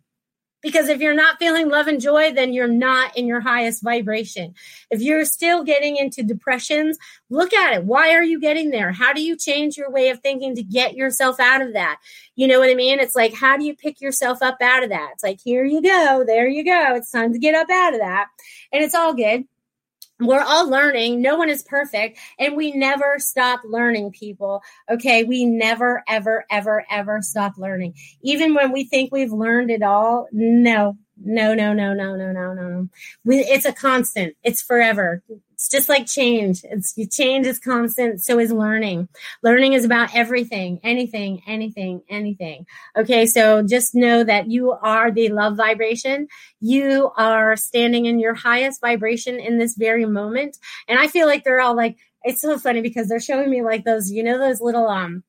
Because 0.63 0.89
if 0.89 1.01
you're 1.01 1.15
not 1.15 1.39
feeling 1.39 1.69
love 1.69 1.89
and 1.89 2.01
joy, 2.01 2.33
then 2.33 2.53
you're 2.53 2.69
not 2.69 3.17
in 3.17 3.27
your 3.27 3.41
highest 3.41 3.83
vibration. 3.83 4.55
If 4.91 5.03
you're 5.03 5.25
still 5.25 5.65
getting 5.65 5.97
into 5.97 6.23
depressions, 6.23 6.99
look 7.29 7.53
at 7.53 7.75
it. 7.75 7.85
Why 7.85 8.15
are 8.15 8.23
you 8.23 8.41
getting 8.41 8.71
there? 8.71 8.93
How 8.93 9.13
do 9.13 9.21
you 9.23 9.37
change 9.37 9.77
your 9.77 9.91
way 9.91 10.09
of 10.11 10.21
thinking 10.21 10.55
to 10.55 10.63
get 10.63 10.95
yourself 10.95 11.41
out 11.41 11.63
of 11.63 11.73
that? 11.73 11.99
You 12.37 12.47
know 12.47 12.61
what 12.61 12.71
I 12.71 12.75
mean? 12.75 13.01
It's 13.01 13.17
like, 13.17 13.35
how 13.35 13.57
do 13.57 13.65
you 13.65 13.75
pick 13.75 14.01
yourself 14.01 14.39
up 14.41 14.63
out 14.63 14.85
of 14.85 14.91
that? 14.91 15.11
It's 15.13 15.25
like, 15.25 15.41
here 15.43 15.65
you 15.65 15.83
go. 15.83 16.25
There 16.27 16.49
you 16.49 16.65
go. 16.65 16.95
It's 16.95 17.11
time 17.11 17.33
to 17.33 17.39
get 17.39 17.55
up 17.55 17.69
out 17.71 17.95
of 17.95 18.01
that. 18.01 18.29
And 18.73 18.83
it's 18.83 18.95
all 18.95 19.15
good 19.15 19.45
we're 20.27 20.43
all 20.43 20.69
learning. 20.69 21.23
No 21.23 21.37
one 21.37 21.49
is 21.49 21.63
perfect. 21.63 22.19
And 22.39 22.57
we 22.57 22.73
never 22.73 23.17
stop 23.19 23.61
learning, 23.65 24.13
people. 24.13 24.63
Okay. 24.91 25.25
We 25.25 25.45
never, 25.45 26.03
ever, 26.09 26.45
ever, 26.51 26.85
ever 26.91 27.23
stop 27.23 27.57
learning. 27.57 27.95
Even 28.23 28.55
when 28.55 28.73
we 28.73 28.85
think 28.85 29.13
we've 29.13 29.33
learned 29.33 29.71
it 29.71 29.83
all, 29.83 30.29
no, 30.33 30.97
no, 31.17 31.55
no, 31.55 31.73
no, 31.73 31.95
no, 31.95 32.17
no, 32.17 32.33
no, 32.33 32.53
no. 32.53 32.89
It's 33.27 33.65
a 33.65 33.73
constant. 33.73 34.35
It's 34.43 34.63
forever. 34.63 35.23
It's 35.29 35.69
just 35.69 35.89
like 35.89 36.07
change. 36.07 36.63
It's 36.65 36.95
change 37.15 37.47
is 37.47 37.59
constant. 37.59 38.25
So 38.25 38.39
is 38.39 38.51
learning. 38.51 39.09
Learning 39.43 39.75
is 39.75 39.85
about 39.85 40.15
everything, 40.15 40.81
anything, 40.83 41.43
anything, 41.47 42.03
anything. 42.09 42.67
Okay. 42.97 43.27
So 43.27 43.63
just 43.63 43.95
know 43.95 44.25
that 44.25 44.51
you 44.51 44.73
are 44.73 45.11
the 45.11 45.29
love 45.29 45.57
vibration. 45.57 46.27
You 46.61 47.13
are 47.17 47.57
standing 47.57 48.07
in 48.07 48.19
your 48.19 48.35
highest 48.35 48.81
vibration 48.81 49.39
in 49.39 49.59
this 49.59 49.77
very 49.77 50.07
moment. 50.07 50.59
And 50.89 50.99
I 50.99 51.07
feel 51.07 51.27
like 51.27 51.45
they're 51.45 51.61
all 51.61 51.77
like, 51.77 51.97
it's 52.25 52.43
so 52.43 52.59
funny 52.59 52.81
because 52.81 53.09
they're 53.09 53.21
showing 53.21 53.51
me 53.51 53.63
like 53.63 53.85
those, 53.85 54.11
you 54.11 54.23
know, 54.23 54.39
those 54.39 54.61
little, 54.61 54.89
um, 54.89 55.23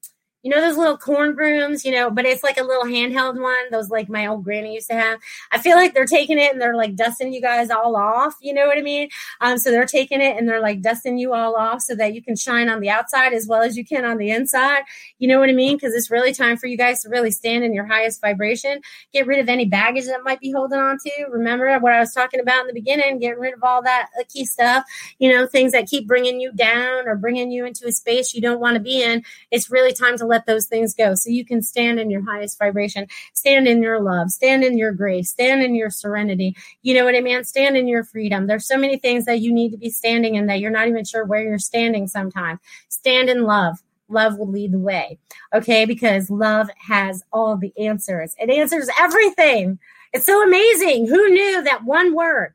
you 0.43 0.51
know 0.51 0.61
those 0.61 0.77
little 0.77 0.97
corn 0.97 1.33
brooms, 1.35 1.85
you 1.85 1.91
know, 1.91 2.11
but 2.11 2.25
it's 2.25 2.43
like 2.43 2.57
a 2.57 2.63
little 2.63 2.83
handheld 2.83 3.41
one, 3.41 3.71
those 3.71 3.89
like 3.89 4.09
my 4.09 4.27
old 4.27 4.43
granny 4.43 4.73
used 4.73 4.89
to 4.89 4.95
have. 4.95 5.19
I 5.51 5.59
feel 5.59 5.77
like 5.77 5.93
they're 5.93 6.05
taking 6.05 6.37
it 6.37 6.51
and 6.51 6.61
they're 6.61 6.75
like 6.75 6.95
dusting 6.95 7.33
you 7.33 7.41
guys 7.41 7.69
all 7.69 7.95
off, 7.95 8.35
you 8.41 8.53
know 8.53 8.67
what 8.67 8.77
I 8.77 8.81
mean? 8.81 9.07
Um, 9.39 9.57
so 9.57 9.71
they're 9.71 9.85
taking 9.85 10.21
it 10.21 10.37
and 10.37 10.47
they're 10.47 10.61
like 10.61 10.81
dusting 10.81 11.17
you 11.17 11.33
all 11.33 11.55
off 11.55 11.81
so 11.81 11.95
that 11.95 12.13
you 12.13 12.21
can 12.21 12.35
shine 12.35 12.67
on 12.67 12.81
the 12.81 12.89
outside 12.89 13.33
as 13.33 13.47
well 13.47 13.61
as 13.61 13.77
you 13.77 13.85
can 13.85 14.03
on 14.03 14.17
the 14.17 14.31
inside. 14.31 14.83
You 15.17 15.29
know 15.29 15.39
what 15.39 15.49
I 15.49 15.53
mean? 15.53 15.77
Because 15.77 15.93
it's 15.93 16.11
really 16.11 16.33
time 16.33 16.57
for 16.57 16.67
you 16.67 16.77
guys 16.77 17.01
to 17.03 17.09
really 17.09 17.31
stand 17.31 17.63
in 17.63 17.73
your 17.73 17.85
highest 17.85 18.19
vibration, 18.19 18.81
get 19.13 19.25
rid 19.25 19.39
of 19.39 19.47
any 19.47 19.65
baggage 19.65 20.05
that 20.05 20.23
might 20.25 20.41
be 20.41 20.51
holding 20.51 20.79
on 20.79 20.97
to. 21.05 21.25
Remember 21.29 21.79
what 21.79 21.93
I 21.93 21.99
was 21.99 22.13
talking 22.13 22.41
about 22.41 22.61
in 22.61 22.67
the 22.67 22.73
beginning, 22.73 23.19
get 23.19 23.39
rid 23.39 23.53
of 23.53 23.63
all 23.63 23.81
that 23.83 24.09
icky 24.19 24.43
stuff, 24.43 24.83
you 25.19 25.31
know, 25.31 25.47
things 25.47 25.71
that 25.71 25.87
keep 25.87 26.05
bringing 26.05 26.41
you 26.41 26.51
down 26.51 27.07
or 27.07 27.15
bringing 27.15 27.49
you 27.49 27.65
into 27.65 27.87
a 27.87 27.91
space 27.93 28.33
you 28.33 28.41
don't 28.41 28.59
want 28.59 28.75
to 28.75 28.81
be 28.81 29.01
in. 29.01 29.23
It's 29.49 29.71
really 29.71 29.93
time 29.93 30.17
to 30.17 30.32
let 30.33 30.45
those 30.45 30.65
things 30.65 30.93
go 30.93 31.15
so 31.15 31.29
you 31.29 31.45
can 31.45 31.61
stand 31.61 31.99
in 31.99 32.09
your 32.09 32.25
highest 32.25 32.57
vibration, 32.57 33.07
stand 33.33 33.67
in 33.67 33.81
your 33.81 34.01
love, 34.01 34.31
stand 34.31 34.63
in 34.63 34.77
your 34.77 34.91
grace, 34.91 35.29
stand 35.29 35.61
in 35.61 35.75
your 35.75 35.89
serenity. 35.89 36.55
You 36.81 36.95
know 36.95 37.05
what 37.05 37.15
I 37.15 37.21
mean? 37.21 37.43
Stand 37.43 37.77
in 37.77 37.87
your 37.87 38.03
freedom. 38.03 38.47
There's 38.47 38.67
so 38.67 38.77
many 38.77 38.97
things 38.97 39.25
that 39.25 39.39
you 39.41 39.53
need 39.53 39.71
to 39.71 39.77
be 39.77 39.89
standing 39.89 40.35
in 40.35 40.47
that 40.47 40.59
you're 40.59 40.71
not 40.71 40.87
even 40.87 41.05
sure 41.05 41.23
where 41.23 41.43
you're 41.43 41.59
standing 41.59 42.07
sometimes. 42.07 42.59
Stand 42.89 43.29
in 43.29 43.43
love 43.43 43.77
love 44.09 44.37
will 44.37 44.49
lead 44.49 44.71
the 44.71 44.79
way. 44.79 45.17
Okay, 45.53 45.85
because 45.85 46.29
love 46.29 46.69
has 46.77 47.23
all 47.31 47.57
the 47.57 47.73
answers. 47.77 48.35
It 48.39 48.49
answers 48.49 48.89
everything. 48.99 49.79
It's 50.13 50.25
so 50.25 50.43
amazing. 50.43 51.07
Who 51.07 51.29
knew 51.29 51.63
that 51.63 51.83
one 51.83 52.13
word, 52.13 52.53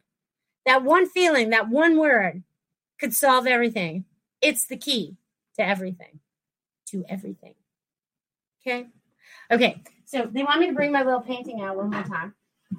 that 0.64 0.84
one 0.84 1.08
feeling, 1.08 1.50
that 1.50 1.68
one 1.68 1.98
word 1.98 2.42
could 3.00 3.14
solve 3.14 3.46
everything? 3.46 4.04
It's 4.40 4.66
the 4.66 4.76
key 4.76 5.16
to 5.56 5.66
everything. 5.66 6.20
To 6.90 7.04
everything. 7.08 7.54
Okay. 8.68 8.86
Okay. 9.50 9.82
So 10.04 10.28
they 10.30 10.42
want 10.42 10.60
me 10.60 10.66
to 10.66 10.74
bring 10.74 10.92
my 10.92 11.02
little 11.02 11.20
painting 11.20 11.60
out 11.60 11.76
one 11.76 11.90
more 11.90 12.02
time. 12.02 12.34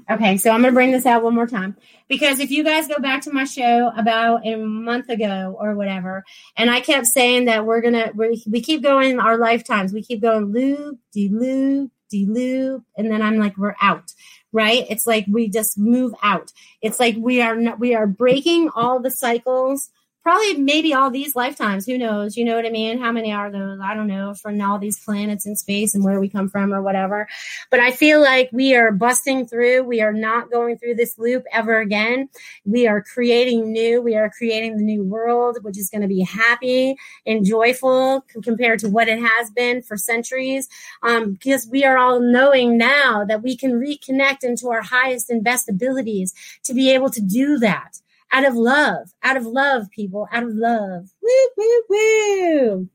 Okay, 0.09 0.37
so 0.37 0.51
I'm 0.51 0.61
going 0.61 0.71
to 0.71 0.75
bring 0.75 0.91
this 0.91 1.07
out 1.07 1.23
one 1.23 1.33
more 1.33 1.47
time 1.47 1.75
because 2.07 2.39
if 2.39 2.51
you 2.51 2.63
guys 2.63 2.87
go 2.87 2.99
back 2.99 3.23
to 3.23 3.31
my 3.31 3.43
show 3.43 3.91
about 3.97 4.45
a 4.45 4.55
month 4.55 5.09
ago 5.09 5.55
or 5.59 5.73
whatever, 5.75 6.23
and 6.55 6.69
I 6.69 6.79
kept 6.79 7.07
saying 7.07 7.45
that 7.45 7.65
we're 7.65 7.81
gonna 7.81 8.11
we, 8.13 8.43
we 8.47 8.61
keep 8.61 8.83
going 8.83 9.19
our 9.19 9.37
lifetimes, 9.37 9.91
we 9.91 10.03
keep 10.03 10.21
going 10.21 10.51
loop, 10.51 10.99
de 11.11 11.29
loop, 11.29 11.91
de 12.09 12.27
loop, 12.27 12.83
and 12.97 13.11
then 13.11 13.23
I'm 13.23 13.37
like 13.37 13.57
we're 13.57 13.75
out, 13.81 14.11
right? 14.51 14.85
It's 14.89 15.07
like 15.07 15.25
we 15.27 15.49
just 15.49 15.77
move 15.77 16.13
out. 16.21 16.53
It's 16.81 16.99
like 16.99 17.15
we 17.17 17.41
are 17.41 17.55
not, 17.55 17.79
we 17.79 17.95
are 17.95 18.07
breaking 18.07 18.69
all 18.75 18.99
the 18.99 19.11
cycles 19.11 19.89
probably 20.23 20.57
maybe 20.57 20.93
all 20.93 21.09
these 21.09 21.35
lifetimes. 21.35 21.85
Who 21.85 21.97
knows? 21.97 22.35
You 22.35 22.43
know 22.43 22.55
what 22.55 22.65
I 22.65 22.69
mean? 22.69 22.99
How 22.99 23.11
many 23.11 23.31
are 23.31 23.49
those? 23.49 23.79
I 23.81 23.93
don't 23.93 24.07
know 24.07 24.33
from 24.33 24.59
all 24.61 24.77
these 24.77 25.03
planets 25.03 25.45
in 25.45 25.55
space 25.55 25.95
and 25.95 26.03
where 26.03 26.19
we 26.19 26.27
come 26.27 26.49
from 26.49 26.73
or 26.73 26.81
whatever. 26.81 27.27
But 27.71 27.79
I 27.79 27.91
feel 27.91 28.21
like 28.21 28.49
we 28.51 28.75
are 28.75 28.91
busting 28.91 29.47
through. 29.47 29.83
We 29.83 30.01
are 30.01 30.13
not 30.13 30.51
going 30.51 30.77
through 30.77 30.95
this 30.95 31.17
loop 31.17 31.45
ever 31.53 31.79
again. 31.79 32.29
We 32.65 32.85
are 32.85 33.01
creating 33.01 33.71
new. 33.71 34.01
We 34.01 34.15
are 34.15 34.29
creating 34.29 34.77
the 34.77 34.83
new 34.83 35.03
world, 35.03 35.59
which 35.61 35.77
is 35.77 35.89
going 35.89 36.01
to 36.01 36.07
be 36.07 36.21
happy 36.21 36.95
and 37.25 37.45
joyful 37.45 38.25
compared 38.43 38.79
to 38.79 38.89
what 38.89 39.07
it 39.07 39.19
has 39.19 39.49
been 39.51 39.81
for 39.81 39.97
centuries. 39.97 40.67
Um, 41.01 41.33
because 41.33 41.67
we 41.67 41.85
are 41.85 41.97
all 41.97 42.19
knowing 42.19 42.77
now 42.77 43.23
that 43.25 43.41
we 43.41 43.55
can 43.55 43.79
reconnect 43.79 44.43
into 44.43 44.69
our 44.69 44.81
highest 44.81 45.29
and 45.29 45.43
best 45.43 45.69
abilities 45.69 46.33
to 46.63 46.73
be 46.73 46.93
able 46.93 47.09
to 47.09 47.21
do 47.21 47.57
that 47.59 47.99
out 48.31 48.45
of 48.47 48.55
love, 48.55 49.09
out 49.23 49.37
of 49.37 49.45
love, 49.45 49.89
people, 49.91 50.27
out 50.31 50.43
of 50.43 50.53
love. 50.53 51.09
Woo, 51.21 51.49
woo, 51.57 51.83
woo. 51.89 52.89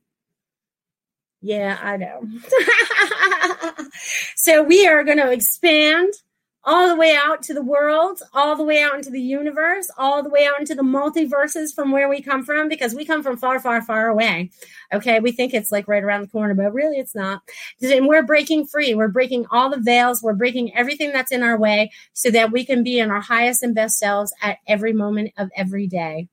Yeah, 1.41 1.79
I 1.81 1.97
know. 1.99 2.27
so 4.37 4.63
we 4.63 4.87
are 4.87 5.05
going 5.05 5.19
to 5.19 5.31
expand 5.31 6.13
all 6.67 6.89
the 6.89 6.97
way 6.97 7.15
out 7.15 7.43
to 7.43 7.55
the 7.55 7.63
world, 7.63 8.21
all 8.33 8.57
the 8.57 8.65
way 8.65 8.83
out 8.83 8.95
into 8.95 9.11
the 9.11 9.21
universe, 9.21 9.91
all 9.99 10.23
the 10.23 10.31
way 10.31 10.47
out 10.47 10.59
into 10.59 10.75
the 10.75 10.83
multiverses 10.83 11.75
from 11.75 11.93
where 11.93 12.09
we 12.09 12.23
come 12.23 12.45
from, 12.45 12.69
because 12.69 12.95
we 12.95 13.05
come 13.05 13.23
from 13.23 13.37
far, 13.37 13.59
far, 13.59 13.83
far 13.83 14.09
away. 14.09 14.51
Okay. 14.93 15.21
We 15.21 15.33
think 15.33 15.53
it's 15.53 15.73
like 15.73 15.89
right 15.89 16.03
around 16.03 16.23
the 16.23 16.29
corner, 16.29 16.55
but 16.55 16.73
really 16.73 16.99
it's 16.99 17.15
not. 17.15 17.43
And 17.83 18.07
we're 18.07 18.23
breaking 18.23 18.67
free. 18.67 18.95
We're 18.95 19.09
breaking 19.09 19.47
all 19.51 19.71
the 19.71 19.81
veils. 19.81 20.23
We're 20.23 20.35
breaking 20.35 20.75
everything 20.75 21.13
that's 21.13 21.33
in 21.33 21.43
our 21.43 21.59
way 21.59 21.91
so 22.13 22.31
that 22.31 22.53
we 22.53 22.65
can 22.65 22.83
be 22.83 22.99
in 22.99 23.11
our 23.11 23.21
highest 23.21 23.63
and 23.63 23.75
best 23.75 23.99
selves 23.99 24.33
at 24.43 24.59
every 24.67 24.93
moment 24.93 25.33
of 25.37 25.51
every 25.57 25.87
day. 25.87 26.29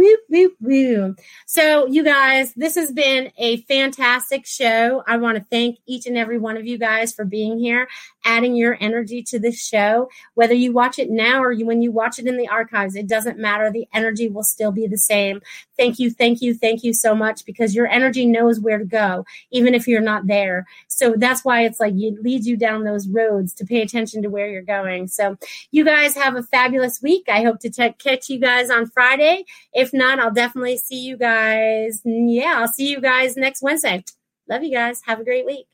Woo, 0.00 0.16
woo, 0.30 0.52
woo. 0.62 1.16
So, 1.46 1.86
you 1.86 2.02
guys, 2.02 2.54
this 2.54 2.74
has 2.76 2.90
been 2.90 3.30
a 3.36 3.58
fantastic 3.62 4.46
show. 4.46 5.04
I 5.06 5.18
want 5.18 5.36
to 5.36 5.44
thank 5.50 5.78
each 5.84 6.06
and 6.06 6.16
every 6.16 6.38
one 6.38 6.56
of 6.56 6.64
you 6.64 6.78
guys 6.78 7.12
for 7.12 7.26
being 7.26 7.58
here, 7.58 7.86
adding 8.24 8.54
your 8.54 8.76
energy 8.80 9.22
to 9.24 9.38
this 9.38 9.60
show. 9.62 10.08
Whether 10.34 10.54
you 10.54 10.72
watch 10.72 10.98
it 10.98 11.10
now 11.10 11.42
or 11.42 11.52
you, 11.52 11.66
when 11.66 11.82
you 11.82 11.92
watch 11.92 12.18
it 12.18 12.26
in 12.26 12.38
the 12.38 12.48
archives, 12.48 12.96
it 12.96 13.06
doesn't 13.06 13.38
matter. 13.38 13.70
The 13.70 13.86
energy 13.92 14.28
will 14.28 14.42
still 14.42 14.72
be 14.72 14.86
the 14.86 14.96
same. 14.98 15.40
Thank 15.76 15.98
you, 15.98 16.10
thank 16.10 16.40
you, 16.40 16.54
thank 16.54 16.82
you 16.82 16.94
so 16.94 17.14
much 17.14 17.44
because 17.44 17.74
your 17.74 17.86
energy 17.86 18.26
knows 18.26 18.58
where 18.58 18.78
to 18.78 18.84
go, 18.84 19.26
even 19.50 19.74
if 19.74 19.86
you're 19.86 20.00
not 20.00 20.26
there. 20.26 20.66
So 20.88 21.14
that's 21.16 21.44
why 21.44 21.64
it's 21.64 21.80
like 21.80 21.94
it 21.94 22.22
leads 22.22 22.46
you 22.46 22.56
down 22.56 22.84
those 22.84 23.06
roads 23.06 23.52
to 23.54 23.66
pay 23.66 23.82
attention 23.82 24.22
to 24.22 24.28
where 24.28 24.48
you're 24.48 24.62
going. 24.62 25.08
So, 25.08 25.36
you 25.70 25.84
guys 25.84 26.14
have 26.14 26.36
a 26.36 26.42
fabulous 26.42 27.00
week. 27.02 27.28
I 27.28 27.42
hope 27.42 27.60
to 27.60 27.70
t- 27.70 27.94
catch 27.98 28.28
you 28.28 28.38
guys 28.38 28.70
on 28.70 28.86
Friday. 28.86 29.44
If 29.72 29.90
if 29.92 29.98
not, 29.98 30.20
I'll 30.20 30.30
definitely 30.30 30.76
see 30.76 31.00
you 31.00 31.16
guys. 31.16 32.00
Yeah, 32.04 32.54
I'll 32.58 32.68
see 32.68 32.88
you 32.88 33.00
guys 33.00 33.36
next 33.36 33.60
Wednesday. 33.60 34.04
Love 34.48 34.62
you 34.62 34.72
guys. 34.72 35.00
Have 35.06 35.20
a 35.20 35.24
great 35.24 35.44
week. 35.44 35.66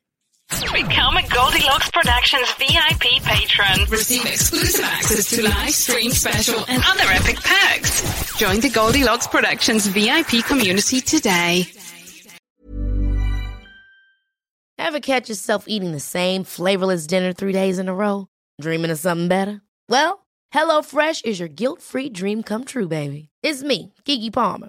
Become 0.51 1.17
a 1.17 1.29
Goldilocks 1.29 1.91
Productions 1.91 2.53
VIP 2.55 3.23
patron. 3.23 3.85
Receive 3.91 4.25
exclusive 4.27 4.85
access 4.85 5.31
to 5.31 5.43
live 5.43 5.71
stream 5.71 6.11
special 6.13 6.65
and 6.69 6.83
other 6.87 7.05
epic 7.11 7.37
perks. 7.43 8.37
Join 8.37 8.61
the 8.61 8.71
Goldilocks 8.71 9.27
Productions 9.27 9.87
VIP 9.89 10.45
community 10.45 11.01
today. 11.01 11.65
Ever 14.79 15.01
catch 15.01 15.29
yourself 15.29 15.65
eating 15.67 15.91
the 15.93 16.01
same 16.01 16.45
flavorless 16.45 17.07
dinner 17.07 17.33
three 17.33 17.53
days 17.53 17.79
in 17.79 17.89
a 17.89 17.95
row? 17.95 18.29
Dreaming 18.61 18.91
of 18.93 18.99
something 18.99 19.27
better? 19.29 19.63
Well, 19.89 20.27
HelloFresh 20.55 21.25
is 21.25 21.41
your 21.41 21.49
guilt-free 21.49 22.11
dream 22.11 22.43
come 22.45 22.65
true, 22.65 22.87
baby. 22.89 23.31
It's 23.43 23.63
me, 23.65 23.93
Keke 24.05 24.33
Palmer. 24.33 24.69